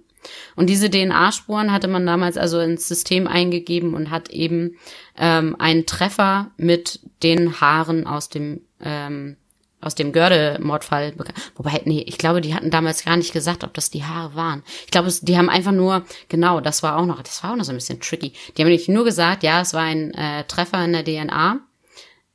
Und 0.54 0.68
diese 0.68 0.90
DNA-Spuren 0.90 1.72
hatte 1.72 1.88
man 1.88 2.06
damals 2.06 2.36
also 2.36 2.60
ins 2.60 2.88
System 2.88 3.26
eingegeben 3.26 3.94
und 3.94 4.10
hat 4.10 4.30
eben 4.30 4.76
ähm, 5.16 5.56
einen 5.58 5.86
Treffer 5.86 6.50
mit 6.56 7.00
den 7.22 7.60
Haaren 7.60 8.06
aus 8.06 8.28
dem 8.28 8.60
ähm, 8.80 9.36
aus 9.80 9.94
dem 9.94 10.12
Görde-Mordfall. 10.12 11.14
Wobei, 11.54 11.80
nee, 11.84 12.02
ich 12.06 12.18
glaube, 12.18 12.40
die 12.40 12.54
hatten 12.54 12.70
damals 12.70 13.04
gar 13.04 13.16
nicht 13.16 13.32
gesagt, 13.32 13.62
ob 13.62 13.72
das 13.74 13.90
die 13.90 14.04
Haare 14.04 14.34
waren. 14.34 14.62
Ich 14.84 14.90
glaube, 14.90 15.12
die 15.22 15.38
haben 15.38 15.48
einfach 15.48 15.70
nur, 15.72 16.04
genau, 16.28 16.60
das 16.60 16.82
war 16.82 16.96
auch 16.96 17.06
noch, 17.06 17.22
das 17.22 17.42
war 17.44 17.52
auch 17.52 17.56
noch 17.56 17.64
so 17.64 17.72
ein 17.72 17.76
bisschen 17.76 18.00
tricky. 18.00 18.32
Die 18.56 18.62
haben 18.62 18.68
nämlich 18.68 18.88
nur 18.88 19.04
gesagt, 19.04 19.42
ja, 19.44 19.60
es 19.60 19.74
war 19.74 19.82
ein 19.82 20.12
äh, 20.14 20.44
Treffer 20.44 20.84
in 20.84 20.92
der 20.92 21.04
DNA. 21.04 21.60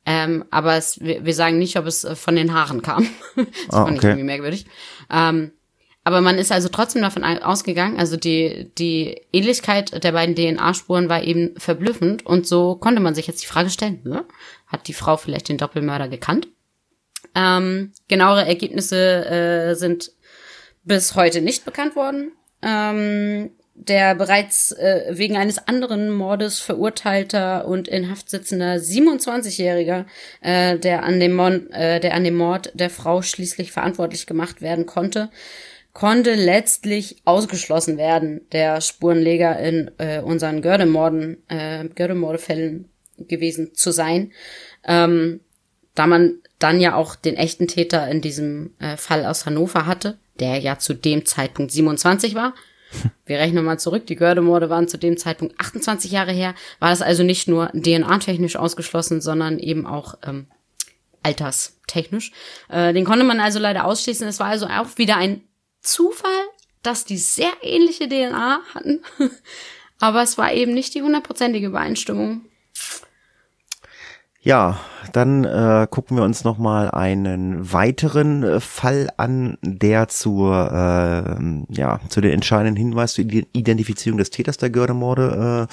Ähm, 0.04 0.44
aber 0.50 0.76
es, 0.76 1.00
wir, 1.00 1.24
wir 1.24 1.34
sagen 1.34 1.58
nicht, 1.58 1.76
ob 1.76 1.86
es 1.86 2.04
äh, 2.04 2.16
von 2.16 2.36
den 2.36 2.54
Haaren 2.54 2.80
kam. 2.80 3.06
das 3.36 3.46
Ah, 3.68 3.84
fand 3.84 3.92
ich 3.92 3.98
okay. 3.98 4.08
irgendwie 4.08 4.24
merkwürdig. 4.24 4.66
Ähm, 5.10 5.52
aber 6.04 6.20
man 6.20 6.38
ist 6.38 6.52
also 6.52 6.68
trotzdem 6.68 7.02
davon 7.02 7.24
au- 7.24 7.42
ausgegangen, 7.42 7.98
also 7.98 8.16
die, 8.16 8.70
die 8.78 9.20
Ähnlichkeit 9.32 10.02
der 10.02 10.12
beiden 10.12 10.34
DNA-Spuren 10.34 11.08
war 11.08 11.22
eben 11.22 11.54
verblüffend 11.58 12.26
und 12.26 12.46
so 12.46 12.76
konnte 12.76 13.00
man 13.00 13.14
sich 13.14 13.26
jetzt 13.26 13.42
die 13.42 13.46
Frage 13.46 13.70
stellen, 13.70 14.00
ne? 14.04 14.24
hat 14.66 14.88
die 14.88 14.94
Frau 14.94 15.16
vielleicht 15.16 15.48
den 15.48 15.58
Doppelmörder 15.58 16.08
gekannt? 16.08 16.48
Ähm, 17.34 17.92
genauere 18.08 18.46
Ergebnisse 18.46 19.24
äh, 19.26 19.74
sind 19.74 20.12
bis 20.84 21.14
heute 21.14 21.40
nicht 21.40 21.64
bekannt 21.64 21.96
worden. 21.96 22.32
Ähm, 22.62 23.50
der 23.74 24.14
bereits 24.14 24.72
äh, 24.72 25.06
wegen 25.10 25.36
eines 25.36 25.66
anderen 25.66 26.10
Mordes 26.10 26.60
verurteilter 26.60 27.66
und 27.66 27.88
in 27.88 28.10
Haft 28.10 28.28
sitzender 28.28 28.74
27-Jähriger, 28.74 30.04
äh, 30.40 30.78
der, 30.78 31.02
äh, 31.02 32.00
der 32.00 32.14
an 32.14 32.24
dem 32.24 32.36
Mord 32.36 32.70
der 32.74 32.90
Frau 32.90 33.22
schließlich 33.22 33.72
verantwortlich 33.72 34.26
gemacht 34.26 34.60
werden 34.60 34.84
konnte, 34.86 35.30
konnte 35.92 36.34
letztlich 36.34 37.16
ausgeschlossen 37.24 37.98
werden, 37.98 38.42
der 38.52 38.80
Spurenleger 38.80 39.58
in 39.58 39.90
äh, 39.98 40.20
unseren 40.20 40.62
Gördemorden, 40.62 41.42
äh, 41.48 41.86
Gördemordefällen 41.88 42.88
gewesen 43.18 43.74
zu 43.74 43.92
sein, 43.92 44.32
ähm, 44.84 45.40
da 45.94 46.06
man 46.06 46.38
dann 46.58 46.80
ja 46.80 46.94
auch 46.94 47.14
den 47.16 47.36
echten 47.36 47.68
Täter 47.68 48.08
in 48.08 48.22
diesem 48.22 48.74
äh, 48.78 48.96
Fall 48.96 49.26
aus 49.26 49.44
Hannover 49.44 49.84
hatte, 49.84 50.18
der 50.40 50.58
ja 50.58 50.78
zu 50.78 50.94
dem 50.94 51.26
Zeitpunkt 51.26 51.72
27 51.72 52.34
war. 52.34 52.54
Wir 53.26 53.38
rechnen 53.38 53.64
mal 53.64 53.78
zurück, 53.78 54.06
die 54.06 54.16
Gördemorde 54.16 54.70
waren 54.70 54.88
zu 54.88 54.96
dem 54.96 55.18
Zeitpunkt 55.18 55.58
28 55.60 56.10
Jahre 56.10 56.32
her, 56.32 56.54
war 56.78 56.90
das 56.90 57.02
also 57.02 57.22
nicht 57.22 57.48
nur 57.48 57.68
DNA-technisch 57.74 58.56
ausgeschlossen, 58.56 59.20
sondern 59.20 59.58
eben 59.58 59.86
auch 59.86 60.14
ähm, 60.24 60.46
alterstechnisch. 61.22 62.32
Äh, 62.70 62.94
den 62.94 63.04
konnte 63.04 63.24
man 63.24 63.40
also 63.40 63.58
leider 63.58 63.84
ausschließen. 63.84 64.26
Es 64.26 64.40
war 64.40 64.48
also 64.48 64.66
auch 64.66 64.86
wieder 64.96 65.16
ein 65.16 65.42
Zufall, 65.82 66.30
dass 66.82 67.04
die 67.04 67.18
sehr 67.18 67.52
ähnliche 67.62 68.08
DNA 68.08 68.60
hatten. 68.74 69.00
Aber 70.00 70.22
es 70.22 70.36
war 70.38 70.52
eben 70.52 70.74
nicht 70.74 70.94
die 70.94 71.02
hundertprozentige 71.02 71.68
Übereinstimmung. 71.68 72.42
Ja, 74.44 74.80
dann 75.12 75.44
äh, 75.44 75.86
gucken 75.88 76.16
wir 76.16 76.24
uns 76.24 76.42
noch 76.42 76.58
mal 76.58 76.90
einen 76.90 77.72
weiteren 77.72 78.42
äh, 78.42 78.58
Fall 78.58 79.08
an, 79.16 79.56
der 79.62 80.08
zur 80.08 80.52
äh, 80.72 81.72
ja 81.72 82.00
zu 82.08 82.20
den 82.20 82.32
entscheidenden 82.32 82.74
Hinweis 82.74 83.14
zur 83.14 83.24
Identifizierung 83.24 84.18
des 84.18 84.30
Täters 84.30 84.56
der 84.56 84.70
Gördemorde 84.70 85.68
äh, 85.68 85.72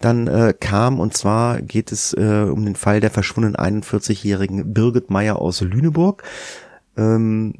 dann 0.00 0.28
äh, 0.28 0.54
kam. 0.58 1.00
Und 1.00 1.16
zwar 1.16 1.60
geht 1.60 1.90
es 1.90 2.12
äh, 2.12 2.46
um 2.48 2.64
den 2.64 2.76
Fall 2.76 3.00
der 3.00 3.10
verschwundenen 3.10 3.56
41-jährigen 3.56 4.72
Birgit 4.72 5.10
Meyer 5.10 5.40
aus 5.40 5.60
Lüneburg. 5.60 6.22
Ähm, 6.96 7.54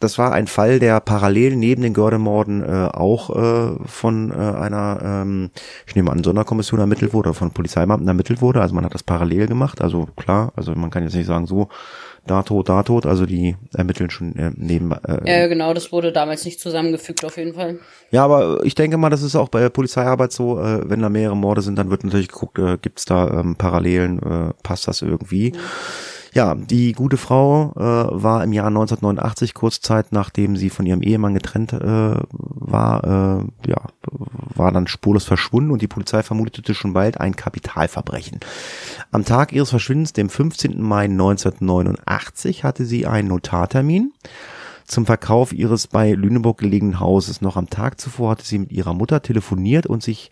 das 0.00 0.16
war 0.18 0.32
ein 0.32 0.46
Fall, 0.46 0.78
der 0.78 1.00
parallel 1.00 1.56
neben 1.56 1.82
den 1.82 1.92
Gördemorden 1.92 2.62
äh, 2.62 2.88
auch 2.92 3.30
äh, 3.30 3.76
von 3.84 4.30
äh, 4.30 4.34
einer, 4.34 5.00
ähm, 5.02 5.50
ich 5.86 5.96
nehme 5.96 6.12
an, 6.12 6.22
Sonderkommission 6.22 6.78
ermittelt 6.78 7.12
wurde 7.12 7.34
von 7.34 7.50
Polizeibeamten 7.50 8.06
ermittelt 8.06 8.40
wurde. 8.40 8.60
Also 8.60 8.74
man 8.74 8.84
hat 8.84 8.94
das 8.94 9.02
parallel 9.02 9.48
gemacht. 9.48 9.80
Also 9.80 10.08
klar, 10.16 10.52
also 10.54 10.72
man 10.74 10.90
kann 10.90 11.02
jetzt 11.02 11.14
nicht 11.14 11.26
sagen, 11.26 11.46
so 11.46 11.68
da 12.26 12.42
tot, 12.42 12.68
da 12.68 12.82
tot. 12.82 13.06
Also 13.06 13.26
die 13.26 13.56
ermitteln 13.74 14.10
schon 14.10 14.36
äh, 14.36 14.52
neben. 14.54 14.92
Äh, 14.92 15.40
ja, 15.40 15.46
genau, 15.48 15.74
das 15.74 15.90
wurde 15.90 16.12
damals 16.12 16.44
nicht 16.44 16.60
zusammengefügt 16.60 17.24
auf 17.24 17.36
jeden 17.36 17.54
Fall. 17.54 17.78
Ja, 18.10 18.24
aber 18.24 18.64
ich 18.64 18.74
denke 18.76 18.98
mal, 18.98 19.10
das 19.10 19.22
ist 19.22 19.34
auch 19.34 19.48
bei 19.48 19.60
der 19.60 19.70
Polizeiarbeit 19.70 20.32
so, 20.32 20.60
äh, 20.60 20.88
wenn 20.88 21.00
da 21.00 21.08
mehrere 21.08 21.36
Morde 21.36 21.62
sind, 21.62 21.76
dann 21.76 21.90
wird 21.90 22.04
natürlich 22.04 22.28
geguckt, 22.28 22.58
äh, 22.58 22.78
gibt 22.80 23.00
es 23.00 23.04
da 23.04 23.40
ähm, 23.40 23.56
Parallelen, 23.56 24.18
äh, 24.22 24.52
passt 24.62 24.86
das 24.86 25.02
irgendwie. 25.02 25.52
Mhm. 25.52 25.58
Ja, 26.34 26.54
die 26.54 26.92
gute 26.92 27.16
Frau 27.16 27.72
äh, 27.76 27.80
war 27.80 28.44
im 28.44 28.52
Jahr 28.52 28.66
1989, 28.66 29.54
kurz 29.54 29.80
Zeit 29.80 30.12
nachdem 30.12 30.56
sie 30.56 30.70
von 30.70 30.86
ihrem 30.86 31.02
Ehemann 31.02 31.34
getrennt 31.34 31.72
äh, 31.72 32.14
war, 32.30 33.04
äh, 33.04 33.70
ja, 33.70 33.82
war 34.54 34.72
dann 34.72 34.86
spurlos 34.86 35.24
verschwunden 35.24 35.70
und 35.70 35.82
die 35.82 35.88
Polizei 35.88 36.22
vermutete 36.22 36.74
schon 36.74 36.92
bald 36.92 37.20
ein 37.20 37.36
Kapitalverbrechen. 37.36 38.40
Am 39.10 39.24
Tag 39.24 39.52
ihres 39.52 39.70
Verschwindens, 39.70 40.12
dem 40.12 40.28
15. 40.28 40.80
Mai 40.82 41.04
1989, 41.04 42.64
hatte 42.64 42.84
sie 42.84 43.06
einen 43.06 43.28
Notartermin 43.28 44.12
zum 44.88 45.06
Verkauf 45.06 45.52
ihres 45.52 45.86
bei 45.86 46.12
Lüneburg 46.12 46.58
gelegenen 46.58 46.98
Hauses. 46.98 47.40
Noch 47.40 47.56
am 47.56 47.70
Tag 47.70 48.00
zuvor 48.00 48.30
hatte 48.30 48.44
sie 48.44 48.58
mit 48.58 48.72
ihrer 48.72 48.94
Mutter 48.94 49.22
telefoniert 49.22 49.86
und 49.86 50.02
sich 50.02 50.30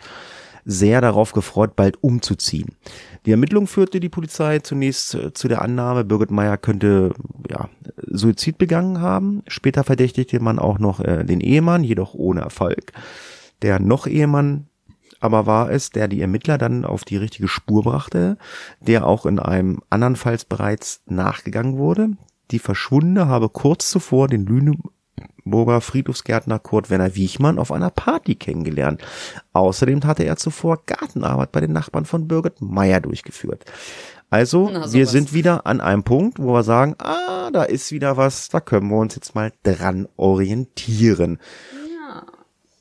sehr 0.67 1.01
darauf 1.01 1.33
gefreut, 1.33 1.77
bald 1.77 2.03
umzuziehen. 2.03 2.77
Die 3.25 3.31
Ermittlung 3.31 3.67
führte 3.67 4.01
die 4.01 4.09
Polizei 4.09 4.59
zunächst 4.59 5.15
äh, 5.15 5.33
zu 5.33 5.49
der 5.49 5.63
Annahme, 5.63 6.05
Birgit 6.05 6.31
Meyer 6.31 6.59
könnte 6.59 7.15
ja, 7.49 7.71
Suizid 8.07 8.59
begangen 8.59 9.01
haben. 9.01 9.43
Später 9.47 9.85
verdächtigte 9.85 10.41
man 10.41 10.59
auch 10.59 10.79
noch 10.79 11.01
äh, 11.01 11.25
den 11.25 11.41
Ehemann, 11.41 11.85
jedoch 11.85 12.15
ohne 12.15 12.41
Erfolg. 12.41 12.93
Der 13.63 13.79
noch 13.79 14.07
Ehemann 14.07 14.67
aber 15.21 15.47
war 15.47 15.71
es, 15.71 15.91
der 15.91 16.09
die 16.09 16.21
Ermittler 16.21 16.59
dann 16.59 16.85
auf 16.85 17.05
die 17.05 17.17
richtige 17.17 17.49
Spur 17.49 17.85
brachte, 17.85 18.37
der 18.81 19.07
auch 19.07 19.25
in 19.25 19.39
einem 19.39 19.81
andernfalls 19.89 20.45
bereits 20.45 21.01
nachgegangen 21.07 21.79
wurde. 21.79 22.11
Die 22.51 22.59
Verschwundene 22.59 23.27
habe 23.27 23.49
kurz 23.49 23.91
zuvor 23.91 24.29
den 24.29 24.45
Lüne 25.47 25.51
Burger 25.51 25.81
Friedhofsgärtner 25.81 26.59
Kurt 26.59 26.91
Werner 26.91 27.15
Wiechmann 27.15 27.59
auf 27.59 27.73
einer 27.73 27.91
Party 27.91 28.35
kennengelernt. 28.35 29.03
Außerdem 29.53 30.05
hatte 30.05 30.25
er 30.25 30.37
zuvor 30.37 30.83
Gartenarbeit 30.87 31.53
bei 31.53 31.61
den 31.61 31.73
Nachbarn 31.73 32.05
von 32.05 32.29
Birgit 32.29 32.61
Meyer 32.61 33.01
durchgeführt. 33.01 33.65
Also, 34.29 34.71
Na, 34.73 34.93
wir 34.93 35.07
sind 35.07 35.33
wieder 35.33 35.67
an 35.67 35.81
einem 35.81 36.03
Punkt, 36.03 36.41
wo 36.41 36.53
wir 36.53 36.65
sagen, 36.65 36.97
ah, 36.99 37.51
da 37.53 37.63
ist 37.63 37.93
wieder 37.93 38.17
was, 38.17 38.49
da 38.49 38.61
können 38.61 38.89
wir 38.89 38.97
uns 38.97 39.15
jetzt 39.15 39.37
mal 39.37 39.53
dran 39.63 40.09
orientieren. 40.17 41.39
Ja, 41.73 42.27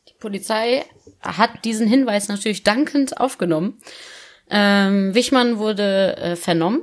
die 0.09 0.15
Polizei 0.19 0.83
hat 1.21 1.63
diesen 1.63 1.87
Hinweis 1.87 2.27
natürlich 2.27 2.63
dankend 2.63 3.19
aufgenommen. 3.19 3.77
Ähm, 4.49 5.13
Wichmann 5.13 5.59
wurde 5.59 6.17
äh, 6.17 6.35
vernommen, 6.35 6.81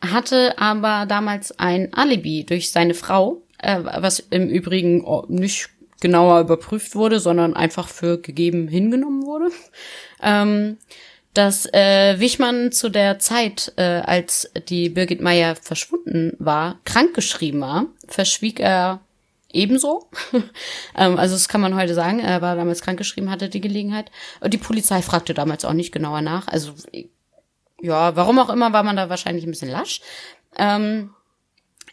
hatte 0.00 0.58
aber 0.58 1.06
damals 1.06 1.58
ein 1.58 1.92
Alibi 1.92 2.44
durch 2.44 2.70
seine 2.70 2.94
Frau, 2.94 3.43
äh, 3.58 3.78
was 3.82 4.20
im 4.20 4.48
Übrigen 4.48 5.04
nicht 5.28 5.70
genauer 6.00 6.40
überprüft 6.40 6.94
wurde, 6.94 7.20
sondern 7.20 7.54
einfach 7.54 7.88
für 7.88 8.18
gegeben 8.18 8.68
hingenommen 8.68 9.24
wurde. 9.24 9.50
Ähm, 10.26 10.78
dass 11.34 11.66
äh, 11.74 12.18
Wichmann 12.18 12.72
zu 12.72 12.88
der 12.88 13.18
Zeit, 13.18 13.74
äh, 13.76 13.82
als 13.82 14.50
die 14.68 14.88
Birgit 14.88 15.20
Meyer 15.20 15.54
verschwunden 15.56 16.34
war, 16.38 16.78
krankgeschrieben 16.84 17.60
war, 17.60 17.86
verschwieg 18.08 18.58
er 18.58 19.00
ebenso. 19.52 20.08
ähm, 20.96 21.18
also 21.18 21.34
das 21.34 21.48
kann 21.48 21.60
man 21.60 21.74
heute 21.74 21.94
sagen, 21.94 22.20
er 22.20 22.40
war 22.40 22.56
damals 22.56 22.82
krankgeschrieben, 22.82 23.30
hatte 23.30 23.48
die 23.48 23.60
Gelegenheit. 23.60 24.10
Und 24.40 24.54
die 24.54 24.58
Polizei 24.58 25.02
fragte 25.02 25.34
damals 25.34 25.64
auch 25.64 25.72
nicht 25.72 25.92
genauer 25.92 26.22
nach. 26.22 26.48
Also 26.48 26.72
ja, 27.80 28.16
warum 28.16 28.38
auch 28.38 28.48
immer 28.48 28.72
war 28.72 28.82
man 28.82 28.96
da 28.96 29.10
wahrscheinlich 29.10 29.44
ein 29.44 29.50
bisschen 29.50 29.70
lasch. 29.70 30.00
Ähm, 30.56 31.10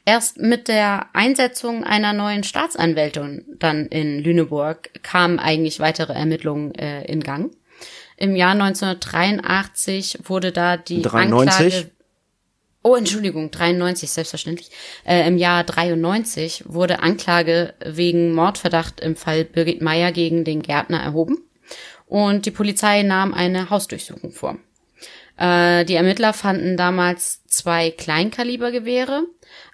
Erst 0.06 0.40
mit 0.40 0.68
der 0.68 1.08
Einsetzung 1.14 1.84
einer 1.84 2.14
neuen 2.14 2.44
Staatsanwältin 2.44 3.46
dann 3.60 3.86
in 3.88 4.20
Lüneburg 4.20 4.90
kamen 5.04 5.40
eigentlich 5.40 5.80
weitere 5.80 6.14
Ermittlungen 6.14 6.74
äh, 6.76 7.04
in 7.06 7.22
Gang. 7.22 7.52
Im 8.18 8.36
Jahr 8.36 8.52
1983 8.52 10.20
wurde 10.24 10.52
da 10.52 10.78
die 10.78 11.02
93? 11.02 11.76
Anklage 11.76 11.92
Oh, 12.84 12.96
Entschuldigung, 12.96 13.52
93, 13.52 14.10
selbstverständlich. 14.10 14.72
Äh, 15.06 15.28
Im 15.28 15.38
Jahr 15.38 15.64
93 15.64 16.64
wurde 16.66 17.02
Anklage 17.02 17.76
wegen 17.86 18.34
Mordverdacht 18.34 19.00
im 19.02 19.16
Fall 19.16 19.46
Birgit 19.46 19.84
Meyer 19.84 20.12
gegen 20.12 20.44
den 20.44 20.64
Gärtner 20.64 21.00
erhoben 21.00 21.38
und 22.08 22.48
die 22.48 22.52
Polizei 22.52 23.04
nahm 23.04 23.36
eine 23.36 23.70
Hausdurchsuchung 23.70 24.32
vor. 24.32 24.58
Äh, 25.42 25.86
die 25.86 25.96
Ermittler 25.96 26.34
fanden 26.34 26.78
damals 26.78 27.44
zwei 27.48 27.90
Kleinkalibergewehre, 27.90 29.24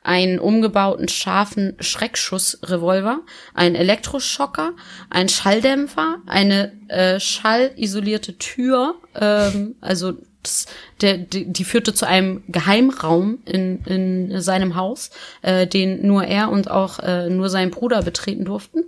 einen 0.02 0.40
umgebauten 0.40 1.10
scharfen 1.10 1.76
Schreckschussrevolver, 1.82 3.20
einen 3.54 3.76
Elektroschocker, 3.76 4.72
einen 5.10 5.28
Schalldämpfer, 5.28 6.20
eine 6.26 6.72
äh, 6.88 7.20
schallisolierte 7.20 8.38
Tür, 8.38 8.96
ähm, 9.14 9.76
also 9.82 10.14
das, 10.42 10.68
der, 11.02 11.18
die, 11.18 11.52
die 11.52 11.66
führte 11.66 11.94
zu 11.94 12.08
einem 12.08 12.44
Geheimraum 12.48 13.40
in, 13.44 13.84
in 13.84 14.40
seinem 14.40 14.76
Haus, 14.76 15.10
äh, 15.42 15.68
den 15.68 16.08
nur 16.08 16.24
er 16.24 16.50
und 16.50 16.72
auch 16.72 17.00
äh, 17.00 17.30
nur 17.30 17.50
sein 17.50 17.72
Bruder 17.72 18.04
betreten 18.04 18.46
durften. 18.46 18.86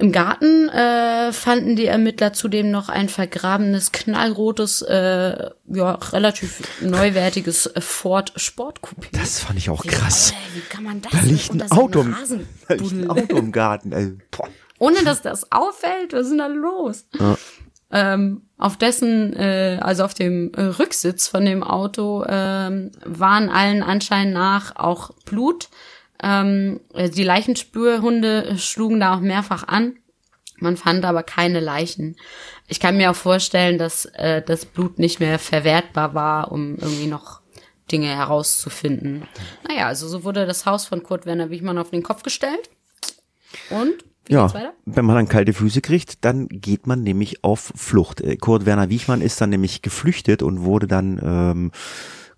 Im 0.00 0.12
Garten 0.12 0.68
äh, 0.68 1.32
fanden 1.32 1.74
die 1.74 1.86
Ermittler 1.86 2.32
zudem 2.32 2.70
noch 2.70 2.88
ein 2.88 3.08
vergrabenes, 3.08 3.90
knallrotes, 3.90 4.82
äh, 4.82 5.50
ja, 5.66 5.92
relativ 6.12 6.62
neuwertiges 6.80 7.66
äh, 7.66 7.80
Ford 7.80 8.32
Sportcoupé. 8.36 9.08
Das 9.10 9.40
fand 9.40 9.58
ich 9.58 9.70
auch 9.70 9.84
krass. 9.84 10.32
Oh, 10.36 10.54
wie 10.54 10.60
kann 10.60 10.84
man 10.84 11.02
das 11.02 11.10
da 11.10 11.20
liegt 11.22 11.50
ein 11.50 11.70
Auto, 11.72 12.02
im, 12.02 12.14
da 12.68 12.74
liegt 12.74 12.92
ein 12.92 13.10
Auto 13.10 13.36
im 13.38 13.50
Garten. 13.50 13.90
Ey. 13.90 14.16
Ohne 14.78 15.02
dass 15.02 15.20
das 15.20 15.50
auffällt, 15.50 16.12
was 16.12 16.22
ist 16.22 16.30
denn 16.30 16.38
da 16.38 16.46
los? 16.46 17.06
Ja. 17.18 17.36
Ähm, 17.90 18.42
auf 18.56 18.76
dessen, 18.76 19.32
äh, 19.34 19.78
also 19.80 20.04
auf 20.04 20.14
dem 20.14 20.52
äh, 20.54 20.62
Rücksitz 20.62 21.26
von 21.26 21.44
dem 21.44 21.64
Auto 21.64 22.24
ähm, 22.28 22.92
waren 23.04 23.48
allen 23.48 23.82
Anschein 23.82 24.32
nach 24.32 24.76
auch 24.76 25.10
Blut 25.24 25.70
ähm, 26.22 26.80
die 26.94 27.24
Leichenspürhunde 27.24 28.58
schlugen 28.58 29.00
da 29.00 29.14
auch 29.14 29.20
mehrfach 29.20 29.66
an. 29.66 29.96
Man 30.60 30.76
fand 30.76 31.04
aber 31.04 31.22
keine 31.22 31.60
Leichen. 31.60 32.16
Ich 32.66 32.80
kann 32.80 32.96
mir 32.96 33.10
auch 33.10 33.16
vorstellen, 33.16 33.78
dass 33.78 34.06
äh, 34.06 34.42
das 34.42 34.66
Blut 34.66 34.98
nicht 34.98 35.20
mehr 35.20 35.38
verwertbar 35.38 36.14
war, 36.14 36.50
um 36.50 36.76
irgendwie 36.76 37.06
noch 37.06 37.40
Dinge 37.90 38.08
herauszufinden. 38.08 39.22
Naja, 39.66 39.86
also 39.86 40.08
so 40.08 40.24
wurde 40.24 40.46
das 40.46 40.66
Haus 40.66 40.86
von 40.86 41.02
Kurt 41.02 41.26
Werner 41.26 41.50
Wichmann 41.50 41.78
auf 41.78 41.90
den 41.90 42.02
Kopf 42.02 42.22
gestellt. 42.22 42.70
Und? 43.70 44.04
Wie 44.26 44.34
ja, 44.34 44.52
wenn 44.84 45.06
man 45.06 45.16
dann 45.16 45.28
kalte 45.28 45.54
Füße 45.54 45.80
kriegt, 45.80 46.22
dann 46.24 46.48
geht 46.48 46.86
man 46.86 47.02
nämlich 47.02 47.44
auf 47.44 47.72
Flucht. 47.74 48.20
Äh, 48.20 48.36
Kurt 48.36 48.66
Werner 48.66 48.90
Wichmann 48.90 49.22
ist 49.22 49.40
dann 49.40 49.50
nämlich 49.50 49.80
geflüchtet 49.80 50.42
und 50.42 50.64
wurde 50.64 50.86
dann 50.86 51.20
ähm, 51.22 51.72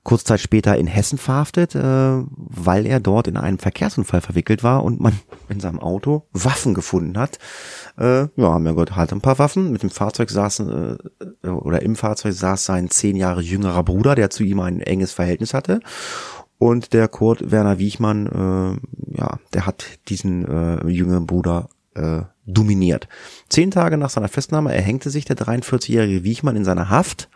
kurz 0.03 0.25
Zeit 0.25 0.41
später 0.41 0.77
in 0.77 0.87
Hessen 0.87 1.19
verhaftet, 1.19 1.75
äh, 1.75 2.23
weil 2.27 2.87
er 2.87 3.01
dort 3.01 3.27
in 3.27 3.37
einen 3.37 3.59
Verkehrsunfall 3.59 4.21
verwickelt 4.21 4.63
war 4.63 4.83
und 4.85 5.01
man 5.01 5.19
in 5.49 5.61
seinem 5.61 5.81
Auto 5.81 6.27
Waffen 6.33 6.75
gefunden 6.75 7.19
hat. 7.19 7.39
Äh, 7.99 8.29
ja, 8.37 8.53
haben 8.53 8.65
wir 8.65 8.73
gehört, 8.73 8.97
halt 8.97 9.13
ein 9.13 9.21
paar 9.21 9.39
Waffen. 9.39 9.73
Mit 9.73 9.83
dem 9.83 9.91
Fahrzeug 9.91 10.31
saßen, 10.31 10.99
äh, 11.45 11.49
oder 11.49 11.83
im 11.83 11.97
Fahrzeug 11.97 12.35
saß 12.35 12.65
sein 12.65 12.91
zehn 12.91 13.17
Jahre 13.17 13.43
jüngerer 13.43 13.83
Bruder, 13.83 14.15
der 14.15 14.31
zu 14.31 14.43
ihm 14.43 14.61
ein 14.61 14.81
enges 14.81 15.13
Verhältnis 15.13 15.55
hatte. 15.55 15.81
Und 16.59 16.93
der 16.93 17.09
Kurt 17.09 17.51
Werner 17.51 17.79
Wiechmann, 17.79 18.27
äh, 18.27 19.19
ja, 19.19 19.39
der 19.55 19.67
hat 19.67 19.87
diesen 20.09 20.47
äh, 20.47 20.87
jüngeren 20.89 21.27
Bruder 21.27 21.69
äh, 21.95 22.23
dominiert. 22.47 23.09
Zehn 23.49 23.71
Tage 23.71 23.97
nach 23.97 24.11
seiner 24.11 24.29
Festnahme 24.29 24.75
erhängte 24.75 25.11
sich 25.11 25.25
der 25.25 25.37
43-jährige 25.37 26.25
Wiechmann 26.25 26.57
in 26.57 26.65
seiner 26.65 26.89
Haft. 26.89 27.29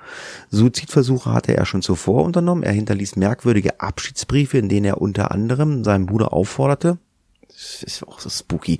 Suizidversuche 0.51 1.33
hatte 1.33 1.57
er 1.57 1.67
schon 1.67 1.83
zuvor 1.83 2.25
unternommen. 2.25 2.65
Er 2.65 2.73
hinterließ 2.73 3.17
merkwürdige 3.17 3.81
Abschiedsbriefe, 3.81 4.59
in 4.59 4.69
denen 4.69 4.87
er 4.87 5.01
unter 5.01 5.31
anderem 5.31 5.85
seinen 5.85 6.07
Bruder 6.07 6.33
aufforderte, 6.33 6.99
das 7.55 7.85
ist 7.85 8.07
auch 8.07 8.19
so 8.19 8.29
spooky, 8.29 8.79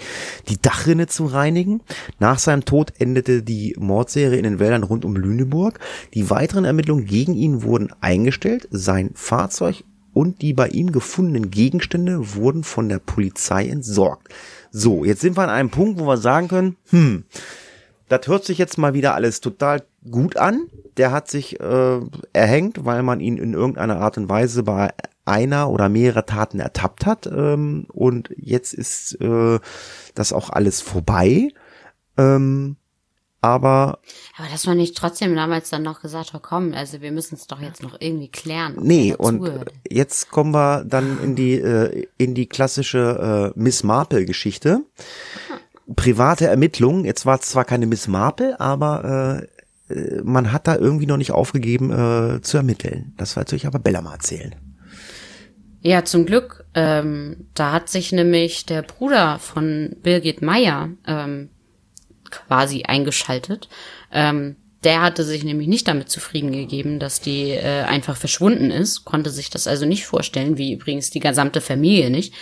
die 0.49 0.61
Dachrinne 0.61 1.07
zu 1.07 1.27
reinigen. 1.27 1.81
Nach 2.19 2.39
seinem 2.39 2.65
Tod 2.65 2.93
endete 2.99 3.43
die 3.43 3.77
Mordserie 3.79 4.37
in 4.37 4.43
den 4.43 4.59
Wäldern 4.59 4.83
rund 4.83 5.05
um 5.05 5.17
Lüneburg. 5.17 5.79
Die 6.13 6.29
weiteren 6.29 6.65
Ermittlungen 6.65 7.07
gegen 7.07 7.35
ihn 7.35 7.63
wurden 7.63 7.93
eingestellt. 8.01 8.67
Sein 8.71 9.11
Fahrzeug 9.15 9.85
und 10.13 10.43
die 10.43 10.55
bei 10.55 10.69
ihm 10.69 10.93
gefundenen 10.93 11.51
Gegenstände 11.51 12.35
wurden 12.35 12.65
von 12.65 12.89
der 12.89 12.99
Polizei 12.99 13.69
entsorgt. 13.69 14.29
So, 14.77 15.05
jetzt 15.05 15.21
sind 15.21 15.37
wir 15.37 15.45
an 15.45 15.51
einem 15.51 15.71
Punkt, 15.71 16.01
wo 16.01 16.07
wir 16.09 16.17
sagen 16.17 16.49
können, 16.49 16.77
hm, 16.91 17.27
das 18.09 18.27
hört 18.27 18.45
sich 18.45 18.59
jetzt 18.59 18.77
mal 18.77 18.93
wieder 18.93 19.15
alles 19.15 19.41
total 19.41 19.85
gut 20.11 20.37
an. 20.37 20.67
Der 20.97 21.13
hat 21.13 21.29
sich 21.31 21.61
äh, 21.61 22.01
erhängt, 22.33 22.85
weil 22.85 23.05
man 23.05 23.21
ihn 23.21 23.37
in 23.37 23.55
irgendeiner 23.55 24.01
Art 24.01 24.19
und 24.19 24.29
Weise 24.29 24.65
bei 24.65 24.93
einer 25.25 25.71
oder 25.71 25.89
mehrere 25.89 26.27
Taten 26.27 26.59
ertappt 26.59 27.07
hat. 27.07 27.29
Ähm, 27.29 27.87
und 27.93 28.35
jetzt 28.37 28.75
ist 28.75 29.21
äh, 29.21 29.61
das 30.17 30.33
auch 30.33 30.51
alles 30.51 30.81
vorbei. 30.81 31.51
Ähm, 32.19 32.75
aber 33.45 33.99
Aber 34.39 34.49
dass 34.51 34.67
man 34.67 34.79
nicht 34.79 34.97
trotzdem 34.97 35.37
damals 35.37 35.69
dann 35.69 35.83
noch 35.83 36.01
gesagt 36.01 36.33
hat, 36.33 36.43
komm, 36.43 36.73
also 36.73 37.03
wir 37.03 37.13
müssen 37.13 37.35
es 37.35 37.47
doch 37.47 37.61
jetzt 37.61 37.83
noch 37.83 38.01
irgendwie 38.01 38.29
klären. 38.29 38.77
Nee, 38.81 39.15
und 39.15 39.49
jetzt 39.89 40.31
kommen 40.31 40.53
wir 40.53 40.85
dann 40.85 41.23
in 41.23 41.37
die, 41.37 41.55
äh, 41.55 42.07
in 42.17 42.35
die 42.35 42.47
klassische 42.47 43.53
äh, 43.55 43.61
Miss 43.61 43.83
Marple-Geschichte. 43.83 44.81
Private 45.95 46.47
Ermittlungen, 46.47 47.05
jetzt 47.05 47.27
war 47.27 47.39
es 47.39 47.43
zwar 47.43 47.67
keine 47.67 47.87
Miss 47.87 48.09
Marple, 48.09 48.59
aber 48.59 49.47
äh, 49.91 49.93
äh, 49.95 50.23
man 50.23 50.51
hat 50.51 50.67
da 50.67 50.77
irgendwie 50.77 51.07
noch 51.07 51.19
nicht 51.19 51.33
aufgegeben 51.33 51.91
äh, 51.91 52.41
zu 52.41 52.57
ermitteln. 52.57 53.13
Das 53.19 53.37
wird 53.37 53.53
euch 53.53 53.67
aber 53.67 53.79
Bella 53.79 54.01
mal 54.01 54.15
erzählen. 54.15 54.55
Ja, 55.83 56.03
zum 56.07 56.25
Glück. 56.25 56.65
Ähm, 56.73 57.49
da 57.53 57.73
hat 57.73 57.91
sich 57.91 58.11
nämlich 58.11 58.65
der 58.65 58.81
Bruder 58.81 59.39
von 59.39 59.95
Birgit 60.03 60.41
Meyer 60.41 60.89
ähm, 61.07 61.51
quasi 62.47 62.85
eingeschaltet. 62.85 63.69
Ähm, 64.13 64.57
der 64.85 65.01
hatte 65.01 65.25
sich 65.25 65.45
nämlich 65.45 65.67
nicht 65.67 65.89
damit 65.89 66.11
zufrieden 66.11 66.53
gegeben, 66.53 66.99
dass 66.99 67.21
die 67.21 67.51
äh, 67.51 67.83
einfach 67.83 68.17
verschwunden 68.17 68.71
ist, 68.71 69.05
konnte 69.05 69.31
sich 69.31 69.49
das 69.49 69.67
also 69.67 69.87
nicht 69.87 70.05
vorstellen, 70.05 70.59
wie 70.59 70.75
übrigens 70.75 71.11
die 71.11 71.21
gesamte 71.21 71.61
Familie 71.61 72.11
nicht, 72.11 72.35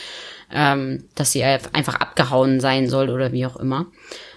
ähm, 0.52 1.04
dass 1.14 1.32
sie 1.32 1.44
einfach 1.44 1.94
abgehauen 1.94 2.60
sein 2.60 2.88
soll 2.88 3.10
oder 3.10 3.32
wie 3.32 3.46
auch 3.46 3.56
immer. 3.56 3.86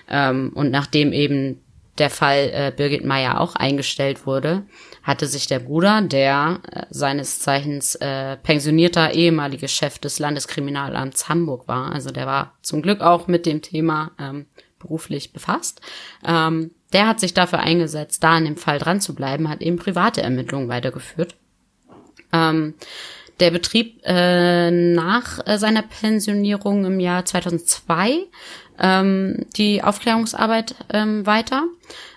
Ähm, 0.08 0.52
und 0.54 0.70
nachdem 0.70 1.14
eben 1.14 1.62
der 1.98 2.10
Fall 2.10 2.52
äh, 2.54 2.74
Birgit 2.76 3.06
Meyer 3.06 3.40
auch 3.40 3.56
eingestellt 3.56 4.28
wurde, 4.28 4.64
hatte 5.02 5.28
sich 5.28 5.48
der 5.48 5.60
Bruder, 5.60 6.02
der 6.02 6.60
äh, 6.72 6.84
seines 6.90 7.40
Zeichens 7.40 7.96
äh, 7.96 8.38
pensionierter 8.38 9.14
ehemaliger 9.14 9.68
Chef 9.68 9.98
des 10.00 10.20
Landeskriminalamts 10.20 11.30
Hamburg 11.30 11.68
war, 11.68 11.94
also 11.94 12.12
der 12.12 12.26
war 12.26 12.54
zum 12.62 12.82
Glück 12.82 13.02
auch 13.02 13.28
mit 13.28 13.46
dem 13.46 13.62
Thema 13.62 14.12
ähm, 14.20 14.46
beruflich 14.86 15.34
befasst, 15.34 15.82
ähm, 16.26 16.72
der 16.94 17.08
hat 17.08 17.20
sich 17.20 17.34
dafür 17.34 17.60
eingesetzt, 17.60 18.24
da 18.24 18.36
an 18.36 18.46
dem 18.46 18.58
Fall 18.58 18.80
dran 18.80 19.02
zu 19.02 19.16
bleiben, 19.16 19.50
hat 19.50 19.62
eben 19.62 19.78
private 19.78 20.22
Ermittlungen 20.22 20.70
weitergeführt. 20.70 21.36
Ähm, 22.32 22.76
der 23.40 23.52
betrieb 23.52 24.02
äh, 24.06 24.72
nach 24.72 25.46
äh, 25.46 25.58
seiner 25.58 25.82
Pensionierung 25.82 26.86
im 26.86 27.00
Jahr 27.00 27.26
2002 27.26 28.20
ähm, 28.80 29.46
die 29.58 29.84
Aufklärungsarbeit 29.84 30.76
ähm, 30.94 31.26
weiter. 31.26 31.64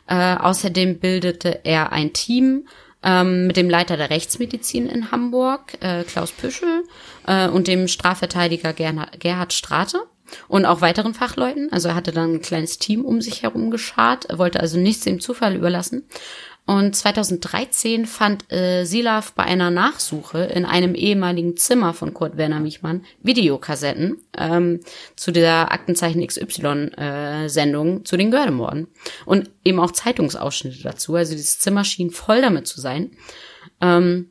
Äh, 0.07 0.37
außerdem 0.37 1.01
bildete 1.01 1.61
er 1.65 1.93
ein 1.93 2.13
Team 2.13 2.69
ähm, 3.03 3.47
mit 3.47 3.57
dem 3.57 3.69
Leiter 3.69 3.97
der 3.97 4.11
Rechtsmedizin 4.11 4.89
in 4.89 5.11
Hamburg, 5.11 5.75
äh, 5.81 6.05
Klaus 6.05 6.33
Püschel, 6.33 6.85
äh, 7.27 7.49
und 7.49 7.69
dem 7.69 7.89
Strafverteidiger 7.89 8.73
Gerhard, 8.73 9.21
Gerhard 9.21 9.53
Strate 9.53 10.01
und 10.49 10.65
auch 10.65 10.81
weiteren 10.81 11.15
Fachleuten. 11.15 11.73
Also 11.73 11.89
er 11.89 11.95
hatte 11.95 12.13
dann 12.13 12.35
ein 12.35 12.43
kleines 12.43 12.79
Team 12.79 13.05
um 13.05 13.21
sich 13.21 13.43
herum 13.43 13.71
geschart, 13.71 14.27
er 14.27 14.39
wollte 14.39 14.61
also 14.61 14.79
nichts 14.79 15.05
dem 15.05 15.21
Zufall 15.21 15.55
überlassen. 15.55 16.05
Und 16.69 16.95
2013 16.95 18.05
fand 18.05 18.53
äh, 18.53 18.85
Silaf 18.85 19.33
bei 19.33 19.45
einer 19.45 19.71
Nachsuche 19.71 20.45
in 20.45 20.67
einem 20.67 20.95
ehemaligen 20.95 21.57
Zimmer 21.57 21.95
von 21.95 22.13
Kurt 22.13 22.37
Werner 22.37 22.61
Michmann 22.61 23.07
Videokassetten 23.23 24.19
ähm, 24.37 24.81
zu 25.17 25.31
der 25.33 25.73
Aktenzeichen 25.73 26.27
XY-Sendung 26.27 28.05
zu 28.05 28.19
den 28.19 28.31
Gördemorden. 28.31 28.89
Und 29.25 29.51
eben 29.65 29.81
auch 29.81 29.93
Zeitungsausschnitte 29.93 30.83
dazu. 30.83 31.15
Also 31.15 31.33
dieses 31.33 31.59
Zimmer 31.59 31.85
schien 31.85 32.11
voll 32.11 32.43
damit 32.43 32.67
zu 32.67 32.83
sein. 32.83 33.13
Ähm, 33.81 34.31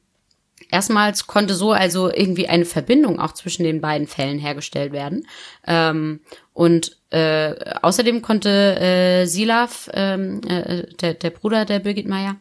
Erstmals 0.69 1.27
konnte 1.27 1.53
so 1.53 1.71
also 1.71 2.11
irgendwie 2.11 2.47
eine 2.47 2.65
Verbindung 2.65 3.19
auch 3.19 3.33
zwischen 3.33 3.63
den 3.63 3.81
beiden 3.81 4.07
Fällen 4.07 4.39
hergestellt 4.39 4.91
werden. 4.91 5.27
Ähm, 5.65 6.19
und 6.53 6.97
äh, 7.09 7.53
außerdem 7.81 8.21
konnte 8.21 8.79
äh, 8.79 9.25
Silaf, 9.25 9.89
ähm, 9.93 10.41
äh, 10.47 10.83
der, 11.01 11.13
der 11.13 11.29
Bruder 11.29 11.65
der 11.65 11.79
Birgit 11.79 12.07
Meyer, 12.07 12.35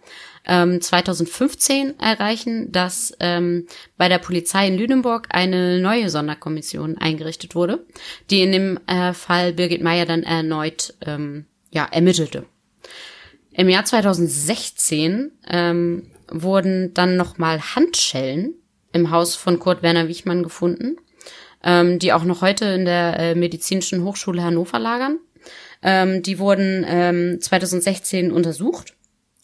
ähm, 0.47 0.81
2015 0.81 2.01
erreichen, 2.01 2.73
dass 2.73 3.15
ähm, 3.21 3.67
bei 3.97 4.09
der 4.09 4.19
Polizei 4.19 4.67
in 4.67 4.79
Lüneburg 4.79 5.29
eine 5.31 5.81
neue 5.81 6.09
Sonderkommission 6.11 6.99
eingerichtet 6.99 7.55
wurde, 7.55 7.85
die 8.31 8.43
in 8.43 8.53
dem 8.53 8.81
äh, 8.87 9.13
Fall 9.13 9.53
Birgit 9.53 9.83
Meyer 9.83 10.07
dann 10.07 10.23
erneut 10.23 10.95
ähm, 11.05 11.47
ja, 11.71 11.85
ermittelte. 11.85 12.47
Im 13.53 13.69
Jahr 13.69 13.85
2016 13.85 15.33
ähm, 15.49 16.11
wurden 16.31 16.95
dann 16.95 17.17
nochmal 17.17 17.61
Handschellen 17.75 18.55
im 18.93 19.11
Haus 19.11 19.35
von 19.35 19.59
Kurt 19.59 19.83
Werner 19.83 20.09
Wichmann 20.09 20.43
gefunden, 20.43 20.97
ähm, 21.63 21.99
die 21.99 22.13
auch 22.13 22.25
noch 22.25 22.41
heute 22.41 22.67
in 22.67 22.85
der 22.85 23.19
äh, 23.19 23.35
Medizinischen 23.35 24.05
Hochschule 24.05 24.43
Hannover 24.43 24.79
lagern. 24.79 25.19
Ähm, 25.83 26.23
die 26.23 26.39
wurden 26.39 26.85
ähm, 26.89 27.41
2016 27.41 28.33
untersucht. 28.33 28.95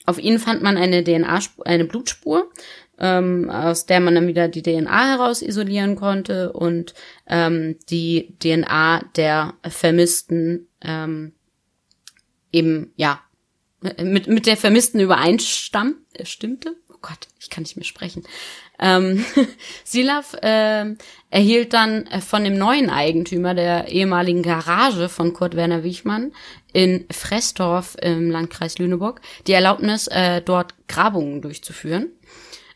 Auf 0.07 0.19
ihnen 0.19 0.39
fand 0.39 0.63
man 0.63 0.77
eine 0.77 1.05
DNA, 1.05 1.39
eine 1.65 1.85
Blutspur, 1.85 2.51
ähm, 2.99 3.51
aus 3.51 3.87
der 3.87 4.01
man 4.01 4.15
dann 4.15 4.27
wieder 4.27 4.49
die 4.49 4.63
DNA 4.63 5.11
heraus 5.11 5.43
isolieren 5.43 5.97
konnte 5.97 6.53
und 6.53 6.95
ähm, 7.29 7.77
die 7.89 8.37
DNA 8.43 9.03
der 9.17 9.55
Vermissten 9.69 10.69
ähm, 10.81 11.33
eben 12.51 12.93
ja 12.97 13.21
mit, 14.03 14.29
mit 14.29 14.47
der 14.47 14.57
Vermissten 14.57 15.01
übereinstamm, 15.01 15.97
äh, 15.97 16.02
stimmte. 16.25 16.77
Oh 16.91 16.99
Gott, 17.01 17.29
ich 17.41 17.51
kann 17.51 17.63
nicht 17.63 17.77
mehr 17.77 17.85
sprechen. 17.85 18.25
Ähm, 18.79 19.25
Silaf 19.85 20.35
äh, 20.35 20.95
erhielt 21.31 21.73
dann 21.73 22.07
äh, 22.07 22.21
von 22.21 22.45
dem 22.45 22.57
neuen 22.57 22.91
Eigentümer 22.91 23.55
der 23.55 23.89
ehemaligen 23.89 24.43
Garage 24.43 25.09
von 25.09 25.33
Kurt 25.33 25.57
Werner 25.57 25.85
Wichmann 25.85 26.33
in 26.73 27.07
Fressdorf 27.11 27.97
im 28.01 28.31
Landkreis 28.31 28.79
Lüneburg 28.79 29.21
die 29.47 29.53
Erlaubnis, 29.53 30.07
äh, 30.09 30.41
dort 30.43 30.75
Grabungen 30.89 31.43
durchzuführen. 31.43 32.11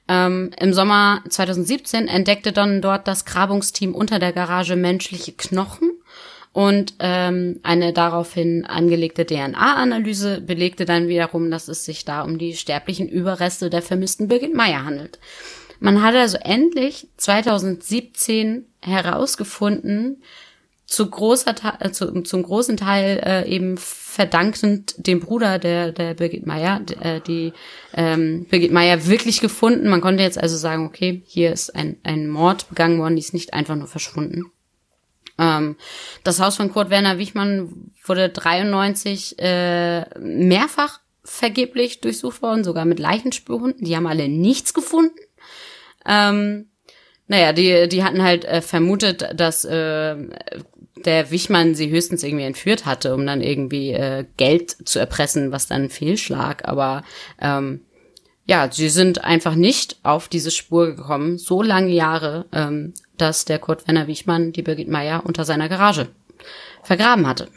Ähm, 0.09 0.53
Im 0.59 0.73
Sommer 0.73 1.23
2017 1.29 2.07
entdeckte 2.07 2.53
dann 2.53 2.81
dort 2.81 3.09
das 3.09 3.25
Grabungsteam 3.25 3.95
unter 3.95 4.19
der 4.19 4.33
Garage 4.33 4.77
menschliche 4.77 5.33
Knochen 5.33 5.96
und 6.57 6.95
ähm, 7.01 7.61
eine 7.65 7.93
daraufhin 7.93 8.65
angelegte 8.65 9.27
DNA-Analyse 9.27 10.41
belegte 10.41 10.87
dann 10.87 11.07
wiederum, 11.07 11.51
dass 11.51 11.69
es 11.69 11.85
sich 11.85 12.07
da 12.07 12.23
um 12.23 12.39
die 12.39 12.55
sterblichen 12.55 13.11
Überreste 13.11 13.69
der 13.69 13.83
vermissten 13.83 14.27
Birgit 14.29 14.55
Meyer 14.55 14.87
handelt. 14.87 15.19
Man 15.81 16.03
hat 16.03 16.15
also 16.15 16.39
endlich 16.39 17.09
2017 17.19 18.65
herausgefunden, 18.81 20.23
zu 20.87 21.11
großer 21.11 21.55
äh, 21.81 21.91
zu, 21.91 22.23
zum 22.23 22.43
großen 22.43 22.79
Teil 22.79 23.21
äh, 23.23 23.47
eben 23.47 23.77
verdankend 23.77 24.95
dem 24.97 25.21
Bruder 25.21 25.59
der 25.59 25.93
der 25.93 26.15
Birgit 26.15 26.47
Meyer 26.47 26.81
äh, 27.03 27.21
die 27.21 27.53
ähm, 27.93 28.47
Birgit 28.49 28.73
Meyer 28.73 29.07
wirklich 29.07 29.43
gefunden. 29.43 29.91
Man 29.91 30.01
konnte 30.01 30.23
jetzt 30.23 30.39
also 30.39 30.57
sagen, 30.57 30.87
okay, 30.87 31.21
hier 31.27 31.53
ist 31.53 31.77
ein 31.77 31.99
ein 32.03 32.29
Mord 32.29 32.71
begangen 32.71 32.99
worden, 32.99 33.17
die 33.17 33.21
ist 33.21 33.35
nicht 33.35 33.53
einfach 33.53 33.77
nur 33.77 33.89
verschwunden. 33.89 34.47
Ähm, 35.39 35.77
das 36.25 36.41
Haus 36.41 36.57
von 36.57 36.73
Kurt 36.73 36.91
Werner 36.91 37.19
Wichmann 37.19 37.91
wurde 38.05 38.29
93 38.29 39.39
äh, 39.39 40.19
mehrfach 40.19 41.01
vergeblich 41.25 42.01
durchsucht 42.01 42.43
worden, 42.43 42.65
sogar 42.65 42.85
mit 42.85 42.99
Leichenspuren. 42.99 43.75
Die 43.79 43.97
haben 43.97 44.07
alle 44.07 44.29
nichts 44.29 44.75
gefunden. 44.75 45.19
Ähm, 46.07 46.67
naja, 47.29 47.53
die, 47.53 47.89
die 47.89 48.05
hatten 48.05 48.23
halt 48.23 48.45
äh, 48.45 48.63
vermutet, 48.63 49.29
dass 49.35 49.65
äh, 49.65 50.17
der 51.05 51.31
Wichmann 51.31 51.75
sie 51.75 51.91
höchstens 51.91 52.23
irgendwie 52.23 52.45
entführt 52.45 52.87
hatte, 52.87 53.15
um 53.15 53.27
dann 53.27 53.41
irgendwie 53.43 53.93
äh, 53.93 54.25
Geld 54.37 54.89
zu 54.89 54.99
erpressen, 54.99 55.53
was 55.53 55.67
dann 55.67 55.91
fehlschlag. 55.91 56.67
Aber 56.69 57.05
ähm, 57.41 57.81
ja, 58.47 58.71
sie 58.71 58.89
sind 58.89 59.25
einfach 59.25 59.55
nicht 59.55 59.97
auf 60.03 60.29
diese 60.29 60.51
Spur 60.51 60.95
gekommen, 60.95 61.37
so 61.39 61.63
lange 61.63 61.91
Jahre, 61.91 62.47
ähm, 62.53 62.95
dass 63.17 63.45
der 63.45 63.59
Kurt 63.59 63.87
Werner 63.87 64.07
Wichmann 64.07 64.53
die 64.53 64.63
Birgit 64.63 64.89
Meyer 64.89 65.23
unter 65.25 65.45
seiner 65.45 65.69
Garage 65.69 66.09
vergraben 66.83 67.27
hatte. 67.27 67.49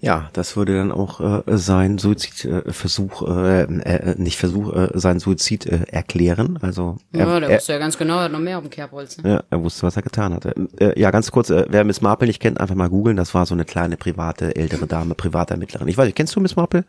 Ja, 0.00 0.28
das 0.34 0.54
würde 0.54 0.76
dann 0.76 0.92
auch 0.92 1.20
äh, 1.20 1.42
sein 1.56 1.96
Suizidversuch, 1.96 3.22
äh, 3.26 3.62
äh, 3.62 4.14
nicht 4.18 4.36
Versuch, 4.36 4.74
äh, 4.74 4.90
sein 4.92 5.18
Suizid 5.18 5.64
äh, 5.64 5.86
erklären. 5.86 6.58
Also 6.60 6.98
Ja, 7.12 7.20
er, 7.20 7.40
der 7.40 7.48
er, 7.48 7.56
wusste 7.56 7.72
ja 7.72 7.78
ganz 7.78 7.96
genau, 7.96 8.18
er 8.18 8.24
hat 8.24 8.32
noch 8.32 8.38
mehr 8.38 8.58
auf 8.58 8.64
dem 8.64 8.70
Kerbholz. 8.70 9.16
Ne? 9.18 9.30
ja, 9.30 9.44
er 9.48 9.62
wusste, 9.64 9.84
was 9.84 9.96
er 9.96 10.02
getan 10.02 10.34
hatte. 10.34 10.54
Äh, 10.78 11.00
ja, 11.00 11.10
ganz 11.10 11.30
kurz, 11.30 11.48
äh, 11.48 11.64
wer 11.70 11.84
Miss 11.84 12.02
Marple 12.02 12.28
nicht 12.28 12.40
kennt, 12.40 12.60
einfach 12.60 12.74
mal 12.74 12.90
googeln. 12.90 13.16
Das 13.16 13.32
war 13.32 13.46
so 13.46 13.54
eine 13.54 13.64
kleine 13.64 13.96
private 13.96 14.54
ältere 14.54 14.86
Dame, 14.86 15.14
private 15.14 15.54
Ermittlerin. 15.54 15.88
Ich 15.88 15.96
weiß 15.96 16.04
nicht, 16.04 16.16
kennst 16.16 16.36
du 16.36 16.40
Miss 16.40 16.54
Marple? 16.54 16.84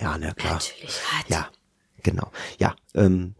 Ja, 0.00 0.16
na 0.20 0.32
klar. 0.32 0.54
Natürlich 0.54 1.00
hat. 1.10 1.28
Ja, 1.28 1.48
genau. 2.04 2.30
Ja, 2.60 2.76
ähm, 2.94 3.34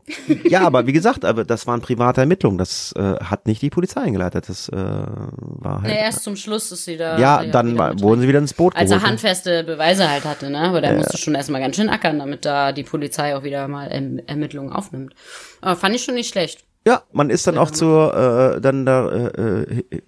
ja, 0.45 0.63
aber 0.63 0.89
wie 0.89 0.93
gesagt, 0.93 1.25
aber 1.25 1.45
das 1.45 1.69
waren 1.69 1.81
private 1.81 2.23
Ermittlungen. 2.23 2.59
Das 2.59 2.93
äh, 2.97 3.15
hat 3.23 3.47
nicht 3.47 3.63
die 3.63 3.71
Polizei 3.71 4.01
eingeleitet. 4.01 4.49
Das 4.49 4.69
äh, 4.69 4.75
war 4.75 5.83
halt. 5.83 5.85
Nee, 5.85 6.01
erst 6.01 6.25
zum 6.25 6.35
Schluss 6.35 6.73
ist 6.73 6.85
sie 6.85 6.97
da. 6.97 7.17
ja, 7.19 7.43
ja, 7.43 7.53
dann 7.53 7.79
war, 7.79 8.01
wurden 8.01 8.23
sie 8.23 8.29
wieder 8.29 8.41
ins 8.41 8.55
Boot 8.55 8.75
Als 8.75 8.91
geholt. 8.91 9.05
er 9.05 9.09
handfeste 9.09 9.63
Beweise 9.63 10.11
halt 10.11 10.25
hatte, 10.25 10.51
ne? 10.51 10.59
Aber 10.63 10.81
der 10.81 10.95
musste 10.95 11.17
schon 11.19 11.37
erstmal 11.37 11.61
ganz 11.61 11.77
schön 11.77 11.89
ackern, 11.89 12.19
damit 12.19 12.45
da 12.45 12.73
die 12.73 12.83
Polizei 12.83 13.37
auch 13.37 13.45
wieder 13.45 13.69
mal 13.69 13.87
erm 13.87 14.19
Ermittlungen 14.27 14.73
aufnimmt. 14.73 15.15
Aber 15.61 15.77
fand 15.77 15.95
ich 15.95 16.03
schon 16.03 16.15
nicht 16.15 16.31
schlecht. 16.31 16.65
Ja, 16.87 17.03
man 17.13 17.31
ist 17.31 17.47
dann 17.47 17.57
auch 17.57 17.71
zur 17.71 18.57
äh, 18.57 18.61
dann 18.61 18.85
da 18.85 19.09
äh, 19.09 19.63
äh, 19.63 20.03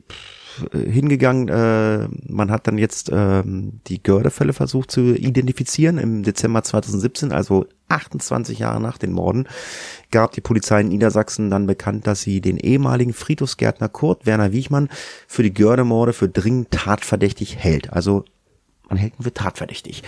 hingegangen. 0.73 1.49
Äh, 1.49 2.09
man 2.29 2.51
hat 2.51 2.67
dann 2.67 2.79
jetzt 2.79 3.11
ähm, 3.13 3.81
die 3.87 4.03
Gördefälle 4.03 4.53
versucht 4.53 4.91
zu 4.91 5.15
identifizieren. 5.15 5.99
Im 5.99 6.23
Dezember 6.23 6.63
2017, 6.63 7.33
also 7.33 7.67
28 7.89 8.59
Jahre 8.59 8.81
nach 8.81 8.99
den 8.99 9.13
Morden, 9.13 9.47
gab 10.11 10.33
die 10.33 10.41
Polizei 10.41 10.81
in 10.81 10.89
Niedersachsen 10.89 11.51
dann 11.51 11.67
bekannt, 11.67 12.07
dass 12.07 12.23
sie 12.23 12.41
den 12.41 12.57
ehemaligen 12.57 13.13
Friedhofsgärtner 13.13 13.89
Kurt 13.89 14.27
Werner 14.27 14.53
Wiechmann 14.53 14.89
für 15.27 15.43
die 15.43 15.55
Gördemorde 15.55 16.13
für 16.13 16.29
dringend 16.29 16.71
tatverdächtig 16.71 17.57
hält. 17.57 17.93
Also 17.93 18.25
man 18.89 18.99
hält 18.99 19.19
ihn 19.19 19.23
für 19.25 19.35
tatverdächtig. 19.35 20.03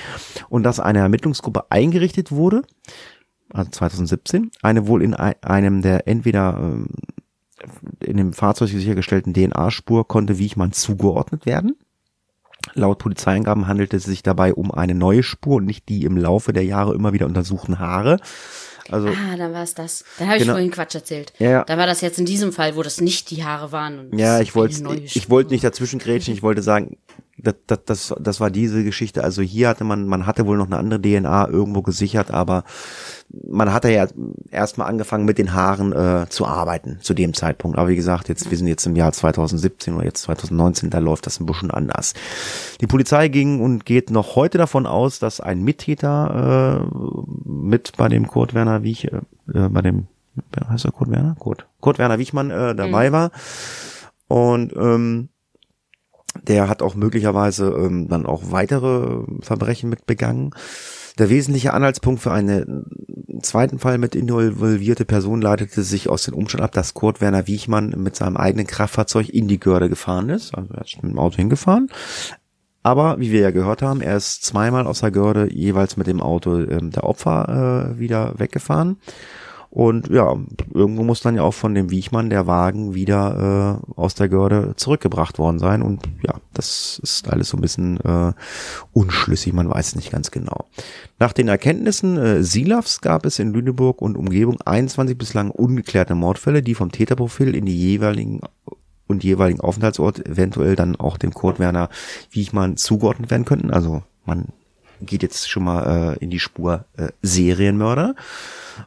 Und 0.49 0.62
dass 0.62 0.78
eine 0.80 1.01
Ermittlungsgruppe 1.01 1.70
eingerichtet 1.70 2.30
wurde, 2.30 2.62
also 3.53 3.70
2017, 3.70 4.51
eine 4.62 4.86
wohl 4.86 5.03
in 5.03 5.14
ei- 5.14 5.36
einem 5.42 5.82
der 5.82 6.07
entweder 6.07 6.59
ähm, 6.61 6.86
in 8.01 8.17
dem 8.17 8.33
Fahrzeug 8.33 8.69
sichergestellten 8.69 9.35
DNA-Spur 9.35 10.07
konnte 10.07 10.39
Wiechmann 10.39 10.73
zugeordnet 10.73 11.47
werden. 11.47 11.77
Laut 12.75 12.99
Polizeiangaben 12.99 13.67
handelte 13.67 13.97
es 13.97 14.05
sich 14.05 14.23
dabei 14.23 14.53
um 14.55 14.71
eine 14.71 14.95
neue 14.95 15.23
Spur 15.23 15.57
und 15.57 15.65
nicht 15.65 15.89
die 15.89 16.05
im 16.05 16.17
Laufe 16.17 16.53
der 16.53 16.65
Jahre 16.65 16.95
immer 16.95 17.13
wieder 17.13 17.27
untersuchten 17.27 17.79
Haare. 17.79 18.19
Also 18.91 19.09
Ah, 19.09 19.37
dann 19.37 19.53
war 19.53 19.63
es 19.63 19.75
das. 19.75 20.05
Dann 20.19 20.29
habe 20.29 20.37
ich 20.39 20.43
Genau. 20.43 20.55
vorhin 20.55 20.71
Quatsch 20.71 20.95
erzählt. 20.95 21.33
Ja, 21.39 21.51
ja. 21.51 21.65
Da 21.65 21.77
war 21.79 21.87
das 21.87 22.01
jetzt 22.01 22.19
in 22.19 22.25
diesem 22.27 22.53
Fall, 22.53 22.75
wo 22.77 22.83
das 22.83 23.01
nicht 23.01 23.31
die 23.31 23.45
Haare 23.45 23.71
waren. 23.73 23.99
Und 23.99 24.19
Ja, 24.19 24.41
ich 24.41 24.55
wollte 24.55 24.83
ich 25.03 25.31
wollte 25.31 25.53
nicht 25.53 25.65
dazwischen 25.65 25.99
grätschen, 25.99 26.35
ich 26.35 26.43
wollte 26.43 26.63
sagen, 26.63 26.97
das, 27.39 27.55
das, 27.66 27.84
das, 27.84 28.14
das 28.18 28.41
war 28.41 28.51
diese 28.51 28.84
Geschichte. 28.84 29.24
Also 29.24 29.43
hier 29.43 29.68
hatte 29.68 29.84
man, 29.84 30.07
man 30.07 30.26
hatte 30.26 30.47
wohl 30.47 30.57
noch 30.57 30.66
eine 30.66 30.78
andere 30.78 31.01
DNA 31.01 31.49
irgendwo 31.49 31.82
gesichert, 31.82 32.30
aber 32.30 32.64
man 33.30 33.72
hatte 33.72 33.91
ja 33.91 34.07
erstmal 34.51 34.89
angefangen 34.89 35.24
mit 35.24 35.39
den 35.39 35.53
Haaren 35.53 35.93
äh, 35.93 36.26
zu 36.28 36.47
arbeiten 36.47 36.99
zu 37.01 37.14
dem 37.14 37.34
Zeitpunkt. 37.34 37.78
Aber 37.78 37.89
wie 37.89 37.97
gesagt, 37.97 38.28
jetzt, 38.28 38.51
wir 38.51 38.59
sind 38.59 38.66
jetzt 38.68 38.86
im 38.86 38.97
Jahr 38.97 39.12
2017 39.12 39.95
oder 39.95 40.05
jetzt 40.05 40.22
2019, 40.22 40.91
da 40.91 40.99
läuft 40.99 41.26
das 41.26 41.41
ein 41.41 41.47
bisschen 41.47 41.70
anders. 41.70 42.14
Die 42.80 42.86
Polizei 42.86 43.28
ging 43.28 43.61
und 43.61 43.84
geht 43.84 44.11
noch 44.11 44.34
heute 44.34 44.59
davon 44.59 44.86
aus, 44.86 45.18
dass 45.18 45.41
ein 45.41 45.62
Mittäter 45.62 46.86
äh, 46.86 47.49
mit 47.49 47.93
bei 47.97 48.09
dem 48.09 48.26
Kurt 48.26 48.55
Werner 48.55 48.82
Wiech, 48.82 49.05
äh, 49.05 49.20
bei 49.47 49.82
dem, 49.82 50.09
heißt 50.68 50.86
er 50.86 50.93
Kurt 50.93 51.11
Werner? 51.11 51.36
Kurt. 51.39 51.66
Kurt 51.80 51.99
Werner 51.99 52.18
Wiechmann 52.18 52.51
äh, 52.51 52.74
dabei 52.74 53.12
war. 53.12 53.30
Und 54.28 54.74
ähm, 54.76 55.28
der 56.49 56.68
hat 56.68 56.82
auch 56.82 56.94
möglicherweise 56.94 57.68
ähm, 57.68 58.09
dann 58.09 58.26
auch 58.26 58.51
weitere 58.51 59.22
Verbrechen 59.40 59.90
mit 59.90 60.07
begangen. 60.07 60.51
Der 61.18 61.30
wesentliche 61.30 61.74
Anhaltspunkt 61.74 62.22
für 62.22 62.32
einen 62.32 62.86
zweiten 63.42 63.78
Fall 63.78 63.99
mit 63.99 64.14
involvierte 64.14 65.05
Person 65.05 65.42
leitete 65.42 65.82
sich 65.82 66.09
aus 66.09 66.24
dem 66.24 66.34
Umstand 66.34 66.62
ab, 66.62 66.72
dass 66.72 66.94
Kurt 66.94 67.20
Werner 67.20 67.46
Wiechmann 67.46 67.94
mit 67.96 68.16
seinem 68.16 68.36
eigenen 68.36 68.66
Kraftfahrzeug 68.66 69.28
in 69.28 69.49
die 69.49 69.59
Görde 69.59 69.88
gefahren 69.88 70.28
ist. 70.28 70.55
Also 70.55 70.72
er 70.74 70.84
ist 70.84 71.03
mit 71.03 71.12
dem 71.12 71.18
Auto 71.18 71.36
hingefahren. 71.36 71.88
Aber 72.84 73.18
wie 73.18 73.32
wir 73.32 73.40
ja 73.40 73.51
gehört 73.51 73.82
haben, 73.82 74.01
er 74.01 74.16
ist 74.16 74.44
zweimal 74.44 74.86
aus 74.86 75.01
der 75.01 75.11
Görde 75.11 75.53
jeweils 75.53 75.96
mit 75.96 76.07
dem 76.07 76.20
Auto 76.20 76.57
ähm, 76.57 76.90
der 76.90 77.05
Opfer 77.05 77.94
äh, 77.94 77.99
wieder 77.99 78.34
weggefahren. 78.38 78.99
Und 79.71 80.09
ja, 80.09 80.35
irgendwo 80.73 81.03
muss 81.03 81.21
dann 81.21 81.37
ja 81.37 81.43
auch 81.43 81.53
von 81.53 81.75
dem 81.75 81.91
Wiechmann 81.91 82.31
der 82.31 82.47
Wagen 82.47 82.95
wieder 82.95 83.83
äh, 83.87 84.01
aus 84.01 84.14
der 84.14 84.29
Görde 84.29 84.75
zurückgebracht 84.77 85.39
worden 85.39 85.59
sein. 85.59 85.83
Und 85.83 86.09
ja, 86.27 86.35
das 86.55 86.99
ist 87.03 87.29
alles 87.29 87.51
so 87.51 87.59
ein 87.59 87.61
bisschen 87.61 88.01
äh, 88.01 88.33
unschlüssig, 88.93 89.53
man 89.53 89.69
weiß 89.69 89.97
nicht 89.97 90.11
ganz 90.11 90.31
genau. 90.31 90.64
Nach 91.19 91.35
den 91.35 91.49
Erkenntnissen 91.49 92.16
äh, 92.16 92.43
Silavs 92.43 93.03
gab 93.03 93.27
es 93.27 93.39
in 93.39 93.53
Lüneburg 93.53 94.01
und 94.01 94.16
Umgebung 94.16 94.59
21 94.62 95.19
bislang 95.19 95.51
ungeklärte 95.51 96.14
Mordfälle, 96.14 96.62
die 96.62 96.75
vom 96.75 96.91
Täterprofil 96.91 97.55
in 97.55 97.66
die 97.66 97.77
jeweiligen 97.77 98.41
und 99.07 99.25
jeweiligen 99.25 99.61
Aufenthaltsort 99.61 100.27
eventuell 100.27 100.77
dann 100.77 100.97
auch 100.97 101.16
dem 101.16 101.33
Kurt 101.33 101.59
Werner 101.59 101.89
Wiechmann 102.31 102.77
zugeordnet 102.77 103.31
werden 103.31 103.45
könnten. 103.45 103.71
Also 103.71 104.03
man 104.25 104.49
geht 105.01 105.23
jetzt 105.23 105.49
schon 105.51 105.64
mal 105.64 106.14
äh, 106.14 106.25
in 106.25 106.31
die 106.31 106.41
Spur 106.41 106.85
äh, 106.97 107.09
Serienmörder. 107.23 108.14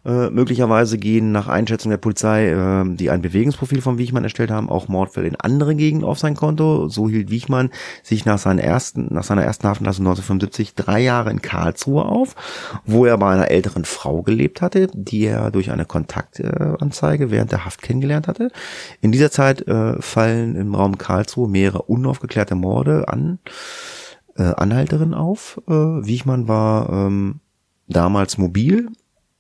Äh, 0.06 0.30
möglicherweise 0.30 0.98
gehen 0.98 1.32
nach 1.32 1.48
Einschätzung 1.48 1.90
der 1.90 1.98
Polizei, 1.98 2.50
äh, 2.50 2.96
die 2.96 3.10
ein 3.10 3.22
Bewegungsprofil 3.22 3.82
von 3.82 3.98
Wiechmann 3.98 4.24
erstellt 4.24 4.52
haben, 4.52 4.70
auch 4.70 4.88
Mordfälle 4.88 5.28
in 5.28 5.36
andere 5.36 5.76
Gegenden 5.76 6.08
auf 6.08 6.20
sein 6.20 6.36
Konto. 6.36 6.88
So 6.90 7.10
hielt 7.10 7.30
Wiechmann 7.30 7.70
sich 8.04 8.26
nach, 8.26 8.38
seinen 8.38 8.60
ersten, 8.60 9.14
nach 9.14 9.24
seiner 9.24 9.44
ersten 9.44 9.68
Haftentlassung 9.68 10.06
1975 10.06 10.76
drei 10.76 11.00
Jahre 11.00 11.32
in 11.32 11.42
Karlsruhe 11.42 12.06
auf, 12.06 12.36
wo 12.86 13.06
er 13.06 13.18
bei 13.18 13.32
einer 13.32 13.50
älteren 13.50 13.86
Frau 13.86 14.22
gelebt 14.22 14.62
hatte, 14.62 14.88
die 14.94 15.26
er 15.26 15.52
durch 15.52 15.72
eine 15.72 15.86
Kontaktanzeige 15.86 17.32
während 17.32 17.52
der 17.52 17.66
Haft 17.66 17.82
kennengelernt 17.82 18.28
hatte. 18.28 18.52
In 19.02 19.12
dieser 19.12 19.32
Zeit 19.32 19.68
äh, 19.68 20.02
fallen 20.02 20.56
im 20.56 20.76
Raum 20.76 20.98
Karlsruhe 20.98 21.50
mehrere 21.50 21.84
unaufgeklärte 21.84 22.56
Morde 22.56 23.08
an 23.08 23.40
äh, 24.38 24.44
Anhalterin 24.44 25.14
auf. 25.14 25.62
Äh, 25.68 25.74
Wiechmann 25.74 26.48
war 26.48 26.90
ähm, 26.90 27.40
damals 27.88 28.38
mobil 28.38 28.90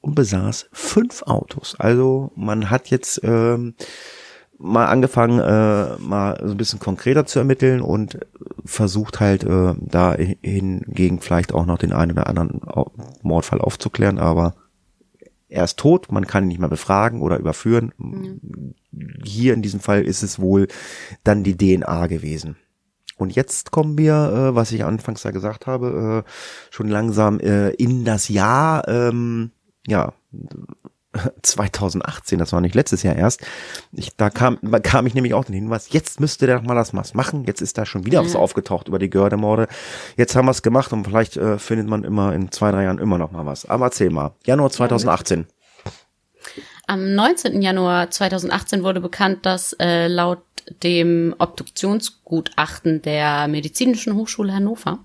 und 0.02 0.16
besaß 0.16 0.68
fünf 0.72 1.24
Autos. 1.24 1.76
Also 1.80 2.32
man 2.36 2.70
hat 2.70 2.89
jetzt 2.89 3.22
ähm, 3.24 3.76
mal 4.58 4.88
angefangen, 4.88 5.39
äh, 5.39 5.97
mal 5.99 6.38
so 6.43 6.52
ein 6.52 6.58
bisschen 6.58 6.80
konkreter 6.80 7.26
zu 7.26 7.39
ermitteln 7.39 7.82
und 7.82 8.20
versucht 8.66 9.20
halt 9.20 9.43
äh, 9.43 9.74
da 9.80 10.14
hingegen 10.14 11.20
vielleicht 11.20 11.54
auch 11.54 11.66
noch 11.66 11.78
den 11.78 11.93
einen 11.93 12.12
oder 12.12 12.28
anderen 12.28 12.62
Mordfall 13.22 13.62
aufzuklären, 13.62 14.20
aber 14.20 14.56
er 15.49 15.66
ist 15.66 15.78
tot, 15.78 16.12
man 16.12 16.28
kann 16.28 16.45
ihn 16.45 16.47
nicht 16.47 16.60
mehr 16.60 16.70
befragen 16.70 17.22
oder 17.22 17.38
überführen. 17.38 17.93
Hier 19.24 19.54
in 19.54 19.62
diesem 19.62 19.82
Fall 19.82 20.04
ist 20.04 20.24
es 20.24 20.39
wohl 20.39 20.68
dann 21.24 21.43
die 21.43 21.58
DNA 21.58 22.08
gewesen. 22.08 22.56
Und 23.18 23.36
jetzt 23.36 23.72
kommen 23.72 23.97
wir, 23.97 24.14
äh, 24.14 24.56
was 24.56 24.72
ich 24.72 24.84
anfangs 24.84 25.22
da 25.22 25.32
gesagt 25.32 25.68
habe, 25.68 26.24
äh, 26.26 26.32
schon 26.72 26.88
langsam 26.88 27.39
äh, 27.39 27.70
in 27.72 28.06
das 28.06 28.30
Jahr, 28.30 28.88
ähm, 28.88 29.52
ja, 29.88 30.14
2018, 31.42 32.40
das 32.40 32.54
war 32.54 32.62
nicht 32.62 32.76
letztes 32.76 33.04
Jahr 33.04 33.16
erst. 33.16 33.42
Ich, 33.92 34.16
da 34.16 34.30
kam, 34.30 34.60
kam 34.84 35.06
ich 35.08 35.14
nämlich 35.14 35.34
auch 35.34 35.44
den 35.44 35.56
Hinweis, 35.56 35.92
jetzt 35.92 36.20
müsste 36.20 36.46
der 36.46 36.60
doch 36.60 36.64
mal 36.64 36.76
das 36.76 36.94
was 36.94 37.14
machen. 37.14 37.44
Jetzt 37.46 37.62
ist 37.62 37.78
da 37.78 37.86
schon 37.86 38.06
wieder 38.06 38.24
was 38.24 38.36
aufgetaucht 38.36 38.88
über 38.88 39.00
die 39.00 39.10
Gördemorde. 39.10 39.68
Jetzt 40.16 40.36
haben 40.36 40.46
wir 40.46 40.52
es 40.52 40.62
gemacht 40.62 40.94
und 40.94 41.06
vielleicht 41.06 41.38
äh, 41.38 41.60
findet 41.60 41.88
man 41.88 42.04
immer 42.04 42.34
in 42.34 42.52
zwei, 42.52 42.72
drei 42.72 42.84
Jahren 42.84 43.00
immer 43.00 43.18
noch 43.18 43.32
mal 43.32 43.46
was. 43.46 43.66
Aber 43.66 43.86
erzähl 43.86 44.10
mal. 44.10 44.34
Januar 44.46 44.70
2018. 44.70 45.48
Am 46.88 47.16
19. 47.16 47.62
Januar 47.62 48.10
2018 48.10 48.84
wurde 48.84 49.02
bekannt, 49.02 49.46
dass 49.46 49.74
äh, 49.80 50.08
laut 50.08 50.40
dem 50.84 51.36
Obduktionsgutachten 51.38 53.02
der 53.02 53.48
Medizinischen 53.48 54.16
Hochschule 54.16 54.54
Hannover 54.54 55.00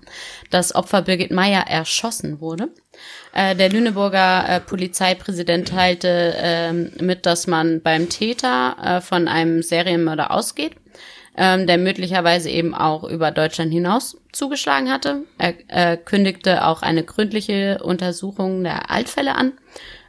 das 0.49 0.75
Opfer 0.75 1.01
Birgit 1.01 1.31
Meyer 1.31 1.67
erschossen 1.67 2.39
wurde. 2.39 2.69
Äh, 3.37 3.55
der 3.55 3.69
Lüneburger 3.69 4.49
äh, 4.49 4.59
Polizeipräsident 4.59 5.67
teilte 5.67 6.33
ähm, 6.37 6.91
mit, 6.99 7.27
dass 7.27 7.45
man 7.45 7.83
beim 7.83 8.09
Täter 8.09 8.75
äh, 8.81 9.01
von 9.01 9.27
einem 9.27 9.61
Serienmörder 9.61 10.31
ausgeht, 10.31 10.71
ähm, 11.37 11.67
der 11.67 11.77
möglicherweise 11.77 12.49
eben 12.49 12.73
auch 12.73 13.03
über 13.03 13.29
Deutschland 13.29 13.71
hinaus 13.71 14.17
zugeschlagen 14.31 14.89
hatte. 14.89 15.21
Er 15.37 15.53
äh, 15.67 15.97
kündigte 15.97 16.65
auch 16.65 16.81
eine 16.81 17.03
gründliche 17.03 17.77
Untersuchung 17.83 18.63
der 18.63 18.89
Altfälle 18.89 19.35
an, 19.35 19.53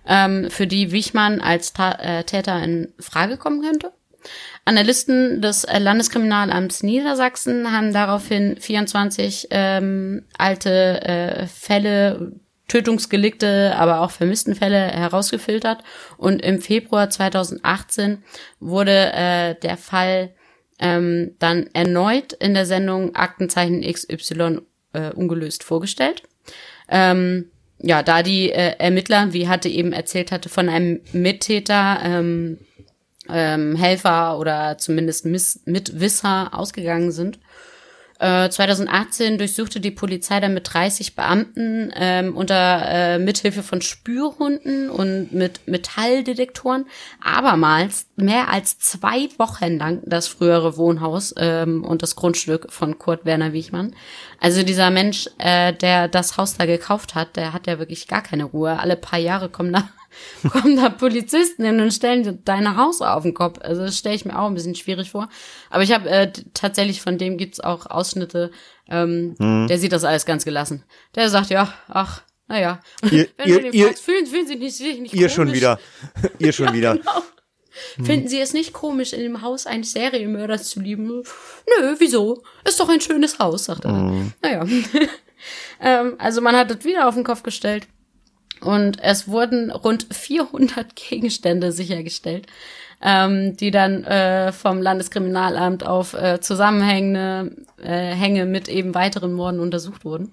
ähm, 0.06 0.48
für 0.48 0.66
die 0.66 0.90
Wichmann 0.90 1.42
als 1.42 1.74
Ta 1.74 1.92
äh, 2.00 2.24
Täter 2.24 2.62
in 2.62 2.94
Frage 2.98 3.36
kommen 3.36 3.60
könnte. 3.60 3.92
Analysten 4.64 5.42
des 5.42 5.64
äh, 5.64 5.78
Landeskriminalamts 5.78 6.82
Niedersachsen 6.82 7.72
haben 7.72 7.92
daraufhin 7.92 8.56
24 8.58 9.48
ähm, 9.50 10.24
alte 10.38 11.02
äh, 11.02 11.46
Fälle 11.46 12.32
Tötungsgelikte, 12.68 13.74
aber 13.76 14.00
auch 14.00 14.10
Vermisstenfälle 14.10 14.78
herausgefiltert. 14.78 15.82
Und 16.16 16.42
im 16.42 16.60
Februar 16.60 17.10
2018 17.10 18.22
wurde 18.60 19.12
äh, 19.12 19.54
der 19.60 19.76
Fall 19.76 20.34
ähm, 20.78 21.34
dann 21.38 21.68
erneut 21.72 22.34
in 22.34 22.54
der 22.54 22.66
Sendung 22.66 23.14
Aktenzeichen 23.14 23.82
XY 23.82 24.60
äh, 24.92 25.10
ungelöst 25.12 25.64
vorgestellt. 25.64 26.22
Ähm, 26.88 27.50
ja, 27.80 28.02
da 28.02 28.22
die 28.22 28.50
äh, 28.50 28.76
Ermittler, 28.78 29.32
wie 29.32 29.48
hatte 29.48 29.68
eben 29.68 29.92
erzählt 29.92 30.32
hatte, 30.32 30.48
von 30.48 30.68
einem 30.68 31.00
Mittäter, 31.12 32.00
ähm, 32.04 32.58
ähm, 33.28 33.76
Helfer 33.76 34.38
oder 34.38 34.78
zumindest 34.78 35.26
Miss 35.26 35.60
Mitwisser 35.66 36.50
ausgegangen 36.52 37.12
sind, 37.12 37.38
2018 38.18 39.34
äh, 39.34 39.36
durchsuchte 39.36 39.78
die 39.78 39.92
Polizei 39.92 40.40
dann 40.40 40.52
mit 40.52 40.72
30 40.72 41.14
Beamten 41.14 41.92
ähm, 41.94 42.36
unter 42.36 42.82
äh, 42.88 43.18
Mithilfe 43.20 43.62
von 43.62 43.80
Spürhunden 43.80 44.90
und 44.90 45.32
mit 45.32 45.68
Metalldetektoren 45.68 46.86
abermals 47.22 48.06
mehr 48.16 48.48
als 48.48 48.80
zwei 48.80 49.28
Wochen 49.38 49.78
lang 49.78 50.02
das 50.04 50.26
frühere 50.26 50.76
Wohnhaus 50.76 51.32
ähm, 51.36 51.84
und 51.84 52.02
das 52.02 52.16
Grundstück 52.16 52.72
von 52.72 52.98
Kurt 52.98 53.24
Werner 53.24 53.52
Wiechmann. 53.52 53.94
Also 54.40 54.64
dieser 54.64 54.90
Mensch, 54.90 55.28
äh, 55.38 55.72
der 55.72 56.08
das 56.08 56.36
Haus 56.36 56.56
da 56.56 56.66
gekauft 56.66 57.14
hat, 57.14 57.36
der 57.36 57.52
hat 57.52 57.68
ja 57.68 57.78
wirklich 57.78 58.08
gar 58.08 58.22
keine 58.22 58.44
Ruhe. 58.44 58.80
Alle 58.80 58.96
paar 58.96 59.20
Jahre 59.20 59.48
kommen 59.48 59.72
da 59.72 59.88
kommen 60.50 60.76
da 60.76 60.88
Polizisten 60.88 61.64
hin 61.64 61.80
und 61.80 61.92
stellen 61.92 62.42
deine 62.44 62.76
Haus 62.76 63.00
auf 63.00 63.22
den 63.22 63.34
Kopf. 63.34 63.58
Also 63.60 63.82
das 63.82 63.98
stelle 63.98 64.14
ich 64.14 64.24
mir 64.24 64.38
auch 64.38 64.46
ein 64.46 64.54
bisschen 64.54 64.74
schwierig 64.74 65.10
vor. 65.10 65.28
Aber 65.70 65.82
ich 65.82 65.92
habe 65.92 66.08
äh, 66.08 66.32
tatsächlich 66.54 67.00
von 67.00 67.18
dem 67.18 67.36
gibt's 67.36 67.60
auch 67.60 67.86
Ausschnitte. 67.86 68.50
Ähm, 68.88 69.34
mhm. 69.38 69.66
Der 69.68 69.78
sieht 69.78 69.92
das 69.92 70.04
alles 70.04 70.26
ganz 70.26 70.44
gelassen. 70.44 70.84
Der 71.14 71.28
sagt 71.28 71.50
ja, 71.50 71.72
ach, 71.88 72.22
naja. 72.48 72.80
Ihr, 73.10 73.28
Wenn 73.36 73.48
ihr, 73.48 73.74
ihr, 73.74 73.86
fragst, 73.86 74.04
fühlen, 74.04 74.26
fühlen 74.26 74.46
Sie 74.46 74.56
nicht, 74.56 74.76
sich 74.76 74.98
nicht 74.98 75.12
Ihr 75.12 75.20
komisch? 75.20 75.34
schon 75.34 75.52
wieder. 75.52 75.78
ihr 76.38 76.52
schon 76.52 76.66
ja, 76.68 76.72
wieder. 76.72 76.96
Genau. 76.96 77.22
Hm. 77.96 78.04
Finden 78.06 78.28
Sie 78.28 78.40
es 78.40 78.54
nicht 78.54 78.72
komisch, 78.72 79.12
in 79.12 79.20
dem 79.20 79.42
Haus 79.42 79.66
eines 79.66 79.92
Serienmörders 79.92 80.68
zu 80.68 80.80
lieben? 80.80 81.06
Nö, 81.06 81.94
wieso? 81.98 82.42
Ist 82.64 82.80
doch 82.80 82.88
ein 82.88 83.00
schönes 83.00 83.38
Haus, 83.38 83.66
sagt 83.66 83.84
er. 83.84 83.92
Mhm. 83.92 84.32
Naja. 84.42 84.66
ähm, 85.80 86.16
also 86.18 86.40
man 86.40 86.56
hat 86.56 86.70
das 86.70 86.84
wieder 86.84 87.06
auf 87.06 87.14
den 87.14 87.24
Kopf 87.24 87.42
gestellt. 87.42 87.86
Und 88.60 89.02
es 89.02 89.28
wurden 89.28 89.70
rund 89.70 90.06
400 90.10 90.96
Gegenstände 90.96 91.72
sichergestellt, 91.72 92.46
ähm, 93.00 93.56
die 93.56 93.70
dann 93.70 94.04
äh, 94.04 94.52
vom 94.52 94.82
Landeskriminalamt 94.82 95.86
auf 95.86 96.14
äh, 96.14 96.40
zusammenhängende 96.40 97.52
äh, 97.80 98.14
Hänge 98.14 98.46
mit 98.46 98.68
eben 98.68 98.94
weiteren 98.94 99.32
Morden 99.32 99.60
untersucht 99.60 100.04
wurden. 100.04 100.32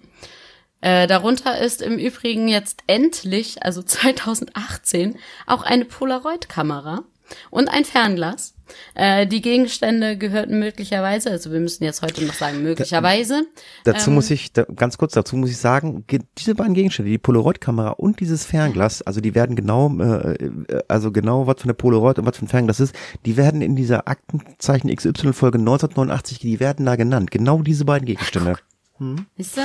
Äh, 0.82 1.08
darunter 1.08 1.60
ist 1.60 1.82
im 1.82 1.98
Übrigen 1.98 2.48
jetzt 2.48 2.84
endlich, 2.88 3.64
also 3.64 3.82
2018, 3.84 5.18
auch 5.46 5.64
eine 5.64 5.86
Polaroid-Kamera 5.86 7.04
und 7.50 7.70
ein 7.70 7.86
Fernglas 7.86 8.55
äh, 8.94 9.28
die 9.28 9.42
Gegenstände 9.42 10.18
gehörten 10.18 10.60
möglicherweise, 10.60 11.32
also 11.32 11.52
wir 11.52 11.60
müssen 11.60 11.84
jetzt 11.84 12.02
heute 12.02 12.24
noch 12.24 12.34
sagen, 12.34 12.64
möglicherweise. 12.64 13.46
Da, 13.84 13.94
dazu 13.94 14.10
ähm, 14.10 14.16
muss 14.16 14.32
ich, 14.32 14.54
da, 14.54 14.66
ganz 14.76 14.98
kurz 14.98 15.14
dazu 15.14 15.36
muss 15.36 15.50
ich 15.50 15.58
sagen, 15.58 16.06
diese 16.38 16.56
beiden 16.56 16.74
Gegenstände, 16.74 17.12
die 17.12 17.18
Polaroid-Kamera 17.18 17.92
und 17.92 18.20
dieses 18.20 18.46
Fernglas, 18.46 19.02
also 19.02 19.22
die 19.22 19.36
werden 19.36 19.56
genau, 19.56 19.90
äh, 20.00 20.82
also 20.88 21.12
genau, 21.12 21.48
was 21.48 21.58
für 21.60 21.66
eine 21.66 21.74
Polaroid 21.74 22.20
und 22.20 22.26
was 22.26 22.38
für 22.38 22.46
ein 22.46 22.50
Fernglas 22.50 22.80
ist, 22.80 22.96
die 23.26 23.38
werden 23.38 23.62
in 23.62 23.76
dieser 23.76 24.08
Aktenzeichen 24.08 24.94
XY-Folge 24.96 25.58
1989, 25.58 26.40
die 26.40 26.60
werden 26.60 26.86
da 26.86 26.96
genannt. 26.96 27.32
Genau 27.32 27.62
diese 27.62 27.86
beiden 27.86 28.06
Gegenstände. 28.06 28.56
Hm. 28.98 29.26
Siehst 29.38 29.58
du? 29.58 29.62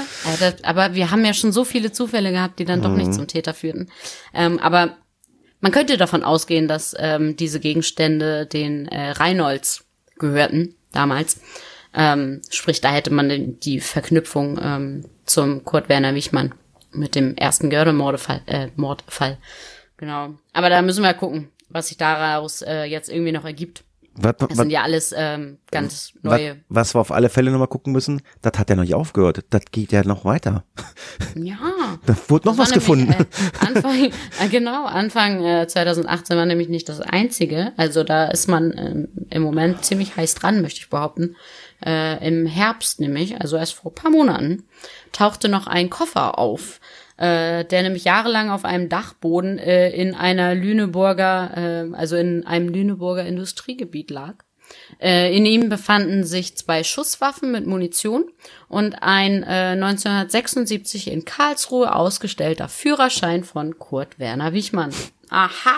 Aber 0.64 0.94
wir 0.94 1.10
haben 1.10 1.24
ja 1.24 1.34
schon 1.34 1.52
so 1.52 1.64
viele 1.64 1.92
Zufälle 1.92 2.32
gehabt, 2.32 2.58
die 2.58 2.64
dann 2.64 2.82
doch 2.82 2.94
nicht 2.94 3.08
mhm. 3.08 3.12
zum 3.12 3.26
Täter 3.28 3.54
führten. 3.54 3.88
Ähm, 4.34 4.58
aber 4.58 4.96
man 5.60 5.72
könnte 5.72 5.96
davon 5.96 6.24
ausgehen, 6.24 6.68
dass 6.68 6.94
ähm, 6.98 7.36
diese 7.36 7.60
Gegenstände 7.60 8.46
den 8.46 8.88
äh, 8.88 9.10
Reinolds 9.10 9.84
gehörten 10.18 10.74
damals. 10.92 11.40
Ähm, 11.94 12.42
sprich, 12.50 12.80
da 12.80 12.92
hätte 12.92 13.12
man 13.12 13.58
die 13.60 13.80
Verknüpfung 13.80 14.58
ähm, 14.62 15.04
zum 15.26 15.64
Kurt 15.64 15.88
Werner 15.88 16.14
Wichmann 16.14 16.54
mit 16.92 17.14
dem 17.14 17.36
ersten 17.36 17.70
Görde-Mordfall. 17.70 18.42
Äh, 18.46 18.68
Mordfall. 18.76 19.38
Genau. 19.96 20.34
Aber 20.52 20.70
da 20.70 20.82
müssen 20.82 21.02
wir 21.02 21.14
gucken, 21.14 21.50
was 21.68 21.88
sich 21.88 21.96
daraus 21.96 22.62
äh, 22.62 22.84
jetzt 22.84 23.08
irgendwie 23.08 23.32
noch 23.32 23.44
ergibt. 23.44 23.84
Was, 24.16 24.34
das 24.38 24.56
sind 24.56 24.70
ja 24.70 24.82
alles 24.82 25.14
ähm, 25.16 25.58
ganz 25.70 26.12
neue. 26.22 26.56
Was, 26.68 26.88
was 26.88 26.94
wir 26.94 27.00
auf 27.00 27.12
alle 27.12 27.28
Fälle 27.28 27.50
nochmal 27.50 27.68
gucken 27.68 27.92
müssen, 27.92 28.22
das 28.42 28.58
hat 28.58 28.68
ja 28.68 28.76
noch 28.76 28.82
nicht 28.82 28.94
aufgehört. 28.94 29.44
Das 29.50 29.62
geht 29.70 29.92
ja 29.92 30.04
noch 30.04 30.24
weiter. 30.24 30.64
Ja. 31.36 31.56
Da 32.06 32.16
wurde 32.28 32.48
noch 32.48 32.58
was 32.58 32.72
gefunden. 32.72 33.10
Nämlich, 33.10 33.28
äh, 33.28 33.66
Anfang, 33.66 34.12
äh, 34.40 34.48
genau, 34.50 34.84
Anfang 34.86 35.44
äh, 35.44 35.66
2018 35.66 36.36
war 36.36 36.46
nämlich 36.46 36.68
nicht 36.68 36.88
das 36.88 37.00
einzige. 37.00 37.72
Also 37.76 38.04
da 38.04 38.26
ist 38.26 38.48
man 38.48 38.72
äh, 38.72 39.34
im 39.34 39.42
Moment 39.42 39.84
ziemlich 39.84 40.16
heiß 40.16 40.34
dran, 40.34 40.60
möchte 40.60 40.80
ich 40.80 40.90
behaupten. 40.90 41.36
Äh, 41.84 42.26
Im 42.26 42.46
Herbst 42.46 43.00
nämlich, 43.00 43.40
also 43.40 43.56
erst 43.56 43.74
vor 43.74 43.94
paar 43.94 44.10
Monaten, 44.10 44.64
tauchte 45.12 45.48
noch 45.48 45.66
ein 45.66 45.88
Koffer 45.88 46.38
auf 46.38 46.80
äh, 47.20 47.66
der 47.66 47.82
nämlich 47.82 48.04
jahrelang 48.04 48.50
auf 48.50 48.64
einem 48.64 48.88
Dachboden 48.88 49.58
äh, 49.58 49.90
in 49.90 50.14
einer 50.14 50.54
Lüneburger, 50.54 51.90
äh, 51.92 51.94
also 51.94 52.16
in 52.16 52.46
einem 52.46 52.70
Lüneburger 52.70 53.26
Industriegebiet 53.26 54.10
lag. 54.10 54.36
Äh, 55.00 55.36
in 55.36 55.44
ihm 55.44 55.68
befanden 55.68 56.24
sich 56.24 56.56
zwei 56.56 56.82
Schusswaffen 56.82 57.52
mit 57.52 57.66
Munition 57.66 58.24
und 58.68 59.02
ein 59.02 59.42
äh, 59.42 59.76
1976 59.76 61.10
in 61.10 61.26
Karlsruhe 61.26 61.94
ausgestellter 61.94 62.68
Führerschein 62.68 63.44
von 63.44 63.78
Kurt 63.78 64.18
Werner 64.18 64.54
Wichmann. 64.54 64.94
Aha! 65.28 65.76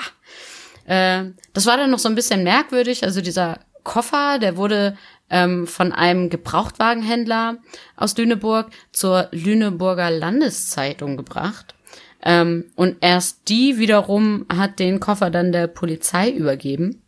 Äh, 0.86 1.32
das 1.54 1.66
war 1.66 1.76
dann 1.76 1.90
noch 1.90 1.98
so 1.98 2.08
ein 2.08 2.14
bisschen 2.14 2.44
merkwürdig. 2.44 3.02
Also 3.02 3.20
dieser 3.20 3.58
Koffer, 3.82 4.38
der 4.38 4.56
wurde 4.56 4.96
ähm, 5.32 5.66
von 5.66 5.90
einem 5.90 6.30
Gebrauchtwagenhändler 6.30 7.56
aus 7.96 8.16
Lüneburg 8.16 8.70
zur 8.92 9.28
Lüneburger 9.32 10.10
Landeszeitung 10.10 11.16
gebracht. 11.16 11.74
Ähm, 12.22 12.66
und 12.76 12.98
erst 13.00 13.48
die 13.48 13.78
wiederum 13.78 14.46
hat 14.52 14.78
den 14.78 15.00
Koffer 15.00 15.30
dann 15.30 15.50
der 15.50 15.66
Polizei 15.66 16.30
übergeben. 16.30 17.02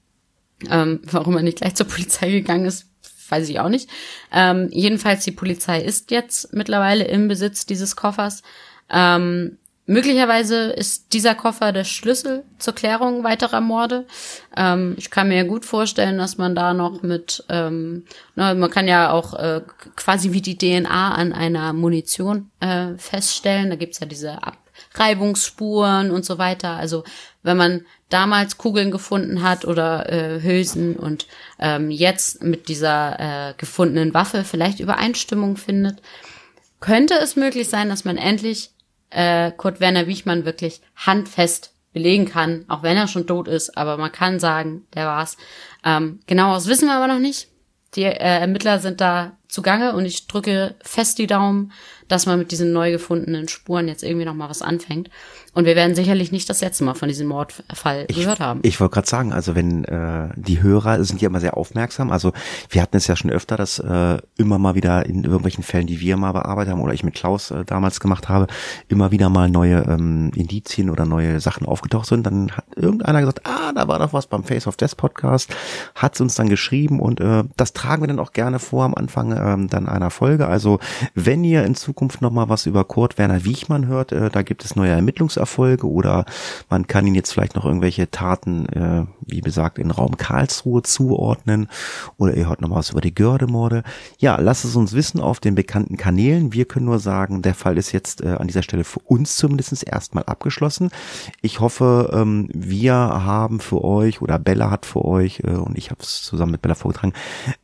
Ähm, 0.68 1.00
warum 1.04 1.36
er 1.36 1.42
nicht 1.42 1.58
gleich 1.58 1.74
zur 1.74 1.86
Polizei 1.86 2.30
gegangen 2.30 2.64
ist, 2.64 2.86
weiß 3.28 3.48
ich 3.48 3.60
auch 3.60 3.68
nicht. 3.68 3.90
Ähm, 4.32 4.68
jedenfalls 4.72 5.24
die 5.24 5.30
Polizei 5.30 5.80
ist 5.80 6.10
jetzt 6.10 6.52
mittlerweile 6.52 7.04
im 7.04 7.28
Besitz 7.28 7.66
dieses 7.66 7.94
Koffers. 7.94 8.42
Ähm, 8.90 9.58
Möglicherweise 9.87 10.70
ist 10.72 11.12
dieser 11.12 11.35
Koffer 11.35 11.70
der 11.70 11.85
Schlüssel 11.85 12.45
zur 12.59 12.74
Klärung 12.74 13.22
weiterer 13.22 13.61
Morde. 13.61 14.07
Ähm, 14.57 14.95
ich 14.97 15.11
kann 15.11 15.28
mir 15.28 15.45
gut 15.45 15.66
vorstellen, 15.66 16.16
dass 16.16 16.39
man 16.39 16.55
da 16.55 16.72
noch 16.72 17.03
mit, 17.03 17.45
ähm, 17.51 18.05
na, 18.35 18.55
man 18.55 18.70
kann 18.70 18.89
ja 18.89 19.11
auch 19.11 19.35
äh, 19.35 19.61
quasi 19.95 20.32
wie 20.32 20.41
die 20.41 20.57
DNA 20.57 21.14
an 21.14 21.35
einer 21.35 21.74
Munition 21.74 22.51
äh, 22.61 22.95
feststellen. 22.97 23.68
Da 23.68 23.76
gibt's 23.76 24.01
ja 24.01 24.07
diese 24.07 24.39
Abreibungsspuren 24.95 26.11
und 26.11 26.24
so 26.24 26.39
weiter. 26.39 26.70
Also 26.70 27.05
wenn 27.43 27.59
man 27.59 27.85
damals 28.09 28.57
Kugeln 28.57 28.91
gefunden 28.91 29.43
hat 29.43 29.66
oder 29.66 30.11
äh, 30.11 30.41
Hülsen 30.41 30.97
und 30.97 31.26
ähm, 31.59 31.91
jetzt 31.91 32.43
mit 32.43 32.68
dieser 32.68 33.51
äh, 33.51 33.55
gefundenen 33.59 34.14
Waffe 34.14 34.45
vielleicht 34.45 34.80
Übereinstimmung 34.80 35.59
findet, 35.59 36.01
könnte 36.80 37.14
es 37.14 37.37
möglich 37.37 37.68
sein, 37.68 37.91
dass 37.91 38.05
man 38.07 38.16
endlich 38.16 38.70
äh, 39.14 39.52
Kurt 39.52 39.80
Werner 39.80 40.06
Wichmann 40.06 40.44
wirklich 40.44 40.80
handfest 40.96 41.72
belegen 41.92 42.26
kann, 42.26 42.64
auch 42.68 42.82
wenn 42.82 42.96
er 42.96 43.06
schon 43.06 43.26
tot 43.26 43.48
ist, 43.48 43.78
aber 43.78 43.96
man 43.96 44.12
kann 44.12 44.40
sagen, 44.40 44.84
der 44.94 45.06
war's. 45.06 45.36
Ähm, 45.84 46.20
genaueres 46.26 46.66
wissen 46.66 46.88
wir 46.88 46.96
aber 46.96 47.06
noch 47.06 47.20
nicht. 47.20 47.48
Die 47.94 48.02
äh, 48.02 48.16
Ermittler 48.16 48.80
sind 48.80 49.00
da 49.00 49.36
zugange 49.55 49.94
und 49.94 50.05
ich 50.05 50.26
drücke 50.26 50.74
fest 50.82 51.18
die 51.18 51.26
Daumen, 51.26 51.72
dass 52.09 52.26
man 52.26 52.38
mit 52.38 52.50
diesen 52.50 52.72
neu 52.72 52.90
gefundenen 52.90 53.48
Spuren 53.48 53.88
jetzt 53.88 54.02
irgendwie 54.02 54.26
noch 54.26 54.34
mal 54.34 54.50
was 54.50 54.61
anfängt. 54.61 55.09
Und 55.55 55.66
wir 55.66 55.76
werden 55.76 55.94
sicherlich 55.94 56.32
nicht 56.32 56.50
das 56.50 56.61
letzte 56.61 56.82
Mal 56.84 56.94
von 56.94 57.09
diesem 57.09 57.28
Mordfall 57.28 58.07
ich, 58.09 58.16
gehört 58.16 58.40
haben. 58.40 58.61
Ich 58.64 58.80
wollte 58.80 58.94
gerade 58.94 59.09
sagen, 59.09 59.32
also 59.32 59.55
wenn 59.55 59.84
äh, 59.84 60.28
die 60.34 60.61
Hörer 60.61 61.02
sind 61.05 61.22
ja 61.22 61.28
immer 61.28 61.40
sehr 61.40 61.57
aufmerksam. 61.57 62.11
Also 62.11 62.32
wir 62.68 62.82
hatten 62.82 62.96
es 62.96 63.07
ja 63.07 63.14
schon 63.14 63.30
öfter, 63.30 63.57
dass 63.57 63.78
äh, 63.78 64.18
immer 64.36 64.59
mal 64.59 64.74
wieder 64.74 65.07
in 65.07 65.22
irgendwelchen 65.22 65.62
Fällen, 65.62 65.86
die 65.86 66.00
wir 66.00 66.16
mal 66.16 66.32
bearbeitet 66.32 66.72
haben 66.72 66.80
oder 66.80 66.92
ich 66.92 67.05
mit 67.05 67.14
Klaus 67.14 67.52
äh, 67.52 67.64
damals 67.64 68.00
gemacht 68.00 68.28
habe, 68.28 68.48
immer 68.88 69.12
wieder 69.12 69.28
mal 69.28 69.48
neue 69.48 69.84
ähm, 69.88 70.32
Indizien 70.34 70.90
oder 70.90 71.07
neue 71.07 71.40
Sachen 71.40 71.66
aufgetaucht 71.66 72.07
sind. 72.07 72.26
Dann 72.26 72.50
hat 72.50 72.64
irgendeiner 72.74 73.20
gesagt, 73.20 73.42
ah, 73.46 73.72
da 73.72 73.86
war 73.86 74.00
doch 74.00 74.12
was 74.12 74.26
beim 74.26 74.42
Face 74.42 74.66
of 74.66 74.76
Death 74.76 74.96
Podcast, 74.96 75.55
hat 75.94 76.14
es 76.14 76.20
uns 76.20 76.34
dann 76.34 76.48
geschrieben 76.48 76.98
und 76.98 77.20
äh, 77.20 77.44
das 77.57 77.72
tragen 77.72 78.02
wir 78.02 78.09
dann 78.09 78.18
auch 78.18 78.32
gerne 78.32 78.59
vor 78.59 78.84
am 78.84 78.94
Anfang 78.94 79.32
ähm, 79.45 79.68
dann 79.68 79.88
einer 79.88 80.11
Folge. 80.11 80.47
Also 80.47 80.78
wenn 81.14 81.45
ihr 81.45 81.64
in 81.64 81.74
Zukunft 81.74 82.22
noch 82.22 82.30
mal 82.30 82.49
was 82.49 82.66
über 82.66 82.84
Kurt 82.84 83.18
Werner 83.18 83.45
Wiechmann 83.45 83.86
hört, 83.86 84.12
äh, 84.12 84.30
da 84.30 84.42
gibt 84.42 84.64
es 84.64 84.76
neue 84.76 84.90
Ermittlungserfolge 84.90 85.88
oder 85.88 86.24
man 86.70 86.86
kann 86.86 87.07
ihn 87.07 87.14
jetzt 87.14 87.32
vielleicht 87.32 87.55
noch 87.55 87.64
irgendwelche 87.64 88.11
Taten, 88.11 88.66
äh, 88.66 89.07
wie 89.26 89.40
gesagt, 89.40 89.78
in 89.78 89.90
Raum 89.90 90.16
Karlsruhe 90.16 90.82
zuordnen 90.82 91.68
oder 92.16 92.34
ihr 92.34 92.49
hört 92.49 92.61
noch 92.61 92.68
mal 92.68 92.76
was 92.76 92.90
über 92.90 93.01
die 93.01 93.14
Gördemorde. 93.14 93.82
Ja, 94.18 94.40
lasst 94.40 94.64
es 94.64 94.76
uns 94.76 94.92
wissen 94.92 95.20
auf 95.20 95.40
den 95.40 95.55
bekannten 95.55 95.97
Kanälen. 95.97 96.53
Wir 96.53 96.64
können 96.64 96.86
nur 96.86 96.99
sagen, 96.99 97.42
der 97.42 97.55
Fall 97.55 97.78
ist 97.78 97.92
jetzt 97.92 98.22
äh, 98.22 98.28
an 98.28 98.47
dieser 98.47 98.62
Stelle 98.62 98.84
für 98.84 99.01
uns 99.01 99.36
zumindest 99.36 99.86
erstmal 99.86 100.24
abgeschlossen. 100.24 100.90
Ich 101.42 101.61
hoffe, 101.61 102.11
ähm, 102.12 102.49
wir 102.53 102.95
haben 102.95 103.61
für 103.61 103.82
euch 103.84 104.22
oder 104.22 104.38
Bella 104.38 104.70
hat 104.70 104.86
für 104.86 105.05
euch 105.05 105.40
äh, 105.40 105.51
und 105.51 105.76
ich 105.76 105.90
habe 105.90 106.03
es 106.03 106.22
zusammen 106.22 106.53
mit 106.53 106.62
Bella 106.62 106.74
vorgetragen, 106.74 107.12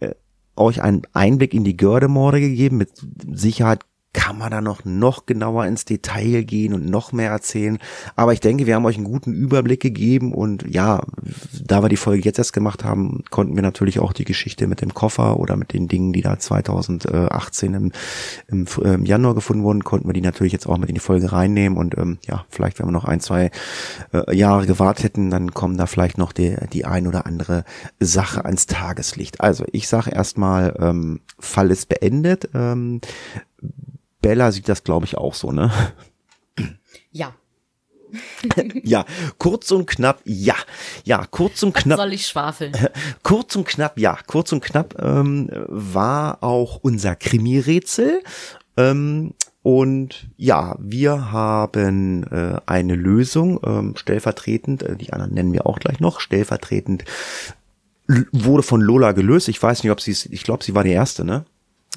äh, 0.01 0.14
euch 0.61 0.82
einen 0.82 1.02
Einblick 1.12 1.54
in 1.54 1.64
die 1.64 1.76
Gördemorde 1.76 2.40
gegeben. 2.40 2.76
Mit 2.76 2.90
Sicherheit 3.32 3.80
kann 4.12 4.38
man 4.38 4.50
da 4.50 4.61
noch, 4.61 4.84
noch 4.84 5.26
genauer 5.26 5.66
ins 5.66 5.84
Detail 5.84 6.42
gehen 6.42 6.74
und 6.74 6.86
noch 6.86 7.12
mehr 7.12 7.30
erzählen. 7.30 7.78
Aber 8.16 8.32
ich 8.32 8.40
denke, 8.40 8.66
wir 8.66 8.74
haben 8.74 8.84
euch 8.84 8.96
einen 8.96 9.04
guten 9.04 9.32
Überblick 9.32 9.80
gegeben 9.80 10.34
und 10.34 10.64
ja, 10.68 11.00
da 11.64 11.82
wir 11.82 11.88
die 11.88 11.96
Folge 11.96 12.24
jetzt 12.24 12.38
erst 12.38 12.52
gemacht 12.52 12.84
haben, 12.84 13.22
konnten 13.30 13.54
wir 13.54 13.62
natürlich 13.62 14.00
auch 14.00 14.12
die 14.12 14.24
Geschichte 14.24 14.66
mit 14.66 14.80
dem 14.80 14.94
Koffer 14.94 15.38
oder 15.38 15.56
mit 15.56 15.72
den 15.72 15.86
Dingen, 15.86 16.12
die 16.12 16.22
da 16.22 16.38
2018 16.38 17.74
im, 17.74 17.92
im, 18.48 18.66
im 18.82 19.04
Januar 19.04 19.34
gefunden 19.34 19.62
wurden, 19.62 19.84
konnten 19.84 20.08
wir 20.08 20.12
die 20.12 20.20
natürlich 20.20 20.52
jetzt 20.52 20.66
auch 20.66 20.78
mit 20.78 20.88
in 20.88 20.94
die 20.94 21.00
Folge 21.00 21.32
reinnehmen 21.32 21.78
und 21.78 21.96
ähm, 21.96 22.18
ja, 22.26 22.44
vielleicht 22.48 22.80
wenn 22.80 22.86
wir 22.86 22.92
noch 22.92 23.04
ein, 23.04 23.20
zwei 23.20 23.50
äh, 24.12 24.36
Jahre 24.36 24.66
gewartet 24.66 25.04
hätten, 25.04 25.30
dann 25.30 25.52
kommen 25.52 25.76
da 25.76 25.86
vielleicht 25.86 26.18
noch 26.18 26.32
die, 26.32 26.56
die 26.72 26.84
ein 26.84 27.06
oder 27.06 27.26
andere 27.26 27.64
Sache 28.00 28.44
ans 28.44 28.66
Tageslicht. 28.66 29.40
Also 29.40 29.64
ich 29.70 29.86
sage 29.86 30.11
erstmal, 30.11 30.76
ähm, 30.80 31.20
Fall 31.38 31.70
ist 31.70 31.88
beendet. 31.88 32.50
Ähm, 32.54 33.00
Bella 34.21 34.53
sieht 34.53 34.68
das, 34.68 34.85
glaube 34.85 35.07
ich, 35.07 35.16
auch 35.16 35.35
so, 35.35 35.53
ne? 35.53 35.71
Ja. 37.12 37.35
ja, 38.83 39.05
kurz 39.39 39.71
und 39.71 39.87
knapp, 39.87 40.21
ja. 40.25 40.57
Ja, 41.05 41.27
kurz 41.31 41.62
und 41.62 41.75
knapp. 41.75 41.99
Was 41.99 42.05
soll 42.05 42.12
ich 42.12 42.27
schwafeln? 42.27 42.73
Kurz 43.23 43.55
und 43.55 43.66
knapp, 43.66 43.99
ja. 43.99 44.18
Kurz 44.27 44.53
und 44.53 44.64
knapp 44.64 44.97
ähm, 45.01 45.49
war 45.68 46.43
auch 46.43 46.81
unser 46.83 47.14
Krimi-Rätsel. 47.14 48.23
Ähm, 48.77 49.35
und 49.62 50.29
ja, 50.37 50.77
wir 50.81 51.31
haben 51.33 52.25
äh, 52.33 52.61
eine 52.66 52.97
Lösung, 52.97 53.61
ähm, 53.64 53.95
stellvertretend, 53.97 54.83
äh, 54.83 54.97
die 54.97 55.12
anderen 55.12 55.35
nennen 55.35 55.53
wir 55.53 55.66
auch 55.66 55.79
gleich 55.79 56.01
noch, 56.01 56.21
stellvertretend 56.21 57.05
wurde 58.33 58.62
von 58.62 58.81
Lola 58.81 59.12
gelöst. 59.12 59.49
Ich 59.49 59.62
weiß 59.62 59.83
nicht, 59.83 59.93
ob 59.93 60.01
sie 60.01 60.16
ich 60.31 60.43
glaube, 60.43 60.64
sie 60.64 60.75
war 60.75 60.85
die 60.85 60.91
erste, 60.91 61.25
ne? 61.25 61.45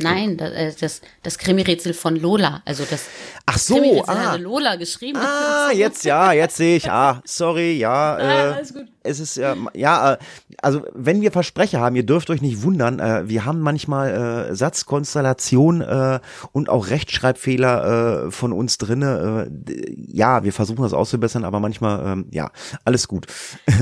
Nein, 0.02 0.38
das, 0.38 0.52
äh, 0.52 0.74
das, 0.80 1.02
das 1.22 1.38
Krimi-Rätsel 1.38 1.94
von 1.94 2.16
Lola. 2.16 2.64
Also 2.66 2.84
das 2.90 3.06
Ach 3.46 3.60
so, 3.60 3.76
Krimi-Rätsel 3.76 4.16
ah. 4.16 4.36
Lola 4.38 4.76
geschrieben. 4.76 5.20
Ah, 5.20 5.70
jetzt 5.74 6.04
ja, 6.04 6.32
jetzt 6.32 6.58
sehe 6.58 6.78
ich. 6.78 6.90
Ah, 6.90 7.22
sorry, 7.26 7.78
ja. 7.78 8.18
Äh, 8.24 8.24
Ah, 8.24 8.52
alles 8.54 8.74
gut. 8.74 8.86
Es 9.04 9.20
ist 9.20 9.36
ja, 9.36 9.56
ja, 9.74 10.14
äh, 10.14 10.18
also 10.62 10.84
wenn 10.94 11.22
wir 11.22 11.32
Versprecher 11.32 11.80
haben, 11.80 11.96
ihr 11.96 12.06
dürft 12.06 12.30
euch 12.30 12.42
nicht 12.42 12.64
wundern, 12.64 13.00
äh, 13.00 13.28
wir 13.28 13.46
haben 13.46 13.60
manchmal 13.60 14.50
äh, 14.50 14.56
Satzkonstellation 14.56 15.82
äh, 15.82 16.20
und 16.52 16.70
auch 16.70 16.90
Rechtschreibfehler 16.90 18.26
äh, 18.28 18.32
von 18.32 18.52
uns 18.52 18.78
drinne. 18.80 19.50
Äh, 19.68 19.96
ja, 19.96 20.44
wir 20.44 20.54
versuchen 20.54 20.82
das 20.82 20.94
auszubessern, 20.94 21.44
aber 21.44 21.60
manchmal, 21.60 22.14
ähm, 22.14 22.26
ja, 22.32 22.52
alles 22.84 23.08
gut. 23.08 23.28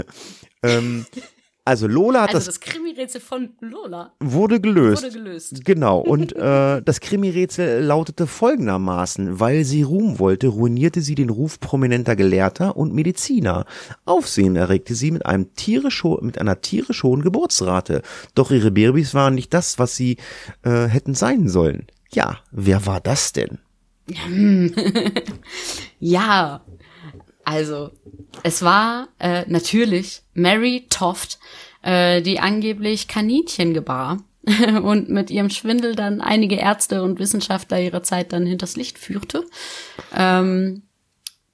ähm, 0.64 1.05
also 1.64 1.86
Lola 1.86 2.24
hat 2.24 2.34
Also 2.34 2.47
das, 2.47 2.59
das 2.59 2.59
Krimi-Rätsel 2.59 3.22
von 3.22 3.49
Lola 3.59 4.14
wurde 4.20 4.59
gelöst. 4.59 5.03
wurde 5.03 5.14
gelöst. 5.14 5.64
Genau, 5.64 5.99
und 6.01 6.36
äh, 6.36 6.82
das 6.82 6.99
Krimi-Rätsel 7.01 7.84
lautete 7.84 8.26
folgendermaßen, 8.26 9.39
weil 9.39 9.64
sie 9.64 9.84
Ruhm 9.84 10.18
wollte, 10.18 10.47
ruinierte 10.47 11.01
sie 11.01 11.16
den 11.16 11.30
Ruf 11.30 11.59
prominenter 11.59 12.16
Gelehrter 12.16 12.76
und 12.78 12.93
Mediziner. 12.93 13.66
Aufsehen 14.05 14.55
erregte 14.55 14.95
sie 14.95 15.12
mit, 15.12 15.26
einem 15.26 15.53
tierisch 15.53 16.03
mit 16.22 16.39
einer 16.39 16.62
tierisch 16.62 17.03
hohen 17.03 17.22
Geburtsrate. 17.22 18.01
Doch 18.34 18.49
ihre 18.49 18.72
Babys 18.72 19.14
waren 19.14 19.36
nicht 19.36 19.53
das, 19.53 19.78
was 19.78 19.95
sie 19.95 20.18
äh, 20.64 20.88
hätten 20.88 21.14
sein 21.14 21.47
sollen. 21.47 21.86
Ja, 22.12 22.39
wer 22.51 22.86
war 22.88 22.99
das 23.01 23.34
denn? 23.34 23.59
Ja, 25.99 26.62
also 27.52 27.91
es 28.43 28.62
war 28.62 29.10
äh, 29.20 29.43
natürlich 29.47 30.22
Mary 30.34 30.88
Toft, 30.89 31.38
äh, 31.84 32.22
die 32.22 32.39
angeblich 32.39 33.08
Kaninchen 33.08 33.74
gebar 33.74 34.24
und 34.84 35.10
mit 35.10 35.30
ihrem 35.30 35.49
Schwindel 35.49 35.95
dann 35.95 36.22
einige 36.22 36.56
Ärzte 36.56 37.04
und 37.04 37.20
Wissenschaftler 37.20 37.82
ihrer 37.82 38.04
Zeit 38.04 38.34
dann 38.34 38.45
hinters 38.45 38.76
Licht 38.78 38.97
führte. 38.97 39.45
Ähm, 40.16 40.84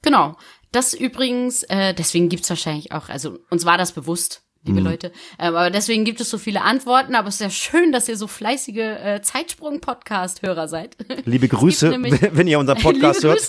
genau. 0.02 0.38
Das 0.72 0.94
übrigens, 0.94 1.64
äh, 1.64 1.94
deswegen 1.94 2.30
gibt's 2.30 2.50
wahrscheinlich 2.50 2.92
auch, 2.92 3.10
also 3.10 3.40
uns 3.50 3.66
war 3.66 3.78
das 3.78 3.94
bewusst, 3.94 4.44
liebe 4.68 4.80
Leute, 4.82 5.08
ähm, 5.40 5.56
aber 5.56 5.70
deswegen 5.72 6.04
gibt 6.06 6.22
es 6.22 6.30
so 6.30 6.38
viele 6.38 6.62
Antworten, 6.62 7.16
aber 7.16 7.28
es 7.30 7.36
ist 7.36 7.42
ja 7.42 7.50
schön, 7.50 7.92
dass 7.92 8.08
ihr 8.08 8.18
so 8.18 8.28
fleißige 8.28 8.78
äh, 8.78 9.22
Zeitsprung-Podcast-Hörer 9.22 10.68
seid. 10.68 10.96
Liebe 11.26 11.48
Grüße, 11.48 11.90
nämlich- 11.90 12.22
wenn 12.32 12.48
ihr 12.48 12.60
unseren 12.60 12.78
Podcast 12.82 13.24
hört. 13.24 13.42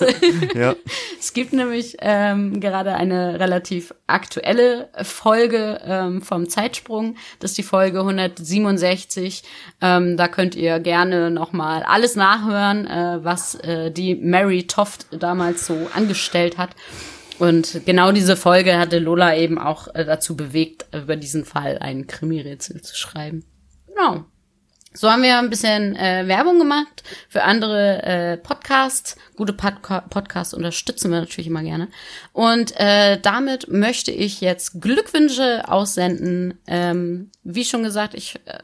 Ja. 0.55 0.75
Es 1.19 1.33
gibt 1.33 1.53
nämlich 1.53 1.97
ähm, 1.99 2.59
gerade 2.59 2.95
eine 2.95 3.39
relativ 3.39 3.93
aktuelle 4.07 4.89
Folge 5.03 5.79
ähm, 5.85 6.21
vom 6.21 6.49
Zeitsprung. 6.49 7.15
Das 7.39 7.51
ist 7.51 7.57
die 7.57 7.63
Folge 7.63 7.99
167. 7.99 9.43
Ähm, 9.81 10.17
da 10.17 10.27
könnt 10.27 10.55
ihr 10.55 10.79
gerne 10.79 11.29
nochmal 11.31 11.83
alles 11.83 12.15
nachhören, 12.15 12.87
äh, 12.87 13.19
was 13.23 13.55
äh, 13.55 13.91
die 13.91 14.15
Mary 14.15 14.63
Toft 14.67 15.07
damals 15.11 15.65
so 15.65 15.87
angestellt 15.93 16.57
hat. 16.57 16.69
Und 17.39 17.85
genau 17.85 18.11
diese 18.11 18.35
Folge 18.35 18.77
hatte 18.77 18.99
Lola 18.99 19.35
eben 19.35 19.57
auch 19.57 19.87
äh, 19.95 20.05
dazu 20.05 20.35
bewegt, 20.35 20.85
über 20.93 21.15
diesen 21.15 21.45
Fall 21.45 21.77
ein 21.79 22.05
Krimi-Rätsel 22.05 22.81
zu 22.81 22.95
schreiben. 22.95 23.45
Genau. 23.87 24.25
So 24.93 25.09
haben 25.09 25.21
wir 25.21 25.37
ein 25.37 25.51
bisschen 25.51 25.95
äh, 25.95 26.27
Werbung 26.27 26.57
gemacht 26.57 27.03
für 27.29 27.43
andere 27.43 28.03
äh, 28.03 28.37
Podcasts. 28.37 29.15
Gute 29.35 29.53
Podca 29.53 30.01
Podcasts 30.01 30.53
unterstützen 30.53 31.11
wir 31.11 31.19
natürlich 31.19 31.47
immer 31.47 31.61
gerne. 31.61 31.89
Und 32.33 32.73
äh, 32.77 33.19
damit 33.19 33.69
möchte 33.69 34.11
ich 34.11 34.41
jetzt 34.41 34.81
Glückwünsche 34.81 35.67
aussenden. 35.67 36.57
Ähm, 36.65 37.31
wie 37.43 37.65
schon 37.65 37.83
gesagt, 37.83 38.15
ich 38.15 38.35
äh, 38.45 38.59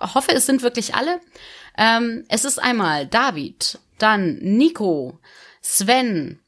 hoffe, 0.00 0.32
es 0.32 0.46
sind 0.46 0.62
wirklich 0.62 0.94
alle. 0.94 1.20
Ähm, 1.76 2.24
es 2.28 2.44
ist 2.44 2.58
einmal 2.58 3.06
David, 3.06 3.78
dann 3.98 4.38
Nico, 4.38 5.20
Sven, 5.60 6.40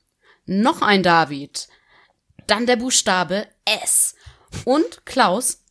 noch 0.47 0.83
ein 0.83 1.03
David, 1.03 1.69
dann 2.47 2.67
der 2.67 2.77
Buchstabe 2.77 3.47
S 3.65 4.15
und 4.65 5.05
Klaus, 5.07 5.65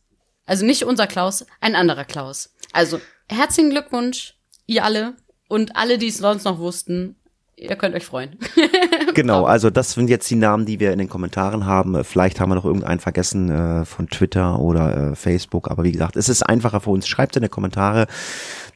also 0.46 0.64
nicht 0.64 0.84
unser 0.84 1.06
Klaus, 1.06 1.46
ein 1.60 1.74
anderer 1.74 2.04
Klaus. 2.04 2.54
Also 2.72 3.00
herzlichen 3.28 3.70
Glückwunsch, 3.70 4.34
ihr 4.66 4.84
alle 4.84 5.16
und 5.48 5.76
alle, 5.76 5.98
die 5.98 6.08
es 6.08 6.18
sonst 6.18 6.44
noch 6.44 6.58
wussten. 6.58 7.16
Ihr 7.56 7.76
könnt 7.76 7.94
euch 7.94 8.04
freuen. 8.04 8.38
Genau, 9.14 9.44
also 9.44 9.68
das 9.68 9.92
sind 9.92 10.08
jetzt 10.08 10.30
die 10.30 10.36
Namen, 10.36 10.64
die 10.64 10.80
wir 10.80 10.90
in 10.90 10.98
den 10.98 11.08
Kommentaren 11.08 11.66
haben. 11.66 11.94
Äh, 11.96 12.04
Vielleicht 12.04 12.40
haben 12.40 12.48
wir 12.48 12.54
noch 12.54 12.64
irgendeinen 12.64 12.98
vergessen 12.98 13.50
äh, 13.50 13.84
von 13.84 14.08
Twitter 14.08 14.58
oder 14.58 15.12
äh, 15.12 15.16
Facebook, 15.16 15.70
aber 15.70 15.84
wie 15.84 15.92
gesagt, 15.92 16.16
es 16.16 16.30
ist 16.30 16.42
einfacher 16.42 16.80
für 16.80 16.90
uns. 16.90 17.06
Schreibt 17.06 17.36
in 17.36 17.42
die 17.42 17.50
Kommentare. 17.50 18.06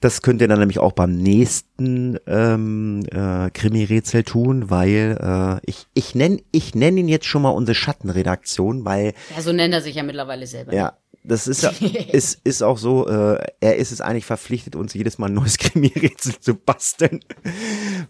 Das 0.00 0.22
könnt 0.22 0.40
ihr 0.40 0.48
dann 0.48 0.58
nämlich 0.58 0.78
auch 0.78 0.92
beim 0.92 1.16
nächsten 1.16 2.18
ähm, 2.26 3.04
äh, 3.10 3.50
Krimi-Rätsel 3.50 4.24
tun, 4.24 4.70
weil 4.70 5.18
äh, 5.20 5.60
ich 5.70 5.86
ich 5.94 6.14
nenne 6.14 6.38
ich 6.52 6.74
nenn 6.74 6.96
ihn 6.96 7.08
jetzt 7.08 7.26
schon 7.26 7.42
mal 7.42 7.50
unsere 7.50 7.74
Schattenredaktion, 7.74 8.84
weil 8.84 9.14
Ja, 9.34 9.42
so 9.42 9.52
nennt 9.52 9.74
er 9.74 9.80
sich 9.80 9.96
ja 9.96 10.02
mittlerweile 10.02 10.46
selber. 10.46 10.74
ja, 10.74 10.96
das 11.24 11.48
ist 11.48 11.62
ja, 11.62 11.72
ist, 12.12 12.40
ist 12.44 12.62
auch 12.62 12.78
so, 12.78 13.08
äh, 13.08 13.38
er 13.60 13.76
ist 13.76 13.90
es 13.90 14.00
eigentlich 14.00 14.26
verpflichtet, 14.26 14.76
uns 14.76 14.94
jedes 14.94 15.18
Mal 15.18 15.26
ein 15.26 15.34
neues 15.34 15.58
Krimi-Rätsel 15.58 16.38
zu 16.40 16.54
basteln. 16.54 17.20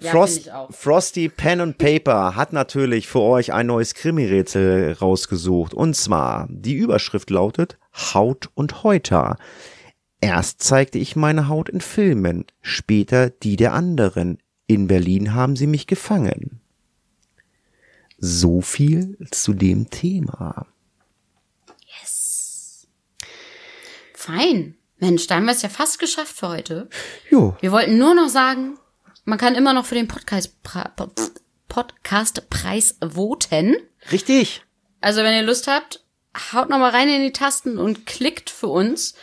Ja, 0.01 0.11
Frost. 0.11 0.51
Frosty 0.70 1.28
Pen 1.28 1.61
and 1.61 1.78
Paper 1.78 2.37
hat 2.37 2.53
natürlich 2.53 3.09
für 3.09 3.20
euch 3.20 3.53
ein 3.53 3.68
neues 3.68 3.95
Krimi-Rätsel 3.95 4.93
rausgesucht. 5.01 5.72
Und 5.72 5.97
zwar, 5.97 6.47
die 6.51 6.74
Überschrift 6.74 7.30
lautet 7.30 7.78
Haut 7.95 8.51
und 8.55 8.82
Häuter. 8.82 9.39
Erst 10.21 10.62
zeigte 10.62 10.99
ich 10.99 11.17
meine 11.17 11.49
Haut 11.49 11.69
in 11.69 11.81
Filmen, 11.81 12.47
später 12.62 13.31
die 13.31 13.57
der 13.57 13.73
anderen. 13.73 14.39
In 14.67 14.87
Berlin 14.87 15.35
haben 15.35 15.57
sie 15.57 15.67
mich 15.67 15.87
gefangen. 15.87 16.61
So 18.19 18.61
viel 18.62 19.19
zu 19.31 19.53
dem 19.53 19.91
Thema. 19.91 20.67
Fein. 24.27 24.75
Mensch, 24.99 25.29
da 25.29 25.37
haben 25.37 25.45
wir 25.45 25.53
es 25.53 25.62
ja 25.62 25.69
fast 25.69 26.01
geschafft 26.01 26.37
für 26.37 26.49
heute. 26.49 26.89
Jo. 27.31 27.57
Wir 27.61 27.71
wollten 27.71 27.97
nur 27.97 28.12
noch 28.12 28.29
sagen, 28.29 28.77
man 29.25 29.39
kann 29.39 29.55
immer 29.55 29.73
noch 29.73 29.87
für 29.87 29.95
den 29.95 30.09
Podcast 30.09 30.57
Podcastpreis 31.69 32.97
voten. 33.01 33.77
Richtig. 34.11 34.64
Also 35.01 35.23
wenn 35.23 35.35
ihr 35.35 35.45
Lust 35.45 35.69
habt, 35.69 36.03
haut 36.53 36.71
noch 36.71 36.79
mal 36.79 36.91
rein 36.91 37.09
in 37.09 37.23
die 37.23 37.33
Tasten 37.33 37.79
und 37.79 38.05
klickt 38.07 38.51
für 38.51 38.67
uns. 38.67 39.14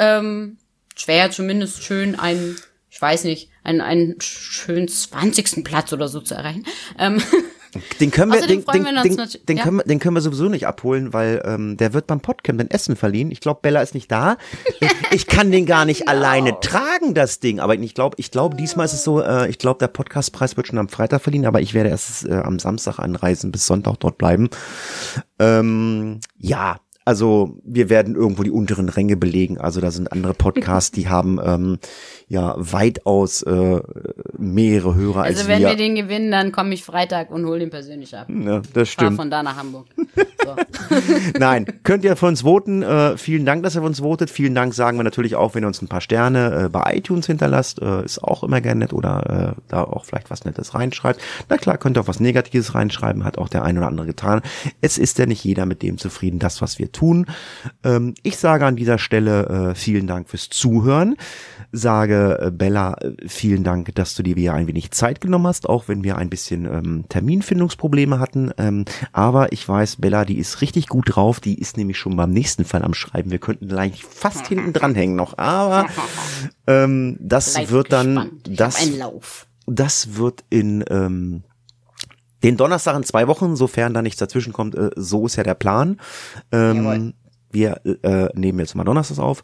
Ähm, 0.00 0.58
es 0.96 1.06
wäre 1.06 1.30
zumindest 1.30 1.84
schön, 1.84 2.18
ein 2.18 2.56
ich 2.90 3.00
weiß 3.00 3.24
nicht, 3.24 3.50
einen, 3.62 3.80
einen 3.80 4.20
schönen 4.20 4.88
20. 4.88 5.64
Platz 5.64 5.92
oder 5.92 6.08
so 6.08 6.20
zu 6.20 6.34
erreichen. 6.34 6.66
Ähm, 6.98 7.22
Den 8.00 8.10
können 8.10 8.32
wir, 8.32 8.40
den, 8.44 8.64
den, 8.64 8.84
wir 8.84 9.02
den, 9.02 9.16
den, 9.48 9.56
ja. 9.56 9.62
können 9.62 9.76
wir, 9.76 9.84
den 9.84 10.00
können 10.00 10.16
wir 10.16 10.20
sowieso 10.20 10.48
nicht 10.48 10.66
abholen, 10.66 11.12
weil 11.12 11.40
ähm, 11.44 11.76
der 11.76 11.92
wird 11.92 12.08
beim 12.08 12.20
Podcamp 12.20 12.60
in 12.60 12.68
Essen 12.68 12.96
verliehen. 12.96 13.30
Ich 13.30 13.38
glaube, 13.38 13.60
Bella 13.62 13.80
ist 13.80 13.94
nicht 13.94 14.10
da. 14.10 14.38
Ich, 14.80 14.88
ich 15.12 15.26
kann 15.28 15.52
den 15.52 15.66
gar 15.66 15.84
nicht 15.84 16.08
alleine 16.08 16.58
tragen, 16.58 17.14
das 17.14 17.38
Ding. 17.38 17.60
Aber 17.60 17.76
ich 17.76 17.94
glaube, 17.94 18.16
ich 18.18 18.32
glaube, 18.32 18.56
diesmal 18.56 18.86
ist 18.86 18.94
es 18.94 19.04
so, 19.04 19.22
äh, 19.22 19.48
ich 19.48 19.58
glaube, 19.58 19.78
der 19.78 19.86
Podcastpreis 19.86 20.56
wird 20.56 20.66
schon 20.66 20.78
am 20.78 20.88
Freitag 20.88 21.22
verliehen, 21.22 21.46
aber 21.46 21.60
ich 21.60 21.72
werde 21.72 21.90
erst 21.90 22.26
äh, 22.26 22.34
am 22.34 22.58
Samstag 22.58 22.98
anreisen, 22.98 23.52
bis 23.52 23.66
Sonntag 23.66 24.00
dort 24.00 24.18
bleiben. 24.18 24.50
Ähm, 25.38 26.18
ja, 26.38 26.80
also 27.04 27.58
wir 27.64 27.88
werden 27.88 28.14
irgendwo 28.14 28.42
die 28.42 28.50
unteren 28.50 28.88
Ränge 28.88 29.16
belegen. 29.16 29.58
Also 29.58 29.80
da 29.80 29.90
sind 29.90 30.12
andere 30.12 30.34
Podcasts, 30.34 30.90
die 30.90 31.08
haben 31.08 31.38
ähm, 31.42 31.78
ja 32.30 32.54
weitaus 32.56 33.42
äh, 33.42 33.80
mehrere 34.38 34.94
Hörer 34.94 35.22
also 35.22 35.40
als 35.40 35.48
wenn 35.48 35.58
wir. 35.58 35.70
wir 35.70 35.76
den 35.76 35.96
gewinnen, 35.96 36.30
dann 36.30 36.52
komme 36.52 36.72
ich 36.74 36.84
Freitag 36.84 37.32
und 37.32 37.44
hole 37.44 37.58
den 37.58 37.70
persönlich 37.70 38.16
ab. 38.16 38.28
ja, 38.30 38.62
das 38.72 38.72
Fahr 38.72 39.06
stimmt. 39.06 39.16
von 39.16 39.30
da 39.30 39.42
nach 39.42 39.56
Hamburg. 39.56 39.86
So. 40.42 40.56
Nein, 41.38 41.66
könnt 41.82 42.02
ihr 42.02 42.16
für 42.16 42.24
uns 42.24 42.42
voten. 42.42 42.82
Äh, 42.82 43.18
vielen 43.18 43.44
Dank, 43.44 43.62
dass 43.62 43.74
ihr 43.76 43.82
für 43.82 43.86
uns 43.86 44.00
votet. 44.00 44.30
Vielen 44.30 44.54
Dank 44.54 44.72
sagen 44.72 44.96
wir 44.98 45.04
natürlich 45.04 45.36
auch, 45.36 45.54
wenn 45.54 45.64
ihr 45.64 45.66
uns 45.66 45.82
ein 45.82 45.88
paar 45.88 46.00
Sterne 46.00 46.64
äh, 46.64 46.68
bei 46.70 46.96
iTunes 46.96 47.26
hinterlasst. 47.26 47.82
Äh, 47.82 48.06
ist 48.06 48.24
auch 48.24 48.42
immer 48.42 48.62
gerne 48.62 48.80
nett 48.80 48.94
oder 48.94 49.54
äh, 49.58 49.60
da 49.68 49.84
auch 49.84 50.06
vielleicht 50.06 50.30
was 50.30 50.46
Nettes 50.46 50.74
reinschreibt. 50.74 51.20
Na 51.50 51.58
klar, 51.58 51.76
könnt 51.76 51.98
ihr 51.98 52.00
auch 52.00 52.08
was 52.08 52.20
Negatives 52.20 52.74
reinschreiben, 52.74 53.24
hat 53.24 53.36
auch 53.36 53.50
der 53.50 53.64
ein 53.64 53.76
oder 53.76 53.88
andere 53.88 54.06
getan. 54.06 54.40
Es 54.80 54.96
ist 54.96 55.18
ja 55.18 55.26
nicht 55.26 55.44
jeder 55.44 55.66
mit 55.66 55.82
dem 55.82 55.98
zufrieden, 55.98 56.38
das, 56.38 56.62
was 56.62 56.78
wir 56.78 56.90
tun. 56.90 57.26
Ähm, 57.84 58.14
ich 58.22 58.38
sage 58.38 58.64
an 58.64 58.76
dieser 58.76 58.96
Stelle 58.96 59.72
äh, 59.72 59.74
vielen 59.74 60.06
Dank 60.06 60.30
fürs 60.30 60.48
Zuhören. 60.48 61.16
Sage 61.72 62.38
äh, 62.40 62.50
Bella, 62.50 62.94
äh, 63.00 63.12
vielen 63.28 63.64
Dank, 63.64 63.94
dass 63.94 64.14
du 64.14 64.22
dir 64.22 64.36
wieder 64.36 64.54
ein 64.54 64.66
wenig 64.66 64.90
Zeit 64.90 65.20
genommen 65.20 65.46
hast, 65.46 65.68
auch 65.68 65.88
wenn 65.88 66.02
wir 66.02 66.16
ein 66.16 66.30
bisschen 66.30 66.64
ähm, 66.64 67.04
Terminfindungsprobleme 67.08 68.18
hatten. 68.18 68.50
Ähm, 68.58 68.84
aber 69.12 69.52
ich 69.52 69.68
weiß, 69.68 69.96
Bella, 69.96 70.24
die 70.24 70.38
ist 70.38 70.60
richtig 70.62 70.88
gut 70.88 71.14
drauf. 71.14 71.40
Die 71.40 71.58
ist 71.58 71.76
nämlich 71.76 71.98
schon 71.98 72.16
beim 72.16 72.30
nächsten 72.30 72.64
Fall 72.64 72.82
am 72.82 72.94
Schreiben. 72.94 73.30
Wir 73.30 73.38
könnten 73.38 73.68
gleich 73.68 74.04
fast 74.04 74.48
hinten 74.48 74.72
dranhängen 74.72 75.16
noch. 75.16 75.38
Aber 75.38 75.86
ähm, 76.66 77.16
das 77.20 77.52
Seid 77.52 77.70
wird 77.70 77.92
dann, 77.92 78.14
gespannt. 78.14 78.48
Ich 78.48 78.56
das, 78.56 78.88
das 79.66 80.16
wird 80.16 80.44
in 80.50 80.84
ähm, 80.90 81.44
den 82.42 82.56
Donnerstag 82.56 82.96
in 82.96 83.04
zwei 83.04 83.28
Wochen, 83.28 83.54
sofern 83.54 83.94
da 83.94 84.02
nichts 84.02 84.18
dazwischen 84.18 84.52
kommt, 84.52 84.74
äh, 84.74 84.90
so 84.96 85.26
ist 85.26 85.36
ja 85.36 85.42
der 85.42 85.54
Plan. 85.54 86.00
Jawohl. 86.52 86.94
Ähm, 86.94 87.14
wir 87.52 87.80
äh, 87.84 88.28
nehmen 88.34 88.60
jetzt 88.60 88.74
mal 88.74 88.84
Donnerstag 88.84 89.18
auf. 89.18 89.42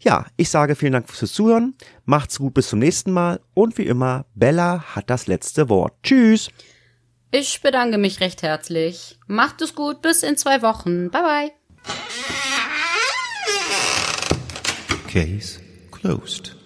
Ja, 0.00 0.26
ich 0.36 0.48
sage 0.48 0.76
vielen 0.76 0.92
Dank 0.92 1.08
fürs 1.10 1.32
Zuhören. 1.32 1.74
Macht's 2.04 2.38
gut, 2.38 2.54
bis 2.54 2.68
zum 2.68 2.78
nächsten 2.78 3.10
Mal. 3.10 3.40
Und 3.54 3.78
wie 3.78 3.86
immer, 3.86 4.26
Bella 4.34 4.84
hat 4.94 5.10
das 5.10 5.26
letzte 5.26 5.68
Wort. 5.68 5.94
Tschüss. 6.02 6.50
Ich 7.30 7.60
bedanke 7.60 7.98
mich 7.98 8.20
recht 8.20 8.42
herzlich. 8.42 9.18
Macht 9.26 9.60
es 9.60 9.74
gut, 9.74 10.00
bis 10.00 10.22
in 10.22 10.36
zwei 10.36 10.62
Wochen. 10.62 11.10
Bye 11.10 11.22
bye. 11.22 11.52
Case 15.08 15.60
closed. 15.90 16.57